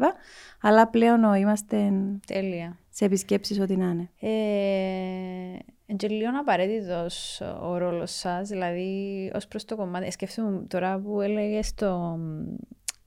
Αλλά 0.61 0.87
πλέον 0.87 1.23
ο, 1.23 1.35
είμαστε 1.35 1.91
Τέλεια. 2.27 2.77
Σε 2.95 3.05
επισκέψεις 3.05 3.59
ό,τι 3.59 3.75
να 3.75 3.89
είναι. 3.89 4.09
Ε, 4.19 5.93
και 5.95 6.07
λίγο 6.07 6.29
απαραίτητος 6.39 7.41
ο 7.61 7.77
ρόλος 7.77 8.11
σας, 8.11 8.49
δηλαδή 8.49 9.31
ως 9.35 9.47
προς 9.47 9.65
το 9.65 9.75
κομμάτι. 9.75 10.11
Σκέφτομαι 10.11 10.65
τώρα 10.67 10.99
που 10.99 11.21
έλεγε 11.21 11.59
το. 11.75 12.19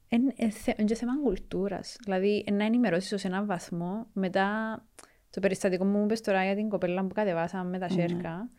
Είναι 0.09 0.35
και 0.85 0.95
θέμα 0.95 1.13
κουλτούρας. 1.23 1.97
Δηλαδή, 2.05 2.45
να 2.53 2.65
ενημερώσεις 2.65 3.13
ως 3.13 3.25
έναν 3.25 3.47
βαθμό 3.47 4.07
μετά 4.13 4.49
το 5.31 5.41
περιστατικό 5.41 5.85
μου 5.85 6.05
είπες 6.05 6.21
τώρα 6.21 6.45
για 6.45 6.55
την 6.55 6.69
κοπέλα 6.69 7.07
που 7.07 7.15
κατεβάσαμε 7.15 7.71
με 7.71 7.79
τα 7.79 7.89
σέρκα. 7.89 8.51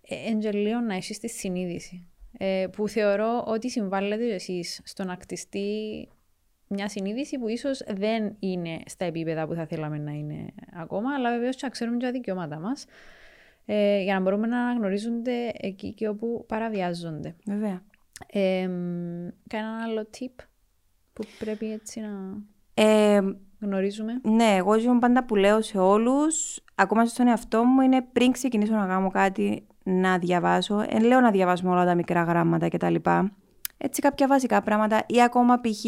Ε, 0.00 0.34
και 0.34 0.50
λίγο 0.52 0.80
να 0.80 0.94
έχεις 0.94 1.18
τη 1.18 1.28
συνείδηση. 1.28 2.06
Ε, 2.38 2.66
που 2.72 2.88
θεωρώ 2.88 3.44
ότι 3.46 3.70
συμβάλλετε 3.70 4.34
εσείς 4.34 4.80
στο 4.84 5.04
να 5.04 5.16
κτιστεί 5.16 6.08
μια 6.74 6.88
συνείδηση 6.88 7.38
που 7.38 7.48
ίσως 7.48 7.82
δεν 7.88 8.36
είναι 8.38 8.80
στα 8.86 9.04
επίπεδα 9.04 9.46
που 9.46 9.54
θα 9.54 9.66
θέλαμε 9.66 9.98
να 9.98 10.10
είναι 10.12 10.46
ακόμα, 10.72 11.14
αλλά 11.14 11.30
βεβαίως 11.30 11.56
και 11.56 11.60
να 11.62 11.70
ξέρουμε 11.70 11.96
και 11.96 12.04
τα 12.04 12.12
δικαιώματα 12.12 12.58
μας, 12.58 12.86
ε, 13.64 14.02
για 14.02 14.14
να 14.14 14.20
μπορούμε 14.20 14.46
να 14.46 14.60
αναγνωρίζονται 14.60 15.50
εκεί 15.54 15.92
και 15.92 16.08
όπου 16.08 16.44
παραβιάζονται. 16.48 17.34
Βέβαια. 17.44 17.82
Ε, 18.26 18.68
Κάνα 19.48 19.82
άλλο 19.84 20.08
tip 20.18 20.44
που 21.12 21.24
πρέπει 21.38 21.72
έτσι 21.72 22.00
να 22.00 22.08
Ε, 22.74 23.20
γνωρίζουμε; 23.60 24.20
Ναι, 24.22 24.54
εγώ 24.56 24.78
ζω 24.78 24.98
πάντα 24.98 25.24
που 25.24 25.36
λέω 25.36 25.60
σε 25.62 25.78
όλους, 25.78 26.64
ακόμα 26.74 27.06
στον 27.06 27.26
εαυτό 27.26 27.64
μου, 27.64 27.80
είναι 27.80 28.02
πριν 28.12 28.32
ξεκινήσω 28.32 28.74
να 28.74 28.86
κάνω 28.86 29.10
κάτι, 29.10 29.66
να 29.82 30.18
διαβάσω. 30.18 30.76
Δεν 30.76 31.04
λέω 31.04 31.20
να 31.20 31.30
διαβάσουμε 31.30 31.70
όλα 31.70 31.84
τα 31.84 31.94
μικρά 31.94 32.22
γράμματα 32.22 32.68
κτλ. 32.68 32.94
Έτσι 33.82 34.00
κάποια 34.00 34.26
βασικά 34.26 34.62
πράγματα 34.62 35.04
ή 35.06 35.22
ακόμα 35.22 35.60
π.χ. 35.60 35.84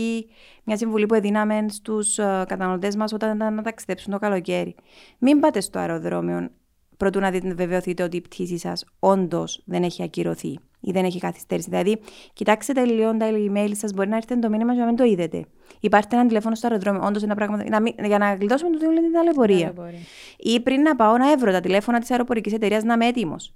μια 0.64 0.76
συμβουλή 0.76 1.06
που 1.06 1.20
δίναμε 1.20 1.66
στους 1.68 2.18
ε, 2.18 2.44
καταναλωτές 2.48 2.96
μας 2.96 3.12
όταν 3.12 3.36
ήταν 3.36 3.54
να 3.54 3.62
ταξιδέψουν 3.62 4.12
το 4.12 4.18
καλοκαίρι. 4.18 4.74
Μην 5.18 5.40
πάτε 5.40 5.60
στο 5.60 5.78
αεροδρόμιο 5.78 6.50
προτού 6.96 7.20
να 7.20 7.30
δείτε, 7.30 7.54
βεβαιωθείτε 7.54 8.02
ότι 8.02 8.16
η 8.16 8.20
πτήση 8.20 8.58
σας 8.58 8.84
όντως 8.98 9.62
δεν 9.64 9.82
έχει 9.82 10.02
ακυρωθεί 10.02 10.58
ή 10.80 10.90
δεν 10.90 11.04
έχει 11.04 11.18
καθυστέρηση. 11.18 11.68
Δηλαδή, 11.70 11.98
κοιτάξτε 12.32 12.84
λίγο 12.84 13.16
τα 13.16 13.26
email 13.30 13.70
σας, 13.72 13.92
μπορεί 13.92 14.08
να 14.08 14.16
έρθει 14.16 14.38
το 14.38 14.48
μήνυμα 14.48 14.72
και 14.74 14.80
να 14.80 14.86
μην 14.86 14.96
το 14.96 15.04
είδετε. 15.04 15.44
Υπάρχει 15.80 16.08
ένα 16.10 16.26
τηλέφωνο 16.26 16.54
στο 16.54 16.66
αεροδρόμιο, 16.66 17.02
όντως 17.06 17.22
ένα 17.22 17.34
πράγμα, 17.34 17.64
να 17.68 17.80
μην, 17.80 17.94
για 18.04 18.18
να 18.18 18.34
γλιτώσουμε 18.34 18.70
το 18.70 18.78
τηλέφωνο 18.78 19.00
την 19.00 19.12
ταλαιπωρία. 19.12 19.58
Ταλαιπωρία. 19.58 19.98
Ή 20.38 20.60
πριν 20.60 20.82
να 20.82 20.96
πάω 20.96 21.16
να 21.16 21.30
έβρω 21.30 21.52
τα 21.52 21.60
τηλέφωνα 21.60 21.98
της 21.98 22.10
αεροπορικής 22.10 22.52
εταιρείας 22.52 22.82
να 22.82 22.94
είμαι 22.94 23.06
έτοιμος. 23.06 23.54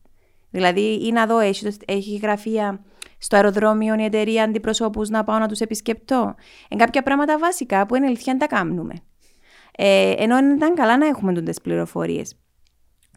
Δηλαδή, 0.51 1.07
ή 1.07 1.13
να 1.13 1.27
δω, 1.27 1.39
έχει, 1.39 1.77
έχει 1.87 2.17
γραφεία 2.17 2.81
στο 3.27 3.37
αεροδρόμιο 3.37 3.95
η 3.95 4.05
εταιρεία 4.05 4.43
αντιπροσώπους 4.43 5.09
να 5.09 5.25
πάω 5.25 5.39
να 5.39 5.49
τους 5.49 5.61
επισκεπτώ. 5.61 6.35
Εν 6.69 6.79
κάποια 6.79 7.03
πράγματα 7.03 7.39
βασικά 7.39 7.87
που 7.87 7.95
είναι 7.95 8.07
αλήθεια 8.07 8.33
να 8.33 8.39
τα 8.39 8.47
κάνουμε. 8.47 8.95
Ε, 9.77 10.15
ενώ 10.17 10.39
ήταν 10.39 10.75
καλά 10.75 10.99
να 10.99 11.07
έχουμε 11.07 11.43
τι 11.43 11.61
πληροφορίες. 11.63 12.35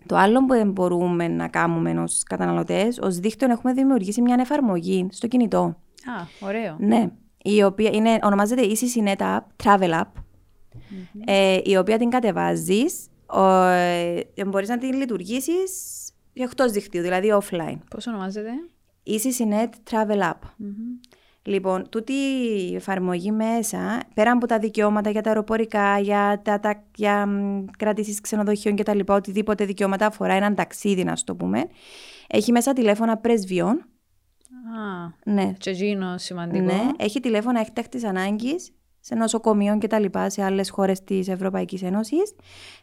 Το 0.05 0.16
άλλο 0.16 0.45
που 0.45 0.66
μπορούμε 0.66 1.28
να 1.28 1.47
κάνουμε 1.47 2.01
ως 2.01 2.24
καταναλωτές, 2.24 2.99
ως 3.01 3.20
δίκτυο, 3.20 3.51
έχουμε 3.51 3.74
δημιουργήσει 3.74 4.22
μια 4.22 4.36
εφαρμογή 4.39 5.07
στο 5.12 5.28
κινητό. 5.28 5.60
Α, 5.60 6.47
ωραίο. 6.47 6.76
Ναι, 6.80 7.12
η 7.43 7.64
οποία 7.64 7.89
είναι, 7.93 8.20
ονομάζεται 8.22 8.62
Easy 8.62 8.97
Synet 8.97 9.22
App, 9.22 9.39
Travel 9.64 9.99
App, 9.99 10.12
ε, 11.26 11.60
η 11.64 11.78
οποία 11.78 11.97
την 11.97 12.10
κατεβάζεις, 12.10 13.07
ε, 13.68 14.45
μπορείς 14.45 14.70
να 14.70 14.78
την 14.78 14.93
λειτουργήσεις 14.93 15.72
εκτός 16.34 16.72
δικτύου, 16.72 17.01
δηλαδή 17.01 17.34
offline. 17.41 17.78
Πώς 17.89 18.07
ονομάζεται; 18.07 18.51
EasySynet 19.07 19.69
Travel 19.91 20.21
App. 20.21 20.39
Λοιπόν, 21.43 21.89
τούτη 21.89 22.13
η 22.13 22.75
εφαρμογή 22.75 23.31
μέσα, 23.31 23.99
πέρα 24.13 24.31
από 24.31 24.47
τα 24.47 24.59
δικαιώματα 24.59 25.09
για 25.09 25.21
τα 25.21 25.29
αεροπορικά, 25.29 25.99
για, 25.99 26.41
τα, 26.43 26.59
τα, 26.59 26.83
για 26.95 27.27
κρατήσεις 27.77 28.21
ξενοδοχείων 28.21 28.75
κτλ., 28.75 28.99
οτιδήποτε 29.07 29.65
δικαιώματα 29.65 30.05
αφορά 30.05 30.33
έναν 30.33 30.55
ταξίδι, 30.55 31.03
να 31.03 31.13
το 31.23 31.35
πούμε, 31.35 31.65
έχει 32.27 32.51
μέσα 32.51 32.73
τηλέφωνα 32.73 33.17
πρεσβειών. 33.17 33.85
Α, 34.77 35.31
Ναι, 35.31 35.53
και 35.57 35.69
εκείνο 35.69 36.17
σημαντικό. 36.17 36.63
ναι, 36.63 36.81
έχει 36.97 37.19
τηλέφωνα 37.19 37.59
έκτακτης 37.59 38.03
ανάγκης 38.03 38.71
σε 38.99 39.15
νοσοκομείων 39.15 39.79
και 39.79 39.87
τα 39.87 39.99
λοιπά 39.99 40.29
σε 40.29 40.43
άλλες 40.43 40.69
χώρες 40.69 41.03
της 41.03 41.27
Ευρωπαϊκής 41.27 41.83
Ένωσης. 41.83 42.35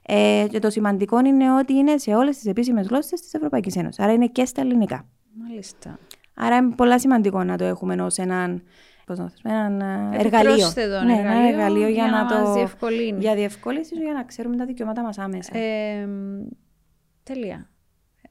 Ε, 0.03 0.47
και 0.51 0.59
το 0.59 0.71
σημαντικό 0.71 1.19
είναι 1.19 1.55
ότι 1.55 1.73
είναι 1.73 1.99
σε 1.99 2.15
όλες 2.15 2.37
τις 2.37 2.47
επίσημες 2.47 2.87
γλώσσες 2.87 3.21
της 3.21 3.35
Ευρωπαϊκής 3.35 3.77
Ένωσης. 3.77 4.05
Άρα 4.05 4.13
είναι 4.13 4.27
και 4.27 4.45
στα 4.45 4.61
ελληνικά. 4.61 5.09
Μάλιστα. 5.39 5.99
Άρα 6.35 6.57
είναι 6.57 6.75
πολύ 6.75 7.01
σημαντικό 7.01 7.45
να 7.45 7.57
το 7.57 7.65
έχουμε 7.65 8.03
ως 8.03 8.17
έναν, 8.19 8.63
πώς 9.07 9.19
να 9.19 9.25
το 9.25 9.31
θέσουμε, 9.31 9.53
έναν 9.55 9.81
ε, 9.81 10.17
εργαλείο. 10.19 10.51
Επιπρόσθετο 10.53 11.01
Ναι, 11.05 11.13
ένα 11.13 11.21
εργαλείο 11.33 11.49
εργαλείο 11.49 11.89
για, 11.89 12.05
για 12.05 12.07
να, 12.11 12.23
να 12.23 12.29
το. 12.29 12.35
μας 12.39 12.55
διευκολύνει. 12.55 13.19
Για 13.21 13.35
διευκόλυνση 13.35 13.95
για 13.95 14.13
να 14.13 14.25
ξέρουμε 14.25 14.57
τα 14.57 14.65
δικαιώματα 14.67 15.03
μας 15.03 15.19
άμεσα. 15.19 15.59
Ε, 15.59 16.09
τέλεια. 17.23 17.71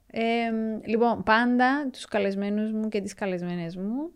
Ε, 0.07 0.49
λοιπόν, 0.85 1.23
πάντα 1.23 1.89
τους 1.91 2.05
καλεσμένους 2.05 2.71
μου 2.71 2.87
και 2.89 3.01
τις 3.01 3.13
καλεσμένες 3.13 3.75
μου 3.75 4.11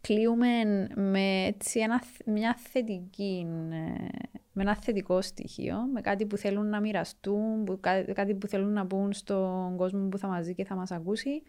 κλείουμε 0.00 0.48
με 0.94 1.44
έτσι 1.46 1.80
ένα, 1.80 2.02
μια 2.26 2.56
θετική, 2.58 3.46
ε, 3.70 4.04
με 4.52 4.62
ένα 4.62 4.76
θετικό 4.76 5.20
στοιχείο, 5.22 5.76
με 5.92 6.00
κάτι 6.00 6.26
που 6.26 6.36
θέλουν 6.36 6.68
να 6.68 6.80
μοιραστούν, 6.80 7.64
που, 7.64 7.78
κά- 7.80 8.12
κάτι 8.12 8.34
που 8.34 8.46
θέλουν 8.46 8.72
να 8.72 8.86
πούν 8.86 9.12
στον 9.12 9.76
κόσμο 9.76 10.08
που 10.08 10.18
θα 10.18 10.28
μας 10.28 10.46
δει 10.46 10.54
και 10.54 10.64
θα 10.64 10.74
μας 10.74 10.90
ακούσει. 10.90 11.42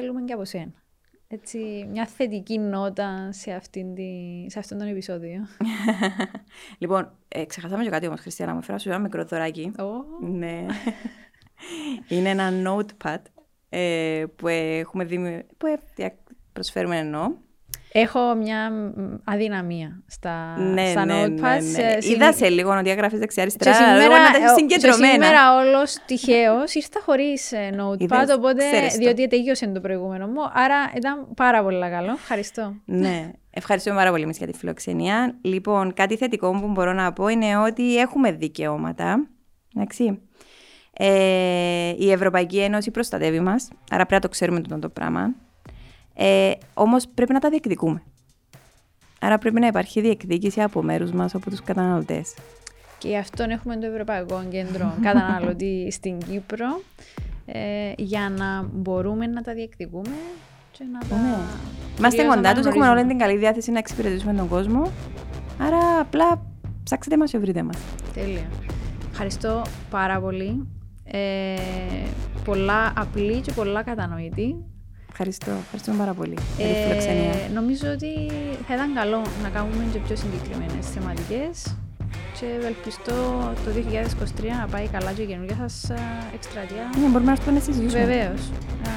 Θέλουμε 0.00 0.22
και 0.22 0.32
από 0.32 0.44
σένα. 0.44 0.72
Έτσι, 1.28 1.86
μια 1.90 2.06
θετική 2.06 2.58
νότα 2.58 3.32
σε, 3.32 3.52
αυτήν 3.52 3.94
τη, 3.94 4.44
σε 4.46 4.58
αυτόν 4.58 4.78
τον 4.78 4.86
επεισόδιο. 4.88 5.46
λοιπόν, 6.78 7.12
ε, 7.28 7.44
ξεχάσαμε 7.44 7.84
και 7.84 7.90
κάτι 7.90 8.06
όμως, 8.06 8.20
Χριστιανά, 8.20 8.54
μου 8.54 8.62
φέρα 8.62 8.78
σου 8.78 8.88
ένα 8.88 8.98
μικρό 8.98 9.24
δωράκι. 9.24 9.72
Ω, 9.78 10.26
Ναι. 10.26 10.66
είναι 12.08 12.28
ένα 12.28 12.50
notepad 12.64 13.22
ε, 13.68 14.24
που 14.36 14.48
έχουμε 14.48 15.04
δημι... 15.04 15.44
που 15.56 15.66
ε, 15.66 15.78
δια- 15.94 16.18
προσφέρουμε 16.52 16.98
εννοώ. 16.98 17.32
Έχω 17.92 18.34
μια 18.34 18.70
μ, 18.70 19.14
αδυναμία 19.24 20.02
στα, 20.06 20.58
ναι, 20.58 20.86
στα 20.90 21.04
ναι, 21.04 21.22
notepads. 21.24 21.62
ναι, 21.62 21.82
ναι. 21.82 21.82
Ε, 21.82 21.98
Είδα 22.00 22.32
συ- 22.32 22.38
σε 22.44 22.48
λίγο 22.48 22.76
ότι 22.78 22.90
έγραφες 22.90 23.12
και 23.12 23.18
δεξιά-αριστερά, 23.18 23.74
σήμερα, 23.74 23.92
αλλά 23.92 24.02
λίγο 24.02 24.14
να 24.14 24.30
τα 24.30 24.36
ε, 24.36 24.40
έχεις 24.40 24.52
και 24.52 24.58
συγκεντρωμένα. 24.58 25.12
σήμερα 25.12 25.56
όλος 25.56 25.96
τυχαίως 26.06 26.74
ήρθα 26.74 27.00
χωρίς 27.04 27.52
ε, 27.52 27.70
notepad, 27.80 28.00
Είδες, 28.00 28.34
οπότε 28.36 28.70
ξέρεις 28.70 28.92
το. 28.92 28.98
διότι 28.98 29.26
τελείωσε 29.28 29.66
το 29.66 29.80
προηγούμενο 29.80 30.26
μου, 30.26 30.40
άρα 30.52 30.76
ήταν 30.96 31.28
πάρα 31.36 31.62
πολύ 31.62 31.90
καλό. 31.90 32.12
Ευχαριστώ. 32.12 32.74
ναι, 32.84 33.30
ευχαριστούμε 33.50 33.96
πάρα 33.96 34.10
πολύ 34.10 34.22
εμείς 34.22 34.38
για 34.38 34.46
τη 34.46 34.58
φιλοξενία. 34.58 35.38
Λοιπόν, 35.42 35.94
κάτι 35.94 36.16
θετικό 36.16 36.50
που 36.60 36.68
μπορώ 36.68 36.92
να 36.92 37.12
πω 37.12 37.28
είναι 37.28 37.56
ότι 37.56 37.96
έχουμε 37.98 38.32
δικαιώματα. 38.32 39.28
Εντάξει. 39.76 40.20
Ε, 41.00 41.94
η 41.98 42.10
Ευρωπαϊκή 42.12 42.58
Ένωση 42.58 42.90
προστατεύει 42.90 43.40
μας, 43.40 43.68
άρα 43.90 44.06
πρέπει 44.06 44.12
να 44.14 44.20
το 44.20 44.28
ξέρουμε 44.28 44.60
το, 44.60 44.78
το 44.78 44.88
πράγμα. 44.88 45.34
Ε, 46.20 46.52
όμως 46.74 47.08
πρέπει 47.14 47.32
να 47.32 47.38
τα 47.38 47.48
διεκδικούμε. 47.48 48.02
Άρα 49.20 49.38
πρέπει 49.38 49.60
να 49.60 49.66
υπάρχει 49.66 50.00
διεκδίκηση 50.00 50.62
από 50.62 50.82
μέρους 50.82 51.12
μας, 51.12 51.34
από 51.34 51.50
τους 51.50 51.62
καταναλωτές. 51.62 52.34
Και 52.98 53.08
γι' 53.08 53.16
αυτό 53.16 53.44
έχουμε 53.48 53.76
το 53.76 53.86
Ευρωπαϊκό 53.86 54.44
Κέντρο 54.50 54.94
Καταναλωτή 55.02 55.88
στην 55.90 56.18
Κύπρο, 56.18 56.80
ε, 57.46 57.92
για 57.96 58.32
να 58.36 58.68
μπορούμε 58.72 59.26
να 59.26 59.42
τα 59.42 59.52
διεκδικούμε 59.54 60.16
και 60.70 60.84
να 60.92 60.98
τα... 60.98 61.16
Ναι. 61.16 61.36
Είμαστε 61.98 62.16
κυρίως 62.16 62.28
να 62.28 62.34
κοντά 62.34 62.48
τα 62.48 62.54
τους, 62.54 62.66
έχουμε 62.66 62.84
γνωρίζουμε. 62.84 63.00
όλη 63.00 63.08
την 63.08 63.18
καλή 63.18 63.38
διάθεση 63.38 63.70
να 63.70 63.78
εξυπηρετήσουμε 63.78 64.34
τον 64.34 64.48
κόσμο. 64.48 64.92
Άρα 65.58 66.00
απλά 66.00 66.42
ψάξτε 66.82 67.16
μας 67.16 67.30
και 67.30 67.38
βρείτε 67.38 67.62
μας. 67.62 67.76
Τέλεια. 68.14 68.50
Ευχαριστώ 69.10 69.62
πάρα 69.90 70.20
πολύ. 70.20 70.66
Ε, 71.04 71.56
πολλά 72.44 72.92
απλή 72.96 73.40
και 73.40 73.52
πολλά 73.52 73.82
κατανοητή. 73.82 74.56
Ευχαριστώ, 75.20 75.50
ευχαριστούμε 75.50 75.96
πάρα 75.98 76.14
πολύ 76.14 76.34
για 76.56 76.66
τη 76.66 76.72
Ε, 76.72 76.82
φιλοξενία. 76.88 77.48
νομίζω 77.54 77.86
ότι 77.90 78.12
θα 78.66 78.74
ήταν 78.74 78.94
καλό 78.94 79.22
να 79.42 79.48
κάνουμε 79.48 79.84
και 79.92 79.98
πιο 79.98 80.16
συγκεκριμένες 80.16 80.86
θεματικές 80.94 81.74
και 82.40 82.46
ευελπιστώ 82.58 83.12
το 83.64 83.70
2023 83.70 84.56
να 84.60 84.66
πάει 84.70 84.86
καλά 84.88 85.12
και 85.12 85.22
η 85.22 85.26
καινούργια 85.26 85.56
σας 85.56 85.90
ε, 85.90 85.94
εκστρατεία. 86.34 86.84
Ναι, 87.00 87.06
μπορούμε 87.06 87.24
να 87.24 87.30
έρθουμε 87.32 87.52
να 87.58 87.64
συζητήσουμε. 87.64 88.04
Βεβαίως. 88.04 88.40
Ε, 88.86 88.90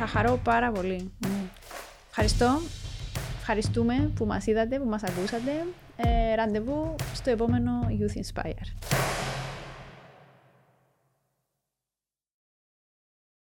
θα 0.00 0.06
χαρώ 0.06 0.40
πάρα 0.44 0.70
πολύ. 0.70 1.10
Ναι. 1.18 1.28
Ευχαριστώ. 2.08 2.60
Ευχαριστούμε 3.40 4.10
που 4.14 4.24
μας 4.26 4.46
είδατε, 4.46 4.78
που 4.78 4.88
μας 4.88 5.02
ακούσατε. 5.02 5.50
Ε, 5.96 6.34
ραντεβού 6.34 6.94
στο 7.14 7.30
επόμενο 7.30 7.70
Youth 7.88 8.16
Inspire. 8.20 8.68